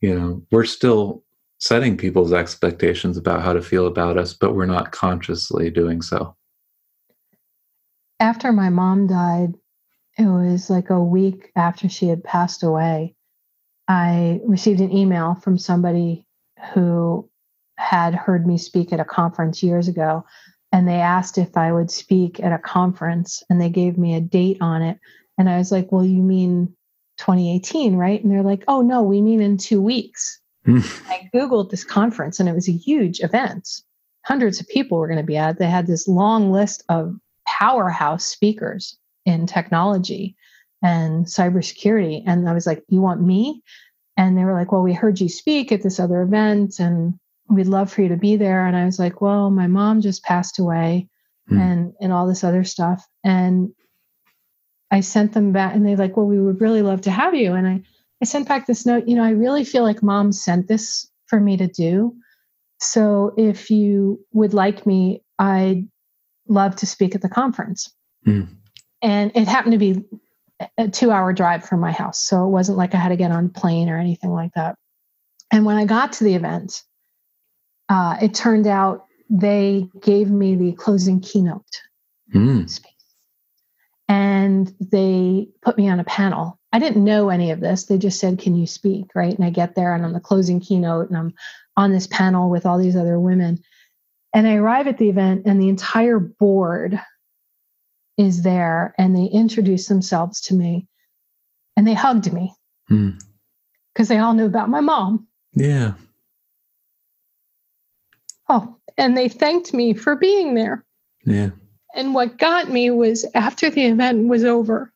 you 0.01 0.17
know, 0.17 0.43
we're 0.51 0.65
still 0.65 1.23
setting 1.59 1.95
people's 1.95 2.33
expectations 2.33 3.17
about 3.17 3.41
how 3.41 3.53
to 3.53 3.61
feel 3.61 3.87
about 3.87 4.17
us, 4.17 4.33
but 4.33 4.53
we're 4.53 4.65
not 4.65 4.91
consciously 4.91 5.69
doing 5.69 6.01
so. 6.01 6.35
After 8.19 8.51
my 8.51 8.69
mom 8.69 9.07
died, 9.07 9.55
it 10.17 10.25
was 10.25 10.69
like 10.69 10.89
a 10.89 11.03
week 11.03 11.51
after 11.55 11.89
she 11.89 12.07
had 12.07 12.23
passed 12.23 12.63
away. 12.63 13.15
I 13.87 14.39
received 14.45 14.79
an 14.79 14.95
email 14.95 15.35
from 15.35 15.57
somebody 15.57 16.25
who 16.73 17.29
had 17.77 18.13
heard 18.13 18.45
me 18.45 18.57
speak 18.57 18.93
at 18.93 18.99
a 18.99 19.05
conference 19.05 19.63
years 19.63 19.87
ago. 19.87 20.25
And 20.71 20.87
they 20.87 21.01
asked 21.01 21.37
if 21.37 21.57
I 21.57 21.71
would 21.71 21.91
speak 21.91 22.39
at 22.39 22.53
a 22.53 22.57
conference 22.57 23.43
and 23.49 23.59
they 23.59 23.69
gave 23.69 23.97
me 23.97 24.15
a 24.15 24.21
date 24.21 24.57
on 24.61 24.81
it. 24.81 24.99
And 25.37 25.49
I 25.49 25.57
was 25.57 25.71
like, 25.71 25.91
Well, 25.91 26.05
you 26.05 26.21
mean 26.21 26.75
2018, 27.17 27.95
right? 27.95 28.23
And 28.23 28.31
they're 28.31 28.43
like, 28.43 28.63
Oh, 28.67 28.81
no, 28.81 29.01
we 29.01 29.21
mean 29.21 29.41
in 29.41 29.57
two 29.57 29.81
weeks. 29.81 30.39
Hmm. 30.65 30.79
I 31.07 31.29
Googled 31.33 31.69
this 31.69 31.83
conference 31.83 32.39
and 32.39 32.47
it 32.47 32.55
was 32.55 32.69
a 32.69 32.73
huge 32.73 33.19
event. 33.21 33.67
Hundreds 34.25 34.61
of 34.61 34.67
people 34.67 34.97
were 34.97 35.07
going 35.07 35.17
to 35.17 35.23
be 35.23 35.37
at. 35.37 35.59
They 35.59 35.69
had 35.69 35.87
this 35.87 36.07
long 36.07 36.51
list 36.51 36.83
of 36.87 37.15
powerhouse 37.45 38.25
speakers 38.25 38.97
in 39.25 39.47
technology 39.47 40.35
and 40.81 41.25
cybersecurity. 41.25 42.23
And 42.25 42.47
I 42.47 42.53
was 42.53 42.67
like, 42.67 42.83
You 42.89 43.01
want 43.01 43.21
me? 43.21 43.63
And 44.17 44.37
they 44.37 44.43
were 44.43 44.53
like, 44.53 44.71
Well, 44.71 44.83
we 44.83 44.93
heard 44.93 45.19
you 45.19 45.29
speak 45.29 45.71
at 45.71 45.81
this 45.81 45.99
other 45.99 46.21
event 46.21 46.79
and 46.79 47.19
we'd 47.49 47.67
love 47.67 47.91
for 47.91 48.01
you 48.01 48.09
to 48.09 48.17
be 48.17 48.35
there. 48.35 48.65
And 48.65 48.75
I 48.75 48.85
was 48.85 48.99
like, 48.99 49.21
Well, 49.21 49.49
my 49.49 49.67
mom 49.67 50.01
just 50.01 50.23
passed 50.23 50.59
away 50.59 51.09
mm. 51.49 51.59
and 51.59 51.93
and 52.01 52.11
all 52.11 52.27
this 52.27 52.43
other 52.43 52.63
stuff. 52.63 53.07
And 53.23 53.73
I 54.91 54.99
sent 54.99 55.33
them 55.33 55.51
back 55.51 55.73
and 55.73 55.85
they're 55.85 55.97
like, 55.97 56.17
Well, 56.17 56.27
we 56.27 56.39
would 56.39 56.61
really 56.61 56.81
love 56.81 57.01
to 57.01 57.11
have 57.11 57.33
you. 57.33 57.53
And 57.53 57.67
I 57.67 57.83
I 58.21 58.25
sent 58.25 58.47
back 58.47 58.67
this 58.67 58.85
note, 58.85 59.05
you 59.05 59.15
know, 59.15 59.23
I 59.23 59.31
really 59.31 59.65
feel 59.65 59.83
like 59.83 60.01
mom 60.01 60.31
sent 60.31 60.69
this 60.69 61.09
for 61.27 61.41
me 61.41 61.57
to 61.57 61.67
do. 61.67 62.15
So 62.79 63.33
if 63.37 63.69
you 63.69 64.23
would 64.31 64.53
like 64.53 64.85
me, 64.85 65.21
I'd 65.39 65.89
love 66.47 66.77
to 66.77 66.85
speak 66.85 67.15
at 67.15 67.21
the 67.21 67.27
conference. 67.27 67.91
Mm. 68.25 68.47
And 69.03 69.31
it 69.35 69.47
happened 69.47 69.73
to 69.73 69.77
be 69.77 70.03
a 70.77 70.87
two 70.87 71.11
hour 71.11 71.33
drive 71.33 71.65
from 71.65 71.79
my 71.79 71.91
house. 71.91 72.25
So 72.25 72.45
it 72.45 72.49
wasn't 72.49 72.77
like 72.77 72.95
I 72.95 72.97
had 72.97 73.09
to 73.09 73.15
get 73.15 73.31
on 73.31 73.45
a 73.45 73.49
plane 73.49 73.89
or 73.89 73.99
anything 73.99 74.31
like 74.31 74.53
that. 74.55 74.75
And 75.51 75.65
when 75.65 75.75
I 75.75 75.85
got 75.85 76.13
to 76.13 76.23
the 76.23 76.33
event, 76.33 76.81
uh, 77.89 78.17
it 78.21 78.33
turned 78.33 78.65
out 78.65 79.05
they 79.29 79.87
gave 80.01 80.31
me 80.31 80.55
the 80.55 80.71
closing 80.71 81.19
keynote 81.19 81.81
mm. 82.33 82.67
space. 82.67 82.91
And 84.07 84.73
they 84.79 85.49
put 85.61 85.77
me 85.77 85.89
on 85.89 85.99
a 85.99 86.03
panel 86.03 86.59
I 86.73 86.79
didn't 86.79 87.03
know 87.03 87.29
any 87.29 87.51
of 87.51 87.59
this. 87.59 87.85
They 87.85 87.99
just 87.99 88.19
said, 88.19 88.39
Can 88.39 88.55
you 88.55 88.65
speak? 88.65 89.11
Right. 89.13 89.33
And 89.33 89.45
I 89.45 89.51
get 89.51 89.75
there 89.75 89.93
and 89.93 90.03
I'm 90.03 90.11
the 90.11 90.19
closing 90.19 90.59
keynote 90.59 91.07
and 91.07 91.15
I'm 91.15 91.33
on 91.77 91.93
this 91.93 92.07
panel 92.07 92.49
with 92.49 92.65
all 92.65 92.79
these 92.79 92.95
other 92.95 93.19
women. 93.19 93.63
And 94.33 94.47
I 94.47 94.55
arrive 94.55 94.87
at 94.87 94.97
the 94.97 95.09
event 95.09 95.43
and 95.45 95.61
the 95.61 95.69
entire 95.69 96.17
board 96.17 96.99
is 98.17 98.43
there 98.43 98.93
and 98.97 99.15
they 99.15 99.25
introduce 99.25 99.87
themselves 99.87 100.41
to 100.41 100.53
me 100.53 100.87
and 101.75 101.87
they 101.87 101.93
hugged 101.93 102.31
me 102.31 102.53
because 102.87 103.17
hmm. 103.97 104.03
they 104.13 104.17
all 104.17 104.33
knew 104.33 104.45
about 104.45 104.69
my 104.69 104.81
mom. 104.81 105.27
Yeah. 105.53 105.93
Oh, 108.49 108.75
and 108.97 109.17
they 109.17 109.29
thanked 109.29 109.73
me 109.73 109.93
for 109.93 110.15
being 110.15 110.53
there. 110.55 110.83
Yeah. 111.25 111.49
And 111.95 112.13
what 112.13 112.37
got 112.37 112.69
me 112.69 112.89
was 112.91 113.25
after 113.33 113.69
the 113.69 113.85
event 113.85 114.27
was 114.27 114.43
over, 114.43 114.91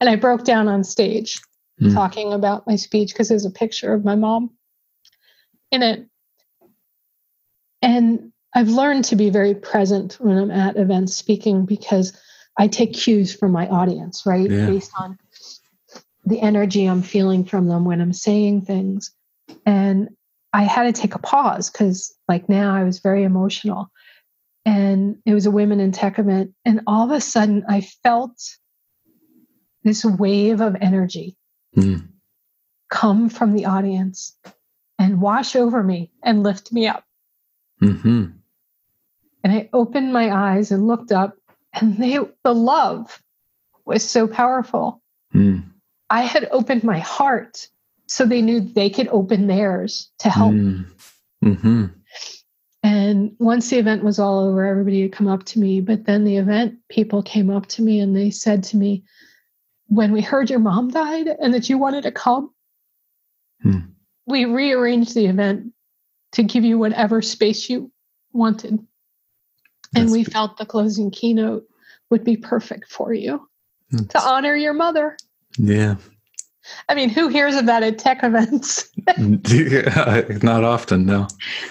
and 0.00 0.08
I 0.08 0.16
broke 0.16 0.44
down 0.44 0.68
on 0.68 0.84
stage 0.84 1.40
mm. 1.80 1.92
talking 1.92 2.32
about 2.32 2.66
my 2.66 2.76
speech 2.76 3.12
because 3.12 3.28
there's 3.28 3.44
a 3.44 3.50
picture 3.50 3.92
of 3.92 4.04
my 4.04 4.14
mom 4.14 4.50
in 5.70 5.82
it. 5.82 6.06
And 7.82 8.31
I've 8.54 8.68
learned 8.68 9.04
to 9.06 9.16
be 9.16 9.30
very 9.30 9.54
present 9.54 10.14
when 10.20 10.36
I'm 10.36 10.50
at 10.50 10.76
events 10.76 11.16
speaking 11.16 11.64
because 11.64 12.12
I 12.58 12.68
take 12.68 12.92
cues 12.92 13.34
from 13.34 13.52
my 13.52 13.68
audience, 13.68 14.24
right? 14.26 14.50
Yeah. 14.50 14.66
Based 14.66 14.92
on 14.98 15.18
the 16.24 16.40
energy 16.40 16.86
I'm 16.86 17.02
feeling 17.02 17.44
from 17.44 17.66
them 17.66 17.84
when 17.84 18.00
I'm 18.00 18.12
saying 18.12 18.62
things. 18.62 19.10
And 19.64 20.10
I 20.52 20.64
had 20.64 20.94
to 20.94 21.00
take 21.00 21.14
a 21.14 21.18
pause 21.18 21.70
because, 21.70 22.14
like, 22.28 22.48
now 22.48 22.74
I 22.74 22.84
was 22.84 23.00
very 23.00 23.24
emotional. 23.24 23.90
And 24.64 25.16
it 25.24 25.34
was 25.34 25.46
a 25.46 25.50
women 25.50 25.80
in 25.80 25.92
tech 25.92 26.18
event. 26.18 26.52
And 26.64 26.82
all 26.86 27.06
of 27.06 27.16
a 27.16 27.20
sudden, 27.20 27.64
I 27.68 27.80
felt 27.80 28.38
this 29.82 30.04
wave 30.04 30.60
of 30.60 30.76
energy 30.80 31.36
mm. 31.76 32.06
come 32.90 33.28
from 33.28 33.54
the 33.54 33.64
audience 33.64 34.36
and 34.98 35.20
wash 35.20 35.56
over 35.56 35.82
me 35.82 36.12
and 36.22 36.42
lift 36.42 36.70
me 36.70 36.86
up. 36.86 37.04
Mm-hmm. 37.82 38.26
And 39.44 39.52
I 39.52 39.68
opened 39.72 40.12
my 40.12 40.30
eyes 40.30 40.70
and 40.70 40.86
looked 40.86 41.12
up, 41.12 41.36
and 41.72 41.96
they, 41.96 42.18
the 42.44 42.54
love 42.54 43.20
was 43.84 44.08
so 44.08 44.26
powerful. 44.26 45.02
Mm. 45.34 45.64
I 46.10 46.22
had 46.22 46.48
opened 46.52 46.84
my 46.84 46.98
heart 46.98 47.68
so 48.06 48.26
they 48.26 48.42
knew 48.42 48.60
they 48.60 48.90
could 48.90 49.08
open 49.08 49.46
theirs 49.46 50.10
to 50.18 50.28
help. 50.28 50.52
Mm. 50.52 50.86
Mm-hmm. 51.44 51.86
And 52.82 53.32
once 53.38 53.70
the 53.70 53.78
event 53.78 54.04
was 54.04 54.18
all 54.18 54.40
over, 54.40 54.66
everybody 54.66 55.02
had 55.02 55.12
come 55.12 55.28
up 55.28 55.44
to 55.44 55.58
me. 55.58 55.80
But 55.80 56.04
then 56.04 56.24
the 56.24 56.36
event 56.36 56.78
people 56.88 57.22
came 57.22 57.48
up 57.48 57.66
to 57.68 57.82
me 57.82 58.00
and 58.00 58.14
they 58.14 58.30
said 58.30 58.64
to 58.64 58.76
me, 58.76 59.04
when 59.86 60.12
we 60.12 60.20
heard 60.20 60.50
your 60.50 60.58
mom 60.58 60.88
died 60.88 61.28
and 61.28 61.54
that 61.54 61.68
you 61.68 61.78
wanted 61.78 62.02
to 62.02 62.12
come, 62.12 62.50
hmm. 63.62 63.78
we 64.26 64.44
rearranged 64.44 65.14
the 65.14 65.26
event 65.26 65.72
to 66.32 66.42
give 66.42 66.64
you 66.64 66.78
whatever 66.78 67.22
space 67.22 67.68
you 67.68 67.92
wanted. 68.32 68.78
That's 69.92 70.04
and 70.04 70.12
we 70.12 70.24
felt 70.24 70.56
the 70.56 70.66
closing 70.66 71.10
keynote 71.10 71.66
would 72.10 72.24
be 72.24 72.36
perfect 72.36 72.90
for 72.90 73.12
you 73.12 73.48
to 74.08 74.20
honor 74.20 74.56
your 74.56 74.72
mother. 74.72 75.16
Yeah. 75.58 75.96
I 76.88 76.94
mean, 76.94 77.08
who 77.08 77.28
hears 77.28 77.54
about 77.54 77.66
that 77.66 77.82
at 77.82 77.98
tech 77.98 78.20
events? 78.22 78.88
not 80.44 80.64
often, 80.64 81.06
no. 81.06 81.26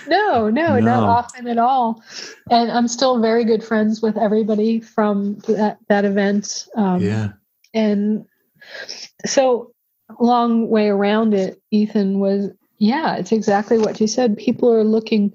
no. 0.07 0.49
No, 0.49 0.49
no, 0.49 0.79
not 0.79 1.03
often 1.03 1.47
at 1.47 1.57
all. 1.57 2.03
And 2.49 2.69
I'm 2.69 2.87
still 2.87 3.21
very 3.21 3.45
good 3.45 3.63
friends 3.63 4.01
with 4.01 4.17
everybody 4.17 4.81
from 4.81 5.35
that, 5.47 5.77
that 5.87 6.03
event. 6.03 6.67
Um, 6.75 7.01
yeah. 7.01 7.29
And 7.73 8.25
so, 9.25 9.71
long 10.19 10.69
way 10.69 10.89
around 10.89 11.33
it, 11.33 11.61
Ethan 11.71 12.19
was, 12.19 12.51
yeah, 12.77 13.15
it's 13.15 13.31
exactly 13.31 13.77
what 13.77 14.01
you 14.01 14.07
said. 14.07 14.37
People 14.37 14.73
are 14.73 14.83
looking 14.83 15.33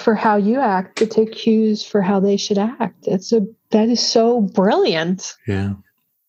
for 0.00 0.14
how 0.14 0.36
you 0.36 0.60
act 0.60 0.96
to 0.98 1.06
take 1.06 1.32
cues 1.32 1.84
for 1.84 2.00
how 2.00 2.20
they 2.20 2.36
should 2.36 2.58
act. 2.58 3.06
It's 3.06 3.32
a, 3.32 3.46
that 3.70 3.88
is 3.88 4.06
so 4.06 4.40
brilliant. 4.40 5.34
Yeah. 5.46 5.72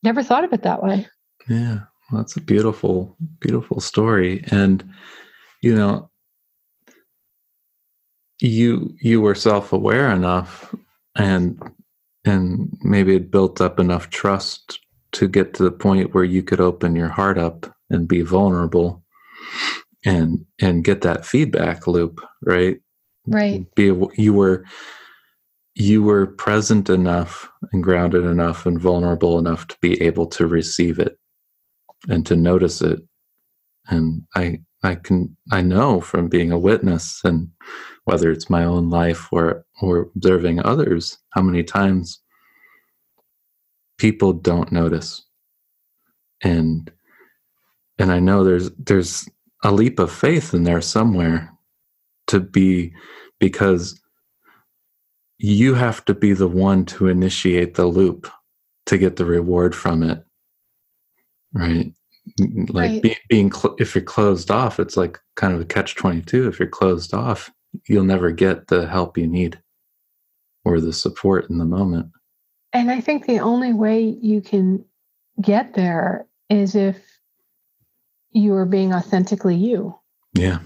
Never 0.03 0.23
thought 0.23 0.43
of 0.43 0.53
it 0.53 0.63
that 0.63 0.83
way. 0.83 1.07
Yeah. 1.47 1.79
Well, 2.11 2.21
that's 2.21 2.37
a 2.37 2.41
beautiful, 2.41 3.15
beautiful 3.39 3.79
story. 3.79 4.43
And, 4.51 4.83
you 5.61 5.75
know, 5.75 6.09
you 8.41 8.95
you 9.01 9.21
were 9.21 9.35
self-aware 9.35 10.09
enough 10.11 10.73
and 11.15 11.61
and 12.25 12.75
maybe 12.81 13.15
it 13.15 13.31
built 13.31 13.61
up 13.61 13.79
enough 13.79 14.09
trust 14.09 14.79
to 15.11 15.27
get 15.27 15.53
to 15.53 15.63
the 15.63 15.71
point 15.71 16.13
where 16.13 16.23
you 16.23 16.43
could 16.43 16.61
open 16.61 16.95
your 16.95 17.09
heart 17.09 17.37
up 17.37 17.65
and 17.89 18.07
be 18.07 18.21
vulnerable 18.21 19.03
and 20.05 20.45
and 20.61 20.83
get 20.83 21.01
that 21.01 21.25
feedback 21.25 21.87
loop 21.87 22.21
right 22.41 22.79
right. 23.29 23.65
be 23.75 23.93
you 24.17 24.33
were 24.33 24.65
you 25.75 26.03
were 26.03 26.27
present 26.27 26.89
enough 26.89 27.49
and 27.71 27.83
grounded 27.83 28.25
enough 28.25 28.65
and 28.65 28.79
vulnerable 28.81 29.39
enough 29.39 29.67
to 29.67 29.77
be 29.81 30.01
able 30.01 30.27
to 30.27 30.47
receive 30.47 30.99
it 30.99 31.17
and 32.09 32.25
to 32.25 32.35
notice 32.35 32.81
it. 32.81 32.99
And 33.89 34.23
i 34.35 34.59
i 34.83 34.95
can 34.95 35.35
i 35.51 35.61
know 35.61 36.01
from 36.01 36.29
being 36.29 36.51
a 36.51 36.59
witness 36.59 37.21
and 37.23 37.49
whether 38.05 38.31
it's 38.31 38.49
my 38.49 38.63
own 38.63 38.89
life 38.89 39.27
or 39.31 39.65
or 39.81 40.09
observing 40.15 40.59
others 40.65 41.17
how 41.31 41.41
many 41.41 41.63
times 41.63 42.21
people 43.97 44.33
don't 44.33 44.71
notice. 44.71 45.25
And 46.43 46.91
and 47.99 48.11
i 48.11 48.19
know 48.19 48.43
there's 48.43 48.71
there's 48.71 49.27
a 49.63 49.71
leap 49.71 49.99
of 49.99 50.11
faith 50.11 50.53
in 50.53 50.63
there 50.63 50.81
somewhere 50.81 51.51
to 52.29 52.39
be 52.39 52.93
because 53.39 54.01
you 55.37 55.73
have 55.75 56.03
to 56.05 56.13
be 56.13 56.33
the 56.33 56.47
one 56.47 56.85
to 56.85 57.07
initiate 57.07 57.75
the 57.75 57.85
loop 57.85 58.29
to 58.87 58.97
get 58.97 59.15
the 59.17 59.25
reward 59.25 59.75
from 59.75 60.03
it 60.03 60.23
right 61.53 61.91
like 62.69 62.91
Right. 62.91 63.01
be, 63.01 63.17
being 63.29 63.51
cl- 63.51 63.75
if 63.79 63.95
you're 63.95 64.03
closed 64.03 64.51
off 64.51 64.79
it's 64.79 64.97
like 64.97 65.19
kind 65.35 65.53
of 65.53 65.61
a 65.61 65.65
catch 65.65 65.95
22 65.95 66.47
if 66.47 66.59
you're 66.59 66.67
closed 66.67 67.13
off 67.13 67.51
you'll 67.87 68.03
never 68.03 68.31
get 68.31 68.67
the 68.67 68.87
help 68.87 69.17
you 69.17 69.27
need 69.27 69.59
or 70.65 70.79
the 70.79 70.93
support 70.93 71.49
in 71.49 71.57
the 71.57 71.65
moment 71.65 72.07
And 72.73 72.91
I 72.91 73.01
think 73.01 73.25
the 73.25 73.39
only 73.39 73.73
way 73.73 74.01
you 74.21 74.41
can 74.41 74.85
get 75.41 75.73
there 75.73 76.27
is 76.49 76.75
if 76.75 76.97
you 78.31 78.53
are 78.55 78.65
being 78.65 78.93
authentically 78.93 79.55
you. 79.55 79.95
yeah 80.33 80.59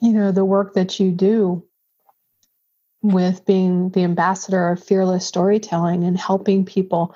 You 0.00 0.12
know, 0.12 0.32
the 0.32 0.44
work 0.44 0.74
that 0.74 0.98
you 0.98 1.10
do 1.10 1.64
with 3.02 3.44
being 3.46 3.90
the 3.90 4.04
ambassador 4.04 4.70
of 4.70 4.82
fearless 4.82 5.26
storytelling 5.26 6.04
and 6.04 6.18
helping 6.18 6.64
people 6.64 7.14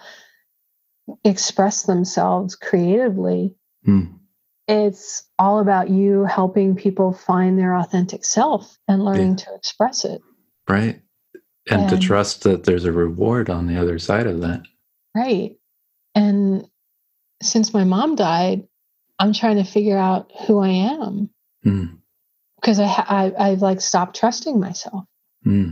express 1.24 1.82
themselves 1.82 2.56
creatively. 2.56 3.54
Hmm. 3.84 4.04
It's 4.66 5.24
all 5.38 5.60
about 5.60 5.90
you 5.90 6.24
helping 6.24 6.74
people 6.74 7.12
find 7.12 7.58
their 7.58 7.76
authentic 7.76 8.24
self 8.24 8.78
and 8.88 9.04
learning 9.04 9.36
to 9.36 9.54
express 9.54 10.04
it. 10.04 10.22
right 10.68 11.00
and 11.70 11.88
to 11.88 11.98
trust 11.98 12.42
that 12.42 12.64
there's 12.64 12.84
a 12.84 12.92
reward 12.92 13.48
on 13.50 13.66
the 13.66 13.76
other 13.78 13.98
side 13.98 14.26
of 14.26 14.40
that 14.42 14.62
Right. 15.14 15.56
And 16.14 16.66
since 17.42 17.72
my 17.72 17.84
mom 17.84 18.16
died, 18.16 18.66
I'm 19.18 19.32
trying 19.32 19.56
to 19.56 19.64
figure 19.64 19.96
out 19.96 20.32
who 20.46 20.58
I 20.60 20.68
am 20.68 21.30
Hmm. 21.62 21.84
Because 22.64 22.80
I, 22.80 22.86
I 22.86 23.32
I've 23.50 23.60
like 23.62 23.82
stopped 23.82 24.16
trusting 24.16 24.58
myself 24.58 25.04
Hmm. 25.42 25.70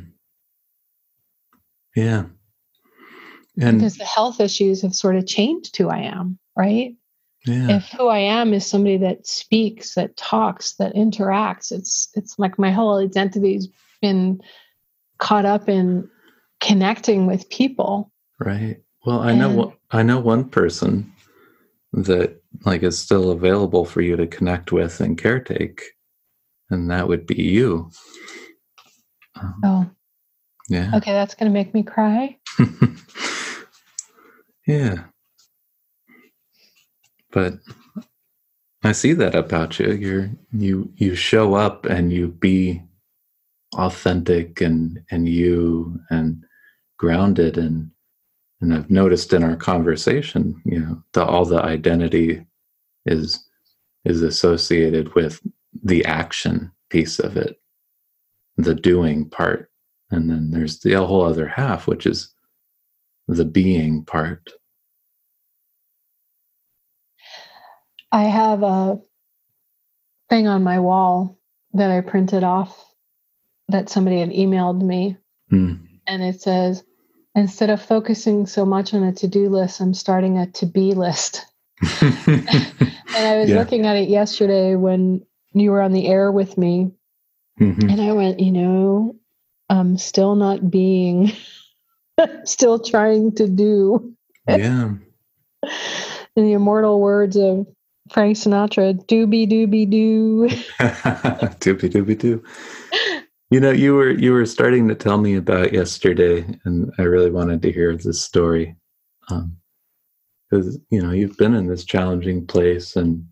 yeah 1.96 2.24
and 3.58 3.78
because 3.78 3.96
the 3.96 4.04
health 4.04 4.40
issues 4.40 4.82
have 4.82 4.94
sort 4.94 5.16
of 5.16 5.26
changed 5.26 5.76
who 5.76 5.88
I 5.88 5.98
am. 6.00 6.38
Right. 6.56 6.96
yeah 7.46 7.76
If 7.76 7.84
who 7.88 8.08
I 8.08 8.18
am 8.18 8.52
is 8.54 8.66
somebody 8.66 8.96
that 8.98 9.26
speaks, 9.26 9.94
that 9.94 10.16
talks, 10.16 10.74
that 10.76 10.94
interacts, 10.94 11.70
it's 11.72 12.08
it's 12.14 12.38
like 12.38 12.58
my 12.58 12.70
whole 12.70 12.98
identity's 12.98 13.68
been 14.02 14.40
caught 15.18 15.44
up 15.46 15.68
in 15.68 16.08
connecting 16.60 17.26
with 17.26 17.48
people. 17.50 18.10
Right. 18.38 18.78
Well, 19.06 19.20
I 19.20 19.34
know 19.34 19.48
And- 19.48 19.56
one- 19.58 19.72
I 19.90 20.02
know 20.02 20.18
one 20.20 20.48
person 20.48 21.12
that 21.92 22.40
like 22.64 22.82
is 22.82 22.98
still 22.98 23.30
available 23.30 23.84
for 23.84 24.00
you 24.00 24.16
to 24.16 24.26
connect 24.26 24.72
with 24.72 25.00
and 25.00 25.20
caretake, 25.20 25.80
and 26.72 26.90
that 26.90 27.08
would 27.08 27.26
be 27.26 27.42
you. 27.42 27.90
Um, 29.40 29.60
Oh, 29.64 29.90
yeah. 30.68 30.90
okay, 30.96 31.12
that's 31.12 31.34
gonna 31.34 31.50
make 31.50 31.74
me 31.74 31.82
cry. 31.82 32.36
yeah. 34.66 35.04
But 37.30 37.54
I 38.84 38.92
see 38.92 39.12
that 39.14 39.34
about 39.34 39.78
you. 39.78 39.92
You're 39.92 40.30
you 40.52 40.92
you 40.96 41.14
show 41.14 41.54
up 41.54 41.86
and 41.86 42.12
you 42.12 42.28
be 42.28 42.82
authentic 43.76 44.60
and 44.60 45.00
and 45.10 45.28
you 45.28 46.00
and 46.10 46.44
grounded 46.98 47.56
and 47.58 47.90
and 48.60 48.74
I've 48.74 48.90
noticed 48.90 49.32
in 49.32 49.42
our 49.42 49.56
conversation, 49.56 50.60
you 50.64 50.78
know, 50.78 51.02
the, 51.14 51.24
all 51.24 51.44
the 51.44 51.60
identity 51.62 52.46
is 53.06 53.44
is 54.04 54.22
associated 54.22 55.14
with 55.14 55.40
the 55.82 56.04
action 56.04 56.70
piece 56.90 57.18
of 57.18 57.36
it, 57.36 57.60
the 58.56 58.74
doing 58.74 59.28
part, 59.28 59.70
and 60.10 60.30
then 60.30 60.50
there's 60.50 60.78
the 60.80 60.94
whole 60.94 61.22
other 61.24 61.48
half, 61.48 61.86
which 61.86 62.06
is 62.06 62.32
the 63.28 63.44
being 63.44 64.04
part. 64.04 64.50
I 68.10 68.24
have 68.24 68.62
a 68.62 69.00
thing 70.28 70.46
on 70.46 70.62
my 70.62 70.78
wall 70.78 71.38
that 71.72 71.90
I 71.90 72.00
printed 72.02 72.44
off 72.44 72.84
that 73.68 73.88
somebody 73.88 74.20
had 74.20 74.30
emailed 74.30 74.82
me, 74.82 75.16
Hmm. 75.48 75.74
and 76.06 76.22
it 76.22 76.40
says, 76.42 76.84
instead 77.34 77.70
of 77.70 77.80
focusing 77.80 78.46
so 78.46 78.66
much 78.66 78.92
on 78.92 79.02
a 79.02 79.12
to 79.14 79.26
do 79.26 79.48
list, 79.48 79.80
I'm 79.80 79.94
starting 79.94 80.38
a 80.38 80.46
to 80.52 80.66
be 80.66 80.94
list. 80.94 81.46
And 83.14 83.26
I 83.26 83.36
was 83.36 83.50
Yeah. 83.50 83.58
looking 83.58 83.86
at 83.86 83.96
it 83.96 84.08
yesterday 84.08 84.74
when 84.74 85.24
you 85.54 85.70
were 85.70 85.80
on 85.82 85.92
the 85.92 86.06
air 86.08 86.30
with 86.32 86.56
me, 86.58 86.90
Mhm. 87.60 87.90
and 87.90 88.00
I 88.00 88.12
went, 88.12 88.40
you 88.40 88.52
know, 88.52 89.16
I'm 89.68 89.96
still 89.98 90.34
not 90.34 90.70
being, 90.70 91.32
still 92.44 92.78
trying 92.78 93.32
to 93.36 93.48
do. 93.48 94.14
yeah. 94.48 94.90
In 95.64 95.64
the 96.44 96.52
immortal 96.52 97.00
words 97.00 97.36
of 97.36 97.66
Frank 98.10 98.36
Sinatra, 98.36 98.94
doobie 99.06 99.48
doobie 99.48 99.88
doo. 99.88 100.48
doobie 101.60 101.90
doobie 101.90 102.18
doo. 102.18 102.42
You 103.50 103.60
know, 103.60 103.70
you 103.70 103.94
were 103.94 104.10
you 104.10 104.32
were 104.32 104.46
starting 104.46 104.88
to 104.88 104.94
tell 104.94 105.18
me 105.18 105.34
about 105.36 105.72
yesterday, 105.72 106.44
and 106.64 106.90
I 106.98 107.02
really 107.02 107.30
wanted 107.30 107.62
to 107.62 107.72
hear 107.72 107.94
this 107.96 108.20
story. 108.20 108.74
Because 110.50 110.78
you 110.90 111.02
know 111.02 111.12
you've 111.12 111.36
been 111.36 111.54
in 111.54 111.66
this 111.66 111.84
challenging 111.84 112.46
place, 112.46 112.96
and 112.96 113.24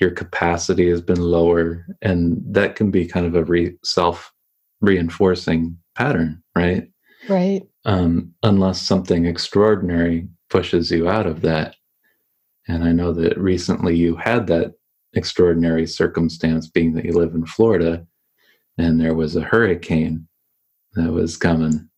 your 0.00 0.10
capacity 0.10 0.88
has 0.90 1.00
been 1.00 1.20
lower, 1.20 1.86
and 2.02 2.42
that 2.46 2.76
can 2.76 2.90
be 2.90 3.06
kind 3.06 3.26
of 3.26 3.34
a 3.34 3.44
re- 3.44 3.76
self 3.82 4.32
reinforcing 4.80 5.76
pattern, 5.96 6.42
right? 6.54 6.90
Right. 7.28 7.62
um, 7.84 8.32
unless 8.42 8.80
something 8.80 9.26
extraordinary 9.26 10.28
pushes 10.50 10.90
you 10.90 11.08
out 11.08 11.26
of 11.26 11.42
that. 11.42 11.76
And 12.68 12.84
I 12.84 12.92
know 12.92 13.12
that 13.12 13.36
recently 13.38 13.96
you 13.96 14.14
had 14.16 14.46
that 14.46 14.74
extraordinary 15.14 15.86
circumstance, 15.86 16.68
being 16.68 16.94
that 16.94 17.04
you 17.04 17.12
live 17.12 17.34
in 17.34 17.46
Florida, 17.46 18.06
and 18.76 19.00
there 19.00 19.14
was 19.14 19.36
a 19.36 19.42
hurricane 19.42 20.28
that 20.94 21.12
was 21.12 21.36
coming. 21.36 21.88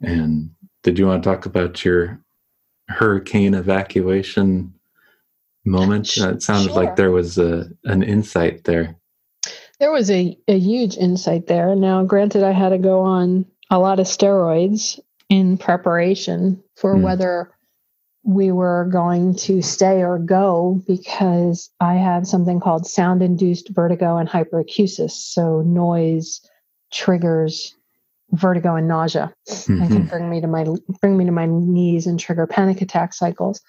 And 0.00 0.50
did 0.82 0.98
you 0.98 1.06
want 1.06 1.22
to 1.22 1.28
talk 1.28 1.46
about 1.46 1.84
your 1.84 2.20
hurricane 2.88 3.54
evacuation 3.54 4.72
moment? 5.66 6.06
Sh- 6.06 6.18
it 6.18 6.42
sounded 6.42 6.72
sure. 6.72 6.82
like 6.84 6.96
there 6.96 7.10
was 7.10 7.38
a, 7.38 7.66
an 7.84 8.02
insight 8.02 8.64
there. 8.64 8.96
There 9.78 9.92
was 9.92 10.10
a, 10.10 10.36
a 10.48 10.58
huge 10.58 10.96
insight 10.96 11.46
there. 11.48 11.74
Now, 11.76 12.02
granted, 12.04 12.42
I 12.42 12.52
had 12.52 12.70
to 12.70 12.78
go 12.78 13.00
on 13.00 13.44
a 13.70 13.78
lot 13.78 14.00
of 14.00 14.06
steroids 14.06 14.98
in 15.28 15.58
preparation 15.58 16.62
for 16.76 16.94
Mm. 16.94 17.02
whether 17.02 17.50
we 18.24 18.50
were 18.50 18.88
going 18.90 19.34
to 19.36 19.62
stay 19.62 20.02
or 20.02 20.18
go 20.18 20.82
because 20.86 21.70
I 21.80 21.94
have 21.94 22.26
something 22.26 22.58
called 22.58 22.86
sound 22.86 23.22
induced 23.22 23.68
vertigo 23.68 24.16
and 24.16 24.28
hyperacusis. 24.28 25.10
So, 25.12 25.62
noise 25.62 26.40
triggers 26.92 27.74
vertigo 28.32 28.74
and 28.74 28.88
nausea 28.88 29.32
and 29.68 29.88
can 29.88 30.06
bring 30.06 30.28
me 30.28 30.40
to 30.40 30.48
my 30.48 30.64
bring 31.00 31.16
me 31.16 31.24
to 31.26 31.30
my 31.32 31.46
knees 31.46 32.06
and 32.06 32.18
trigger 32.18 32.46
panic 32.46 32.80
attack 32.82 33.12
cycles. 33.14 33.60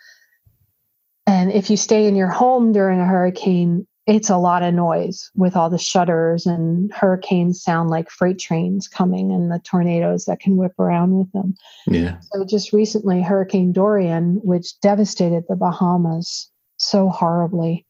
And 1.28 1.52
if 1.52 1.70
you 1.70 1.78
stay 1.78 2.08
in 2.08 2.16
your 2.16 2.30
home 2.30 2.72
during 2.72 3.02
a 3.02 3.06
hurricane, 3.06 3.86
it's 4.08 4.30
a 4.30 4.38
lot 4.38 4.64
of 4.64 4.74
noise 4.74 5.30
with 5.36 5.58
all 5.58 5.70
the 5.70 5.78
shutters 5.78 6.46
and 6.46 6.92
hurricanes 6.94 7.62
sound 7.62 7.90
like 7.90 8.10
freight 8.10 8.40
trains 8.40 8.88
coming 8.88 9.34
and 9.34 9.52
the 9.52 9.60
tornadoes 9.60 10.24
that 10.26 10.40
can 10.40 10.56
whip 10.56 10.72
around 10.80 11.18
with 11.18 11.30
them. 11.34 11.56
Yeah. 11.86 12.18
So 12.32 12.46
just 12.46 12.72
recently 12.72 13.22
Hurricane 13.22 13.74
Dorian, 13.74 14.40
which 14.44 14.80
devastated 14.80 15.44
the 15.50 15.58
Bahamas 15.58 16.50
so 16.78 17.10
horribly, 17.10 17.86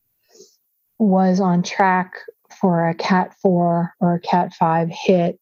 was 0.97 1.39
on 1.39 1.61
track 1.61 2.13
for 2.59 2.89
a 2.89 2.95
cat 2.95 3.35
4 3.43 3.93
or 3.99 4.15
a 4.15 4.19
cat 4.19 4.53
5 4.55 4.89
hit 4.89 5.39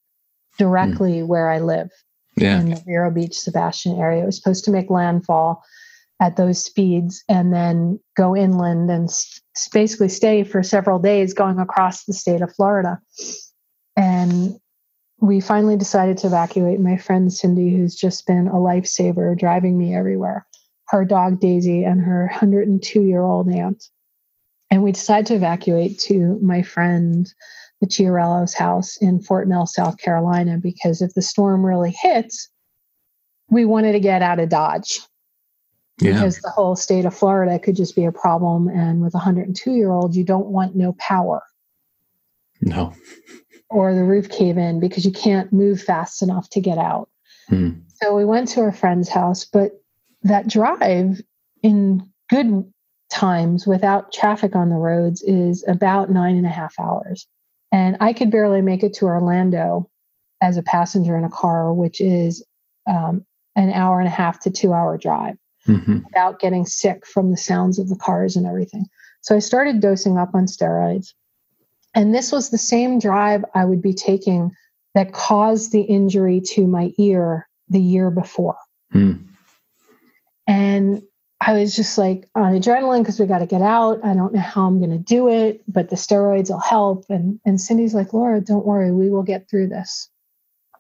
directly 0.57 1.21
hmm. 1.21 1.27
where 1.27 1.49
I 1.49 1.59
live 1.59 1.89
Yeah. 2.35 2.59
in 2.59 2.71
the 2.71 2.81
Vero 2.85 3.09
Beach, 3.09 3.39
Sebastian 3.39 3.97
area. 3.97 4.23
It 4.23 4.25
was 4.25 4.35
supposed 4.35 4.65
to 4.65 4.71
make 4.71 4.89
landfall 4.89 5.63
at 6.20 6.38
those 6.38 6.63
speeds 6.63 7.24
and 7.28 7.53
then 7.53 7.99
go 8.16 8.36
inland 8.36 8.89
and 8.89 9.09
s- 9.09 9.41
basically 9.74 10.09
stay 10.09 10.43
for 10.43 10.63
several 10.63 10.99
days 10.99 11.34
going 11.34 11.59
across 11.59 12.05
the 12.05 12.13
state 12.13 12.41
of 12.41 12.53
Florida. 12.55 12.99
And 13.97 14.59
we 15.20 15.39
finally 15.39 15.78
decided 15.78 16.18
to 16.20 16.28
evacuate. 16.28 16.80
My 16.80 16.97
friend 16.97 17.32
Cindy, 17.32 17.76
who's 17.76 17.95
just 17.95 18.28
been 18.28 18.47
a 18.47 18.55
lifesaver, 18.55 19.38
driving 19.38 19.78
me 19.78 19.95
everywhere, 19.95 20.45
her 20.89 21.05
dog 21.05 21.39
Daisy, 21.39 21.84
and 21.84 22.01
her 22.01 22.28
102 22.32 23.01
year 23.01 23.24
old 23.24 23.49
aunt. 23.49 23.84
And 24.72 24.84
we 24.84 24.91
decided 24.91 25.28
to 25.28 25.36
evacuate 25.36 25.99
to 25.99 26.39
my 26.41 26.61
friend 26.61 27.32
the 27.82 27.88
Chiarello's 27.88 28.53
house 28.53 28.97
in 28.97 29.22
Fort 29.22 29.47
Mill, 29.47 29.68
South 29.68 29.97
Carolina, 29.97 30.57
because 30.57 31.01
if 31.01 31.13
the 31.13 31.22
storm 31.22 31.66
really 31.66 31.95
hits, 31.97 32.49
we 33.49 33.66
wanted 33.66 33.93
to 33.93 33.99
get 33.99 34.22
out 34.22 34.39
of 34.39 34.49
Dodge. 34.49 35.01
Yeah. 35.99 36.13
because 36.13 36.39
the 36.39 36.49
whole 36.49 36.75
state 36.75 37.05
of 37.05 37.15
Florida 37.15 37.59
could 37.59 37.75
just 37.75 37.95
be 37.95 38.05
a 38.05 38.11
problem. 38.11 38.67
And 38.67 39.01
with 39.01 39.13
a 39.13 39.17
102 39.17 39.71
year 39.71 39.91
old, 39.91 40.15
you 40.15 40.23
don't 40.23 40.47
want 40.47 40.75
no 40.75 40.93
power. 40.93 41.43
No. 42.61 42.93
Or 43.69 43.93
the 43.93 44.03
roof 44.03 44.29
cave 44.29 44.57
in 44.57 44.79
because 44.79 45.05
you 45.05 45.11
can't 45.11 45.51
move 45.53 45.81
fast 45.81 46.21
enough 46.21 46.49
to 46.51 46.61
get 46.61 46.77
out. 46.77 47.09
Hmm. 47.47 47.71
So 48.01 48.15
we 48.15 48.25
went 48.25 48.49
to 48.49 48.61
our 48.61 48.71
friend's 48.71 49.09
house, 49.09 49.45
but 49.45 49.71
that 50.23 50.47
drive 50.47 51.21
in 51.63 52.09
good 52.29 52.71
times 53.11 53.65
without 53.67 54.11
traffic 54.11 54.55
on 54.55 54.69
the 54.69 54.75
roads 54.75 55.21
is 55.21 55.63
about 55.67 56.09
nine 56.09 56.35
and 56.35 56.45
a 56.45 56.49
half 56.49 56.75
hours. 56.79 57.27
And 57.71 57.97
I 57.99 58.13
could 58.13 58.31
barely 58.31 58.61
make 58.61 58.83
it 58.83 58.93
to 58.95 59.05
Orlando 59.05 59.89
as 60.41 60.57
a 60.57 60.63
passenger 60.63 61.17
in 61.17 61.23
a 61.23 61.29
car, 61.29 61.73
which 61.73 62.01
is 62.01 62.43
um, 62.87 63.25
an 63.55 63.71
hour 63.71 63.99
and 63.99 64.07
a 64.07 64.11
half 64.11 64.39
to 64.41 64.51
two 64.51 64.73
hour 64.73 64.97
drive 64.97 65.37
mm-hmm. 65.68 65.99
without 66.05 66.39
getting 66.39 66.66
sick 66.66 67.05
from 67.05 67.32
the 67.32 67.38
sounds 67.38 67.80
of 67.80 67.89
the 67.89 67.95
cars 67.95 68.36
and 68.36 68.45
everything. 68.45 68.86
So 69.22 69.36
I 69.36 69.39
started 69.39 69.80
dosing 69.80 70.18
up 70.18 70.36
on 70.36 70.45
steroids. 70.45 71.13
And 71.93 72.13
this 72.13 72.32
was 72.32 72.49
the 72.49 72.57
same 72.57 72.99
drive 72.99 73.45
I 73.53 73.66
would 73.66 73.82
be 73.82 73.93
taking 73.93 74.51
that 74.93 75.13
caused 75.13 75.72
the 75.72 75.82
injury 75.82 76.41
to 76.41 76.68
my 76.68 76.91
ear 76.97 77.47
the 77.70 77.80
year 77.80 78.11
before. 78.11 78.57
Mm. 78.93 79.26
And 80.47 81.01
I 81.41 81.53
was 81.53 81.76
just 81.76 81.97
like 81.97 82.30
on 82.36 82.53
adrenaline 82.53 83.01
because 83.01 83.20
we 83.20 83.26
got 83.26 83.39
to 83.39 83.45
get 83.45 83.61
out. 83.61 83.99
I 84.03 84.13
don't 84.13 84.34
know 84.34 84.39
how 84.39 84.66
I'm 84.66 84.80
going 84.80 84.91
to 84.91 84.97
do 84.97 85.30
it, 85.30 85.63
but 85.68 85.89
the 85.89 85.95
steroids 85.95 86.49
will 86.49 86.59
help. 86.59 87.05
And 87.09 87.39
and 87.45 87.59
Cindy's 87.59 87.93
like, 87.93 88.13
Laura, 88.13 88.41
don't 88.41 88.66
worry, 88.66 88.91
we 88.91 89.09
will 89.09 89.24
get 89.24 89.49
through 89.49 89.68
this. 89.68 90.09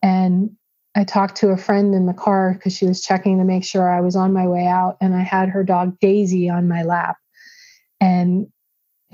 And 0.01 0.55
I 0.95 1.03
talked 1.03 1.35
to 1.37 1.49
a 1.49 1.57
friend 1.57 1.93
in 1.93 2.05
the 2.05 2.13
car 2.13 2.53
because 2.53 2.75
she 2.75 2.85
was 2.85 3.01
checking 3.01 3.37
to 3.37 3.43
make 3.43 3.65
sure 3.65 3.89
I 3.89 4.01
was 4.01 4.15
on 4.15 4.31
my 4.31 4.47
way 4.47 4.65
out, 4.65 4.97
and 5.01 5.13
I 5.13 5.21
had 5.21 5.49
her 5.49 5.63
dog 5.63 5.99
Daisy 5.99 6.49
on 6.49 6.67
my 6.67 6.83
lap, 6.83 7.17
and 7.99 8.47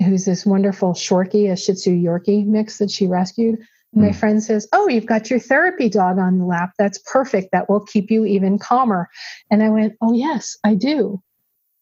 who's 0.02 0.24
this 0.24 0.46
wonderful 0.46 0.92
Shorkie, 0.92 1.50
a 1.50 1.56
Shih 1.56 1.74
Tzu 1.74 1.90
Yorkie 1.90 2.46
mix 2.46 2.78
that 2.78 2.90
she 2.90 3.06
rescued. 3.06 3.58
My 3.94 4.08
mm. 4.08 4.14
friend 4.14 4.42
says, 4.42 4.66
Oh, 4.72 4.88
you've 4.88 5.06
got 5.06 5.28
your 5.28 5.38
therapy 5.38 5.88
dog 5.88 6.18
on 6.18 6.38
the 6.38 6.44
lap. 6.44 6.72
That's 6.78 6.98
perfect. 6.98 7.50
That 7.52 7.68
will 7.68 7.84
keep 7.84 8.10
you 8.10 8.24
even 8.24 8.58
calmer. 8.58 9.08
And 9.50 9.62
I 9.62 9.68
went, 9.68 9.94
Oh, 10.00 10.14
yes, 10.14 10.56
I 10.64 10.74
do. 10.74 11.22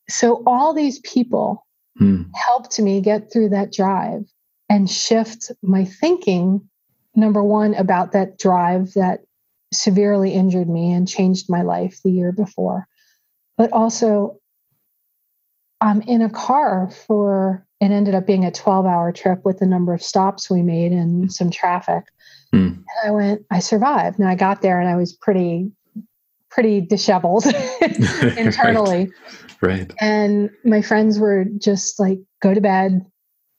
So 0.09 0.43
all 0.45 0.75
these 0.75 0.99
people 1.01 1.67
mm. 2.01 2.29
helped 2.35 2.81
me 2.81 3.01
get 3.01 3.33
through 3.33 3.51
that 3.51 3.73
drive 3.73 4.25
and 4.69 4.91
shift 4.91 5.53
my 5.63 5.85
thinking, 5.85 6.69
number 7.15 7.43
one, 7.45 7.75
about 7.75 8.13
that 8.13 8.39
drive 8.39 8.93
that 8.95 9.21
severely 9.73 10.33
injured 10.33 10.69
me 10.69 10.93
and 10.93 11.07
changed 11.07 11.49
my 11.49 11.63
life 11.63 12.01
the 12.05 12.11
year 12.11 12.33
before. 12.33 12.87
But 13.57 13.73
also, 13.73 14.39
I'm 15.81 16.03
in 16.03 16.23
a 16.23 16.31
car 16.31 16.91
for 17.07 17.67
it 17.81 17.91
ended 17.91 18.15
up 18.15 18.27
being 18.27 18.45
a 18.45 18.51
12 18.51 18.85
hour 18.85 19.11
trip 19.11 19.45
with 19.45 19.59
the 19.59 19.67
number 19.67 19.95
of 19.95 20.03
stops 20.03 20.51
we 20.51 20.63
made 20.63 20.93
and 20.93 21.33
some 21.33 21.51
traffic. 21.51 22.05
Mm. 22.53 22.77
And 22.77 22.85
I 23.07 23.11
went, 23.11 23.47
I 23.51 23.61
survived. 23.61 24.19
And 24.19 24.29
I 24.29 24.35
got 24.35 24.61
there 24.61 24.81
and 24.81 24.89
I 24.89 24.97
was 24.97 25.15
pretty, 25.15 25.71
pretty 26.51 26.83
disheveled 26.83 27.47
internally. 28.37 29.11
right. 29.63 29.79
right. 29.79 29.93
And 29.99 30.51
my 30.65 30.83
friends 30.83 31.19
were 31.19 31.47
just 31.59 31.99
like, 31.99 32.19
go 32.43 32.53
to 32.53 32.61
bed. 32.61 33.07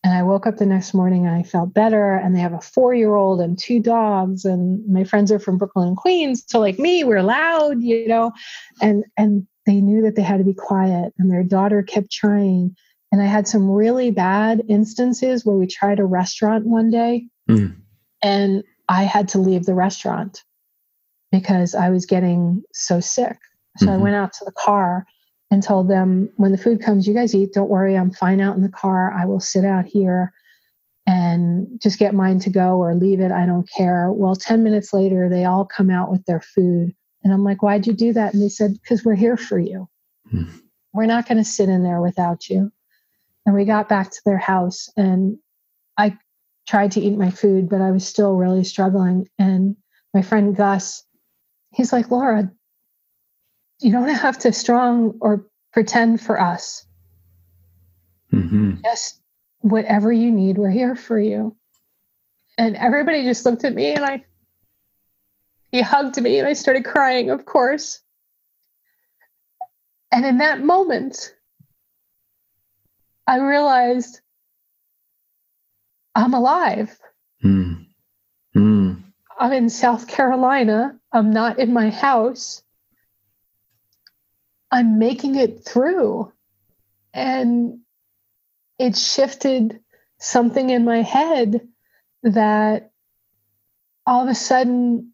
And 0.03 0.13
I 0.13 0.23
woke 0.23 0.47
up 0.47 0.57
the 0.57 0.65
next 0.65 0.93
morning 0.93 1.27
and 1.27 1.35
I 1.35 1.43
felt 1.43 1.73
better. 1.73 2.15
And 2.15 2.35
they 2.35 2.39
have 2.39 2.53
a 2.53 2.61
four 2.61 2.93
year 2.93 3.15
old 3.15 3.39
and 3.39 3.57
two 3.57 3.79
dogs. 3.79 4.45
And 4.45 4.87
my 4.87 5.03
friends 5.03 5.31
are 5.31 5.39
from 5.39 5.57
Brooklyn 5.57 5.89
and 5.89 5.97
Queens. 5.97 6.43
So 6.47 6.59
like 6.59 6.79
me, 6.79 7.03
we're 7.03 7.21
loud, 7.21 7.81
you 7.81 8.07
know, 8.07 8.31
and, 8.81 9.05
and 9.17 9.45
they 9.67 9.79
knew 9.79 10.01
that 10.01 10.15
they 10.15 10.23
had 10.23 10.37
to 10.37 10.43
be 10.43 10.55
quiet. 10.55 11.13
And 11.19 11.31
their 11.31 11.43
daughter 11.43 11.83
kept 11.83 12.11
trying 12.11 12.75
and 13.11 13.21
I 13.21 13.25
had 13.25 13.47
some 13.47 13.69
really 13.69 14.09
bad 14.11 14.63
instances 14.69 15.45
where 15.45 15.57
we 15.57 15.67
tried 15.67 15.99
a 15.99 16.05
restaurant 16.05 16.65
one 16.65 16.89
day 16.89 17.27
mm. 17.49 17.75
and 18.23 18.63
I 18.87 19.03
had 19.03 19.27
to 19.29 19.37
leave 19.37 19.65
the 19.65 19.75
restaurant 19.75 20.43
because 21.31 21.75
I 21.75 21.89
was 21.89 22.05
getting 22.05 22.63
so 22.73 22.99
sick. 22.99 23.37
So 23.77 23.87
mm-hmm. 23.87 23.95
I 23.95 23.97
went 23.97 24.15
out 24.15 24.33
to 24.33 24.45
the 24.45 24.53
car 24.53 25.05
and 25.51 25.61
told 25.61 25.89
them, 25.89 26.29
when 26.37 26.53
the 26.53 26.57
food 26.57 26.81
comes, 26.81 27.05
you 27.05 27.13
guys 27.13 27.35
eat. 27.35 27.53
Don't 27.53 27.69
worry, 27.69 27.97
I'm 27.97 28.11
fine 28.11 28.39
out 28.39 28.55
in 28.55 28.61
the 28.61 28.69
car. 28.69 29.11
I 29.11 29.25
will 29.25 29.41
sit 29.41 29.65
out 29.65 29.85
here 29.85 30.33
and 31.05 31.67
just 31.81 31.99
get 31.99 32.15
mine 32.15 32.39
to 32.39 32.49
go 32.49 32.77
or 32.77 32.95
leave 32.95 33.19
it. 33.19 33.31
I 33.31 33.45
don't 33.45 33.69
care. 33.69 34.11
Well, 34.11 34.35
10 34.35 34.63
minutes 34.63 34.93
later, 34.93 35.27
they 35.27 35.43
all 35.43 35.65
come 35.65 35.89
out 35.89 36.09
with 36.09 36.25
their 36.25 36.39
food. 36.39 36.95
And 37.23 37.33
I'm 37.33 37.43
like, 37.43 37.61
why'd 37.61 37.85
you 37.85 37.93
do 37.93 38.13
that? 38.13 38.33
And 38.33 38.41
they 38.41 38.49
said, 38.49 38.73
because 38.73 39.03
we're 39.03 39.15
here 39.15 39.37
for 39.37 39.59
you. 39.59 39.89
Mm. 40.33 40.49
We're 40.93 41.05
not 41.05 41.27
going 41.27 41.37
to 41.37 41.43
sit 41.43 41.69
in 41.69 41.83
there 41.83 42.01
without 42.01 42.49
you. 42.49 42.71
And 43.45 43.53
we 43.53 43.65
got 43.65 43.89
back 43.89 44.11
to 44.11 44.21
their 44.25 44.37
house 44.37 44.89
and 44.95 45.37
I 45.97 46.17
tried 46.67 46.91
to 46.93 47.01
eat 47.01 47.17
my 47.17 47.29
food, 47.29 47.69
but 47.69 47.81
I 47.81 47.91
was 47.91 48.07
still 48.07 48.35
really 48.35 48.63
struggling. 48.63 49.27
And 49.37 49.75
my 50.13 50.21
friend 50.21 50.55
Gus, 50.55 51.03
he's 51.73 51.91
like, 51.91 52.11
Laura, 52.11 52.51
you 53.81 53.91
don't 53.91 54.07
have 54.07 54.37
to 54.39 54.53
strong 54.53 55.17
or 55.21 55.45
pretend 55.73 56.21
for 56.21 56.39
us. 56.39 56.85
Mm-hmm. 58.31 58.81
Just 58.83 59.19
whatever 59.59 60.11
you 60.11 60.31
need, 60.31 60.57
we're 60.57 60.69
here 60.69 60.95
for 60.95 61.19
you. 61.19 61.55
And 62.57 62.75
everybody 62.75 63.23
just 63.23 63.45
looked 63.45 63.63
at 63.63 63.73
me 63.73 63.93
and 63.93 64.05
I, 64.05 64.23
he 65.71 65.81
hugged 65.81 66.21
me 66.21 66.39
and 66.39 66.47
I 66.47 66.53
started 66.53 66.85
crying, 66.85 67.29
of 67.29 67.45
course. 67.45 68.01
And 70.11 70.25
in 70.25 70.39
that 70.39 70.61
moment, 70.61 71.33
I 73.25 73.37
realized 73.37 74.19
I'm 76.13 76.33
alive. 76.33 76.97
Mm. 77.43 77.85
Mm. 78.55 79.01
I'm 79.39 79.53
in 79.53 79.69
South 79.69 80.07
Carolina. 80.07 80.99
I'm 81.11 81.31
not 81.31 81.59
in 81.59 81.73
my 81.73 81.89
house. 81.89 82.61
I'm 84.71 84.99
making 84.99 85.35
it 85.35 85.65
through. 85.65 86.31
And 87.13 87.79
it 88.79 88.97
shifted 88.97 89.79
something 90.19 90.69
in 90.69 90.85
my 90.85 91.01
head 91.01 91.67
that 92.23 92.91
all 94.05 94.23
of 94.23 94.29
a 94.29 94.35
sudden 94.35 95.13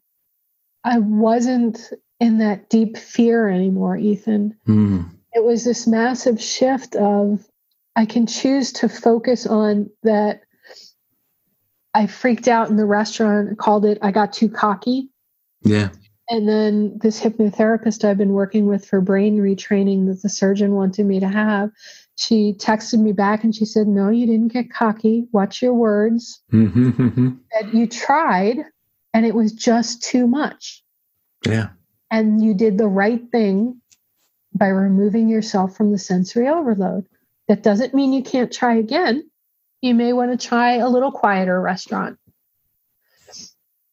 I 0.84 0.98
wasn't 0.98 1.92
in 2.20 2.38
that 2.38 2.70
deep 2.70 2.96
fear 2.96 3.48
anymore, 3.48 3.96
Ethan. 3.96 4.56
Mm. 4.66 5.10
It 5.34 5.44
was 5.44 5.64
this 5.64 5.86
massive 5.86 6.40
shift 6.40 6.96
of 6.96 7.46
I 7.94 8.06
can 8.06 8.26
choose 8.26 8.72
to 8.74 8.88
focus 8.88 9.46
on 9.46 9.90
that. 10.02 10.42
I 11.94 12.06
freaked 12.06 12.48
out 12.48 12.70
in 12.70 12.76
the 12.76 12.86
restaurant, 12.86 13.58
called 13.58 13.84
it, 13.84 13.98
I 14.02 14.12
got 14.12 14.32
too 14.32 14.48
cocky. 14.48 15.10
Yeah. 15.62 15.88
And 16.30 16.48
then 16.48 16.98
this 16.98 17.20
hypnotherapist 17.20 18.04
I've 18.04 18.18
been 18.18 18.32
working 18.34 18.66
with 18.66 18.84
for 18.84 19.00
brain 19.00 19.38
retraining 19.38 20.06
that 20.08 20.22
the 20.22 20.28
surgeon 20.28 20.72
wanted 20.74 21.06
me 21.06 21.20
to 21.20 21.28
have, 21.28 21.70
she 22.16 22.52
texted 22.54 23.00
me 23.00 23.12
back 23.12 23.44
and 23.44 23.54
she 23.54 23.64
said, 23.64 23.86
No, 23.86 24.10
you 24.10 24.26
didn't 24.26 24.52
get 24.52 24.70
cocky. 24.70 25.26
Watch 25.32 25.62
your 25.62 25.72
words. 25.72 26.42
Mm-hmm. 26.52 27.30
That 27.52 27.72
you 27.72 27.86
tried 27.86 28.58
and 29.14 29.24
it 29.24 29.34
was 29.34 29.52
just 29.52 30.02
too 30.02 30.26
much. 30.26 30.82
Yeah. 31.46 31.68
And 32.10 32.42
you 32.44 32.54
did 32.54 32.76
the 32.76 32.88
right 32.88 33.22
thing 33.30 33.80
by 34.54 34.68
removing 34.68 35.28
yourself 35.28 35.76
from 35.76 35.92
the 35.92 35.98
sensory 35.98 36.48
overload. 36.48 37.06
That 37.46 37.62
doesn't 37.62 37.94
mean 37.94 38.12
you 38.12 38.22
can't 38.22 38.52
try 38.52 38.74
again. 38.74 39.30
You 39.80 39.94
may 39.94 40.12
want 40.12 40.38
to 40.38 40.46
try 40.46 40.74
a 40.74 40.88
little 40.88 41.12
quieter 41.12 41.60
restaurant. 41.60 42.18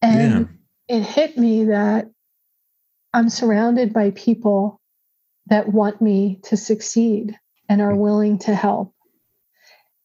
And 0.02 0.50
yeah. 0.90 0.98
it 0.98 1.04
hit 1.04 1.38
me 1.38 1.66
that 1.66 2.10
I'm 3.16 3.30
surrounded 3.30 3.94
by 3.94 4.12
people 4.12 4.82
that 5.48 5.72
want 5.72 6.02
me 6.02 6.42
to 6.44 6.58
succeed 6.58 7.40
and 7.70 7.82
are 7.82 7.96
willing 7.96 8.40
to 8.40 8.54
help. 8.54 8.94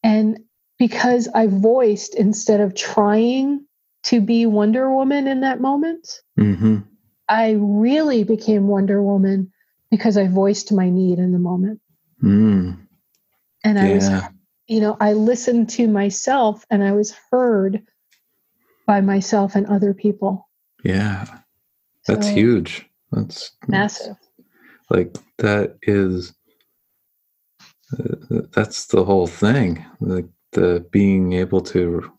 And 0.01 0.39
because 0.79 1.27
I 1.27 1.47
voiced 1.47 2.15
instead 2.15 2.61
of 2.61 2.73
trying 2.73 3.65
to 4.03 4.21
be 4.21 4.45
Wonder 4.45 4.89
Woman 4.89 5.27
in 5.27 5.41
that 5.41 5.59
moment, 5.59 6.21
mm-hmm. 6.39 6.77
I 7.27 7.57
really 7.59 8.23
became 8.23 8.67
Wonder 8.67 9.03
Woman 9.03 9.51
because 9.89 10.15
I 10.15 10.27
voiced 10.29 10.71
my 10.71 10.89
need 10.89 11.19
in 11.19 11.33
the 11.33 11.37
moment. 11.37 11.81
Mm. 12.23 12.87
And 13.65 13.77
I 13.77 13.89
yeah. 13.89 13.93
was, 13.93 14.09
you 14.67 14.79
know, 14.79 14.95
I 15.01 15.13
listened 15.13 15.69
to 15.71 15.85
myself 15.85 16.65
and 16.69 16.81
I 16.81 16.93
was 16.93 17.13
heard 17.29 17.83
by 18.87 19.01
myself 19.01 19.55
and 19.55 19.67
other 19.67 19.93
people. 19.93 20.47
Yeah. 20.81 21.25
That's 22.07 22.27
so, 22.27 22.33
huge. 22.33 22.87
That's 23.11 23.51
massive. 23.67 24.15
Like 24.89 25.15
that 25.37 25.77
is 25.83 26.33
uh, 27.97 28.41
that's 28.51 28.87
the 28.87 29.03
whole 29.03 29.27
thing. 29.27 29.85
Like 29.99 30.27
the 30.51 30.85
being 30.91 31.33
able 31.33 31.61
to 31.61 32.11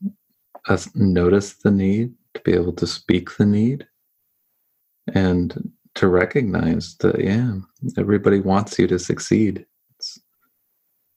uh, 0.69 0.79
notice 0.95 1.55
the 1.55 1.71
need, 1.71 2.15
to 2.35 2.41
be 2.43 2.53
able 2.53 2.73
to 2.75 2.87
speak 2.87 3.37
the 3.37 3.47
need 3.47 3.87
and 5.15 5.73
to 5.95 6.09
recognize 6.09 6.97
that 7.01 7.23
yeah, 7.23 7.55
everybody 7.99 8.41
wants 8.41 8.79
you 8.79 8.87
to 8.87 8.99
succeed. 8.99 9.67
It's, 9.99 10.21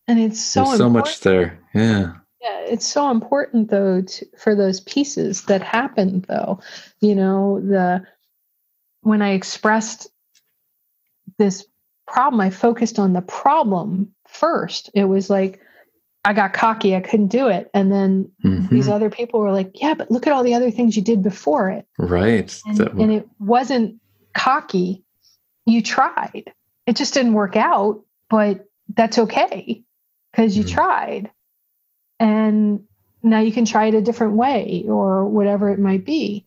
and 0.08 0.20
it's 0.20 0.44
so 0.44 0.66
there's 0.66 0.78
so 0.78 0.90
much 0.90 1.20
there. 1.22 1.60
Yeah. 1.74 2.14
Yeah, 2.42 2.60
it's 2.60 2.86
so 2.86 3.10
important 3.10 3.70
though 3.72 4.02
to, 4.02 4.26
for 4.38 4.56
those 4.56 4.82
pieces 4.82 5.44
that 5.46 5.64
happen 5.64 6.24
though. 6.28 6.60
You 7.02 7.16
know, 7.16 7.60
the 7.62 8.06
when 9.06 9.22
I 9.22 9.34
expressed 9.34 10.08
this 11.38 11.64
problem, 12.08 12.42
I 12.42 12.50
focused 12.50 12.98
on 12.98 13.14
the 13.14 13.22
problem 13.22 14.14
first. 14.28 14.90
It 14.96 15.04
was 15.04 15.30
like 15.30 15.62
I 16.26 16.34
got 16.34 16.54
cocky, 16.54 16.96
I 16.96 17.02
couldn't 17.02 17.28
do 17.28 17.48
it. 17.50 17.70
And 17.72 17.92
then 17.92 18.32
mm-hmm. 18.44 18.74
these 18.74 18.90
other 18.90 19.12
people 19.12 19.42
were 19.42 19.52
like, 19.52 19.80
Yeah, 19.80 19.94
but 19.94 20.10
look 20.10 20.26
at 20.26 20.34
all 20.34 20.44
the 20.44 20.56
other 20.56 20.72
things 20.72 20.96
you 20.98 21.04
did 21.04 21.22
before 21.22 21.70
it. 21.70 21.86
Right. 22.00 22.60
And, 22.66 22.78
that... 22.78 22.94
and 22.94 23.12
it 23.12 23.30
wasn't 23.38 24.02
cocky. 24.34 25.04
You 25.68 25.84
tried. 25.84 26.52
It 26.88 26.96
just 26.96 27.14
didn't 27.14 27.34
work 27.34 27.56
out, 27.56 28.04
but 28.28 28.66
that's 28.92 29.20
okay 29.20 29.84
because 30.32 30.58
you 30.58 30.64
mm-hmm. 30.64 30.74
tried. 30.74 31.32
And 32.20 32.86
now 33.22 33.42
you 33.42 33.52
can 33.52 33.66
try 33.66 33.86
it 33.86 33.94
a 33.94 34.02
different 34.02 34.34
way 34.34 34.86
or 34.88 35.26
whatever 35.26 35.70
it 35.70 35.80
might 35.80 36.06
be. 36.06 36.45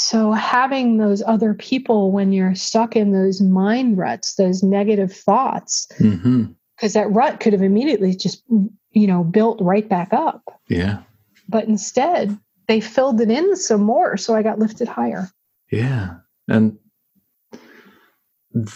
So, 0.00 0.30
having 0.30 0.98
those 0.98 1.24
other 1.26 1.54
people 1.54 2.12
when 2.12 2.32
you're 2.32 2.54
stuck 2.54 2.94
in 2.94 3.10
those 3.10 3.40
mind 3.40 3.98
ruts, 3.98 4.36
those 4.36 4.62
negative 4.62 5.12
thoughts, 5.12 5.86
because 5.88 6.12
mm-hmm. 6.12 6.88
that 6.92 7.10
rut 7.10 7.40
could 7.40 7.52
have 7.52 7.62
immediately 7.62 8.14
just, 8.14 8.44
you 8.92 9.08
know, 9.08 9.24
built 9.24 9.60
right 9.60 9.88
back 9.88 10.12
up. 10.12 10.44
Yeah. 10.68 11.00
But 11.48 11.64
instead, 11.64 12.38
they 12.68 12.80
filled 12.80 13.20
it 13.20 13.28
in 13.28 13.56
some 13.56 13.82
more. 13.82 14.16
So 14.16 14.36
I 14.36 14.42
got 14.44 14.60
lifted 14.60 14.86
higher. 14.86 15.28
Yeah. 15.72 16.18
And 16.46 16.78
th- 18.54 18.68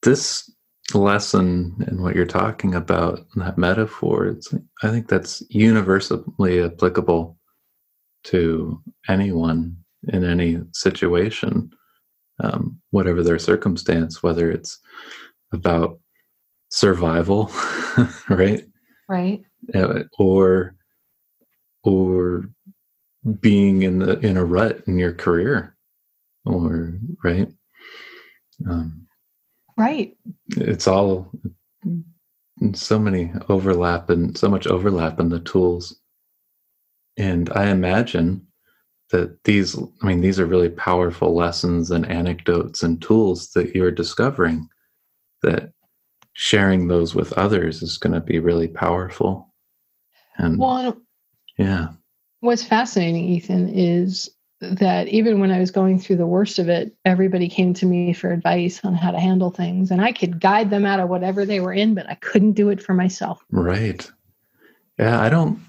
this 0.00 0.50
lesson 0.94 1.76
and 1.86 2.02
what 2.02 2.14
you're 2.14 2.24
talking 2.24 2.74
about, 2.74 3.20
that 3.36 3.58
metaphor, 3.58 4.28
it's, 4.28 4.54
I 4.82 4.88
think 4.88 5.08
that's 5.08 5.42
universally 5.50 6.62
applicable 6.62 7.38
to 8.24 8.82
anyone 9.08 9.83
in 10.08 10.24
any 10.24 10.60
situation, 10.72 11.70
um, 12.40 12.80
whatever 12.90 13.22
their 13.22 13.38
circumstance, 13.38 14.22
whether 14.22 14.50
it's 14.50 14.78
about 15.52 15.98
survival, 16.70 17.50
right? 18.28 18.64
Right. 19.08 19.44
Uh, 19.74 20.04
or 20.18 20.74
or 21.84 22.44
being 23.40 23.82
in 23.82 23.98
the 23.98 24.18
in 24.20 24.36
a 24.36 24.44
rut 24.44 24.82
in 24.86 24.98
your 24.98 25.12
career, 25.12 25.76
or 26.44 26.98
right. 27.22 27.48
Um, 28.68 29.06
right. 29.76 30.16
It's 30.56 30.86
all 30.86 31.30
so 32.72 32.98
many 32.98 33.32
overlap 33.48 34.10
and 34.10 34.36
so 34.36 34.48
much 34.48 34.66
overlap 34.66 35.20
in 35.20 35.28
the 35.28 35.40
tools. 35.40 36.00
And 37.16 37.50
I 37.54 37.66
imagine 37.66 38.46
that 39.10 39.42
these 39.44 39.76
i 39.76 40.06
mean 40.06 40.20
these 40.20 40.40
are 40.40 40.46
really 40.46 40.70
powerful 40.70 41.34
lessons 41.34 41.90
and 41.90 42.06
anecdotes 42.10 42.82
and 42.82 43.02
tools 43.02 43.50
that 43.52 43.74
you're 43.74 43.90
discovering 43.90 44.68
that 45.42 45.74
sharing 46.34 46.88
those 46.88 47.14
with 47.14 47.32
others 47.34 47.82
is 47.82 47.96
going 47.96 48.12
to 48.12 48.20
be 48.20 48.38
really 48.38 48.68
powerful. 48.68 49.52
And 50.36 50.58
well, 50.58 51.00
yeah. 51.56 51.88
what's 52.40 52.64
fascinating 52.64 53.24
ethan 53.24 53.68
is 53.68 54.28
that 54.60 55.06
even 55.08 55.38
when 55.38 55.52
i 55.52 55.60
was 55.60 55.70
going 55.70 55.98
through 55.98 56.16
the 56.16 56.26
worst 56.26 56.58
of 56.58 56.68
it 56.68 56.96
everybody 57.04 57.48
came 57.48 57.72
to 57.74 57.86
me 57.86 58.12
for 58.12 58.32
advice 58.32 58.80
on 58.84 58.94
how 58.94 59.12
to 59.12 59.20
handle 59.20 59.50
things 59.50 59.90
and 59.90 60.00
i 60.00 60.10
could 60.10 60.40
guide 60.40 60.70
them 60.70 60.84
out 60.84 60.98
of 60.98 61.08
whatever 61.08 61.44
they 61.46 61.60
were 61.60 61.72
in 61.72 61.94
but 61.94 62.08
i 62.10 62.14
couldn't 62.16 62.52
do 62.52 62.70
it 62.70 62.82
for 62.82 62.94
myself. 62.94 63.44
Right. 63.50 64.10
Yeah 64.98 65.20
i 65.20 65.28
don't 65.28 65.60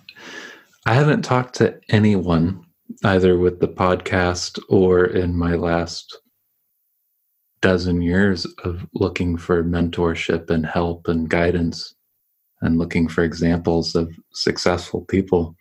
i 0.88 0.96
haven't 0.96 1.22
talked 1.22 1.56
to 1.56 1.80
anyone 1.90 2.65
either 3.04 3.38
with 3.38 3.60
the 3.60 3.68
podcast 3.68 4.60
or 4.70 5.06
in 5.06 5.38
my 5.38 5.56
last 5.56 6.18
dozen 7.62 8.02
years 8.02 8.46
of 8.64 8.86
looking 8.94 9.38
for 9.38 9.64
mentorship 9.64 10.50
and 10.50 10.66
help 10.66 11.08
and 11.08 11.30
guidance 11.30 11.96
and 12.62 12.78
looking 12.78 13.08
for 13.08 13.24
examples 13.24 13.96
of 13.96 14.14
successful 14.34 15.02
people. 15.02 15.56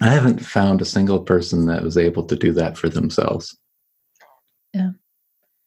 I 0.00 0.10
haven't 0.10 0.44
found 0.44 0.80
a 0.80 0.86
single 0.86 1.20
person 1.20 1.66
that 1.66 1.82
was 1.82 1.96
able 1.96 2.24
to 2.24 2.36
do 2.36 2.52
that 2.52 2.76
for 2.76 2.88
themselves. 2.88 3.56
Yeah. 4.72 4.90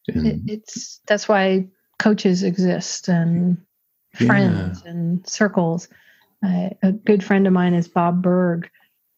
it, 0.07 0.39
it's 0.45 1.01
that's 1.07 1.27
why 1.27 1.67
coaches 1.97 2.43
exist 2.43 3.07
and 3.07 3.57
friends 4.13 4.81
yeah. 4.85 4.91
and 4.91 5.27
circles. 5.27 5.87
Uh, 6.45 6.69
a 6.81 6.91
good 6.91 7.23
friend 7.23 7.47
of 7.47 7.53
mine 7.53 7.73
is 7.73 7.87
Bob 7.87 8.21
Burg, 8.21 8.69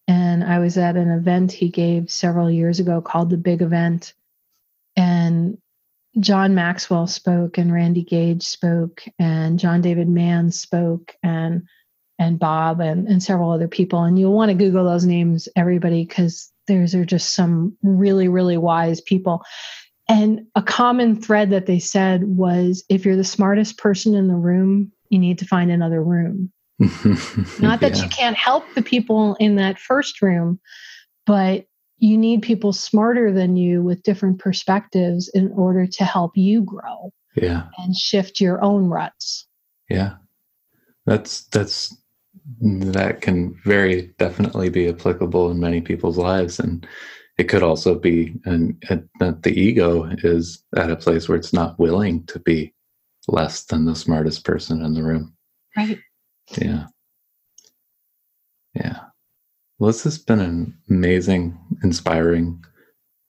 and 0.07 0.43
I 0.43 0.59
was 0.59 0.77
at 0.77 0.95
an 0.95 1.09
event 1.09 1.51
he 1.51 1.69
gave 1.69 2.09
several 2.09 2.49
years 2.49 2.79
ago 2.79 3.01
called 3.01 3.29
The 3.29 3.37
Big 3.37 3.61
Event. 3.61 4.13
And 4.95 5.57
John 6.19 6.55
Maxwell 6.55 7.07
spoke 7.07 7.57
and 7.57 7.73
Randy 7.73 8.03
Gage 8.03 8.43
spoke 8.43 9.03
and 9.17 9.59
John 9.59 9.81
David 9.81 10.09
Mann 10.09 10.51
spoke 10.51 11.15
and 11.23 11.63
and 12.19 12.37
Bob 12.37 12.79
and, 12.79 13.07
and 13.07 13.23
several 13.23 13.51
other 13.51 13.67
people. 13.67 14.03
And 14.03 14.19
you'll 14.19 14.33
want 14.33 14.49
to 14.49 14.55
Google 14.55 14.85
those 14.85 15.05
names, 15.05 15.49
everybody, 15.55 16.05
because 16.05 16.51
there's 16.67 16.93
are 16.93 17.05
just 17.05 17.33
some 17.33 17.75
really, 17.81 18.27
really 18.27 18.57
wise 18.57 19.01
people. 19.01 19.43
And 20.07 20.45
a 20.55 20.61
common 20.61 21.19
thread 21.19 21.49
that 21.49 21.65
they 21.65 21.79
said 21.79 22.23
was 22.23 22.83
if 22.89 23.05
you're 23.05 23.15
the 23.15 23.23
smartest 23.23 23.77
person 23.77 24.13
in 24.13 24.27
the 24.27 24.35
room, 24.35 24.91
you 25.09 25.17
need 25.17 25.39
to 25.39 25.45
find 25.45 25.71
another 25.71 26.03
room. 26.03 26.51
Not 27.59 27.79
that 27.81 27.95
yeah. 27.95 28.03
you 28.03 28.09
can't 28.09 28.35
help 28.35 28.65
the 28.73 28.81
people 28.81 29.35
in 29.39 29.55
that 29.57 29.79
first 29.79 30.21
room, 30.21 30.59
but 31.25 31.65
you 31.97 32.17
need 32.17 32.41
people 32.41 32.73
smarter 32.73 33.31
than 33.31 33.55
you 33.55 33.83
with 33.83 34.01
different 34.01 34.39
perspectives 34.39 35.29
in 35.29 35.51
order 35.51 35.85
to 35.85 36.03
help 36.03 36.35
you 36.35 36.63
grow. 36.63 37.13
Yeah. 37.35 37.67
And 37.77 37.95
shift 37.95 38.41
your 38.41 38.63
own 38.63 38.87
ruts. 38.87 39.47
Yeah. 39.89 40.15
That's 41.05 41.43
that's 41.45 41.95
that 42.61 43.21
can 43.21 43.55
very 43.63 44.13
definitely 44.17 44.69
be 44.69 44.87
applicable 44.87 45.51
in 45.51 45.59
many 45.59 45.81
people's 45.81 46.17
lives 46.17 46.59
and 46.59 46.87
it 47.37 47.45
could 47.45 47.63
also 47.63 47.97
be 47.97 48.33
and 48.45 48.81
that 49.19 49.43
the 49.43 49.51
ego 49.51 50.09
is 50.23 50.63
at 50.75 50.91
a 50.91 50.95
place 50.95 51.29
where 51.29 51.37
it's 51.37 51.53
not 51.53 51.79
willing 51.79 52.25
to 52.25 52.39
be 52.39 52.73
less 53.27 53.63
than 53.65 53.85
the 53.85 53.95
smartest 53.95 54.43
person 54.43 54.83
in 54.83 54.93
the 54.93 55.03
room 55.03 55.33
right 55.77 55.99
yeah. 56.57 56.85
Yeah. 58.73 58.99
Well, 59.79 59.87
this 59.87 60.03
has 60.03 60.17
been 60.17 60.39
an 60.39 60.77
amazing, 60.89 61.57
inspiring 61.83 62.63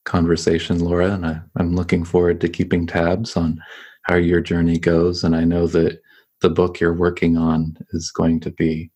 conversation, 0.05 0.81
Laura, 0.81 1.13
and 1.13 1.27
I, 1.27 1.41
am 1.59 1.75
looking 1.75 2.05
forward 2.05 2.41
to 2.41 2.49
keeping 2.49 2.87
tabs 2.87 3.37
on 3.37 3.61
how 4.03 4.17
your 4.17 4.41
journey 4.41 4.79
goes. 4.79 5.25
And 5.25 5.35
I 5.35 5.45
know 5.45 5.67
that 5.69 6.01
the 6.41 6.51
book 6.51 6.81
you're 6.81 6.93
working 6.93 7.37
on 7.37 7.77
is 7.93 8.11
going 8.11 8.41
to 8.41 8.51
be 8.51 8.91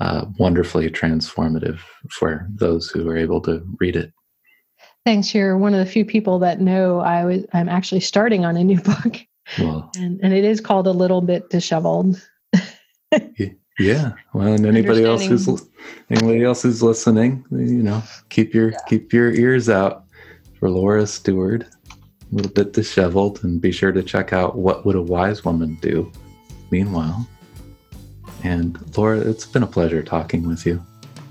uh, 0.00 0.26
wonderfully 0.38 0.90
transformative 0.90 1.80
for 2.10 2.46
those 2.54 2.88
who 2.88 3.08
are 3.08 3.16
able 3.16 3.40
to 3.42 3.64
read 3.78 3.96
it. 3.96 4.12
Thanks. 5.06 5.34
You're 5.34 5.56
one 5.56 5.74
of 5.74 5.80
the 5.84 5.90
few 5.90 6.04
people 6.04 6.38
that 6.40 6.60
know 6.60 7.00
I 7.00 7.24
was. 7.24 7.44
I'm 7.52 7.68
actually 7.68 8.00
starting 8.00 8.44
on 8.44 8.56
a 8.56 8.64
new 8.64 8.80
book, 8.82 9.18
well, 9.58 9.90
and 9.96 10.20
and 10.22 10.34
it 10.34 10.44
is 10.44 10.60
called 10.60 10.86
a 10.86 10.92
little 10.92 11.22
bit 11.22 11.48
disheveled 11.50 12.20
yeah. 13.78 14.12
Well, 14.32 14.48
and 14.48 14.66
anybody 14.66 15.04
else 15.04 15.24
who's 15.24 15.48
anybody 16.10 16.44
else 16.44 16.62
who's 16.62 16.82
listening, 16.82 17.44
you 17.50 17.82
know, 17.82 18.02
keep 18.28 18.54
your 18.54 18.70
yeah. 18.70 18.78
keep 18.88 19.12
your 19.12 19.32
ears 19.32 19.68
out 19.68 20.04
for 20.58 20.70
Laura 20.70 21.06
Steward. 21.06 21.66
A 22.32 22.34
little 22.34 22.52
bit 22.52 22.72
disheveled, 22.72 23.42
and 23.42 23.60
be 23.60 23.72
sure 23.72 23.90
to 23.90 24.04
check 24.04 24.32
out 24.32 24.56
what 24.56 24.86
would 24.86 24.94
a 24.94 25.02
wise 25.02 25.44
woman 25.44 25.76
do. 25.80 26.12
Meanwhile, 26.70 27.26
and 28.44 28.78
Laura, 28.96 29.18
it's 29.18 29.46
been 29.46 29.64
a 29.64 29.66
pleasure 29.66 30.02
talking 30.02 30.46
with 30.46 30.64
you. 30.64 30.84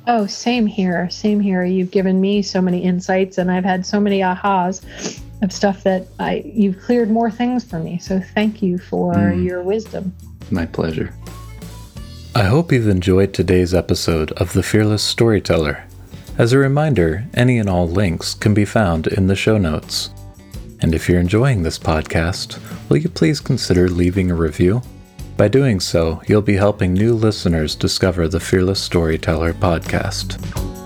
Oh, 0.08 0.26
same 0.26 0.66
here. 0.66 1.10
Same 1.10 1.40
here. 1.40 1.64
You've 1.64 1.92
given 1.92 2.20
me 2.20 2.42
so 2.42 2.62
many 2.62 2.84
insights, 2.84 3.38
and 3.38 3.50
I've 3.50 3.64
had 3.64 3.86
so 3.86 4.00
many 4.00 4.20
ahas 4.20 5.22
of 5.42 5.54
stuff 5.54 5.84
that 5.84 6.08
I 6.20 6.42
you've 6.46 6.80
cleared 6.80 7.10
more 7.10 7.32
things 7.32 7.64
for 7.64 7.80
me. 7.80 8.00
So 8.00 8.20
thank 8.20 8.62
you 8.62 8.78
for 8.78 9.14
mm. 9.14 9.44
your 9.44 9.62
wisdom. 9.62 10.14
My 10.52 10.66
pleasure. 10.66 11.14
I 12.36 12.44
hope 12.44 12.72
you've 12.72 12.88
enjoyed 12.88 13.34
today's 13.34 13.74
episode 13.74 14.32
of 14.34 14.54
The 14.54 14.62
Fearless 14.62 15.02
Storyteller. 15.02 15.84
As 16.38 16.54
a 16.54 16.60
reminder, 16.60 17.26
any 17.34 17.58
and 17.58 17.68
all 17.68 17.90
links 17.90 18.36
can 18.36 18.54
be 18.54 18.66
found 18.66 19.08
in 19.08 19.26
the 19.26 19.36
show 19.36 19.58
notes. 19.58 20.12
And 20.80 20.94
if 20.94 21.10
you're 21.10 21.20
enjoying 21.20 21.64
this 21.64 21.80
podcast, 21.80 22.60
will 22.88 22.98
you 22.98 23.10
please 23.10 23.40
consider 23.40 23.90
leaving 23.90 24.30
a 24.30 24.36
review? 24.36 24.84
By 25.38 25.48
doing 25.48 25.80
so, 25.80 26.22
you'll 26.28 26.44
be 26.44 26.56
helping 26.56 26.94
new 26.94 27.16
listeners 27.16 27.76
discover 27.76 28.28
the 28.28 28.40
Fearless 28.40 28.80
Storyteller 28.80 29.54
podcast. 29.54 30.79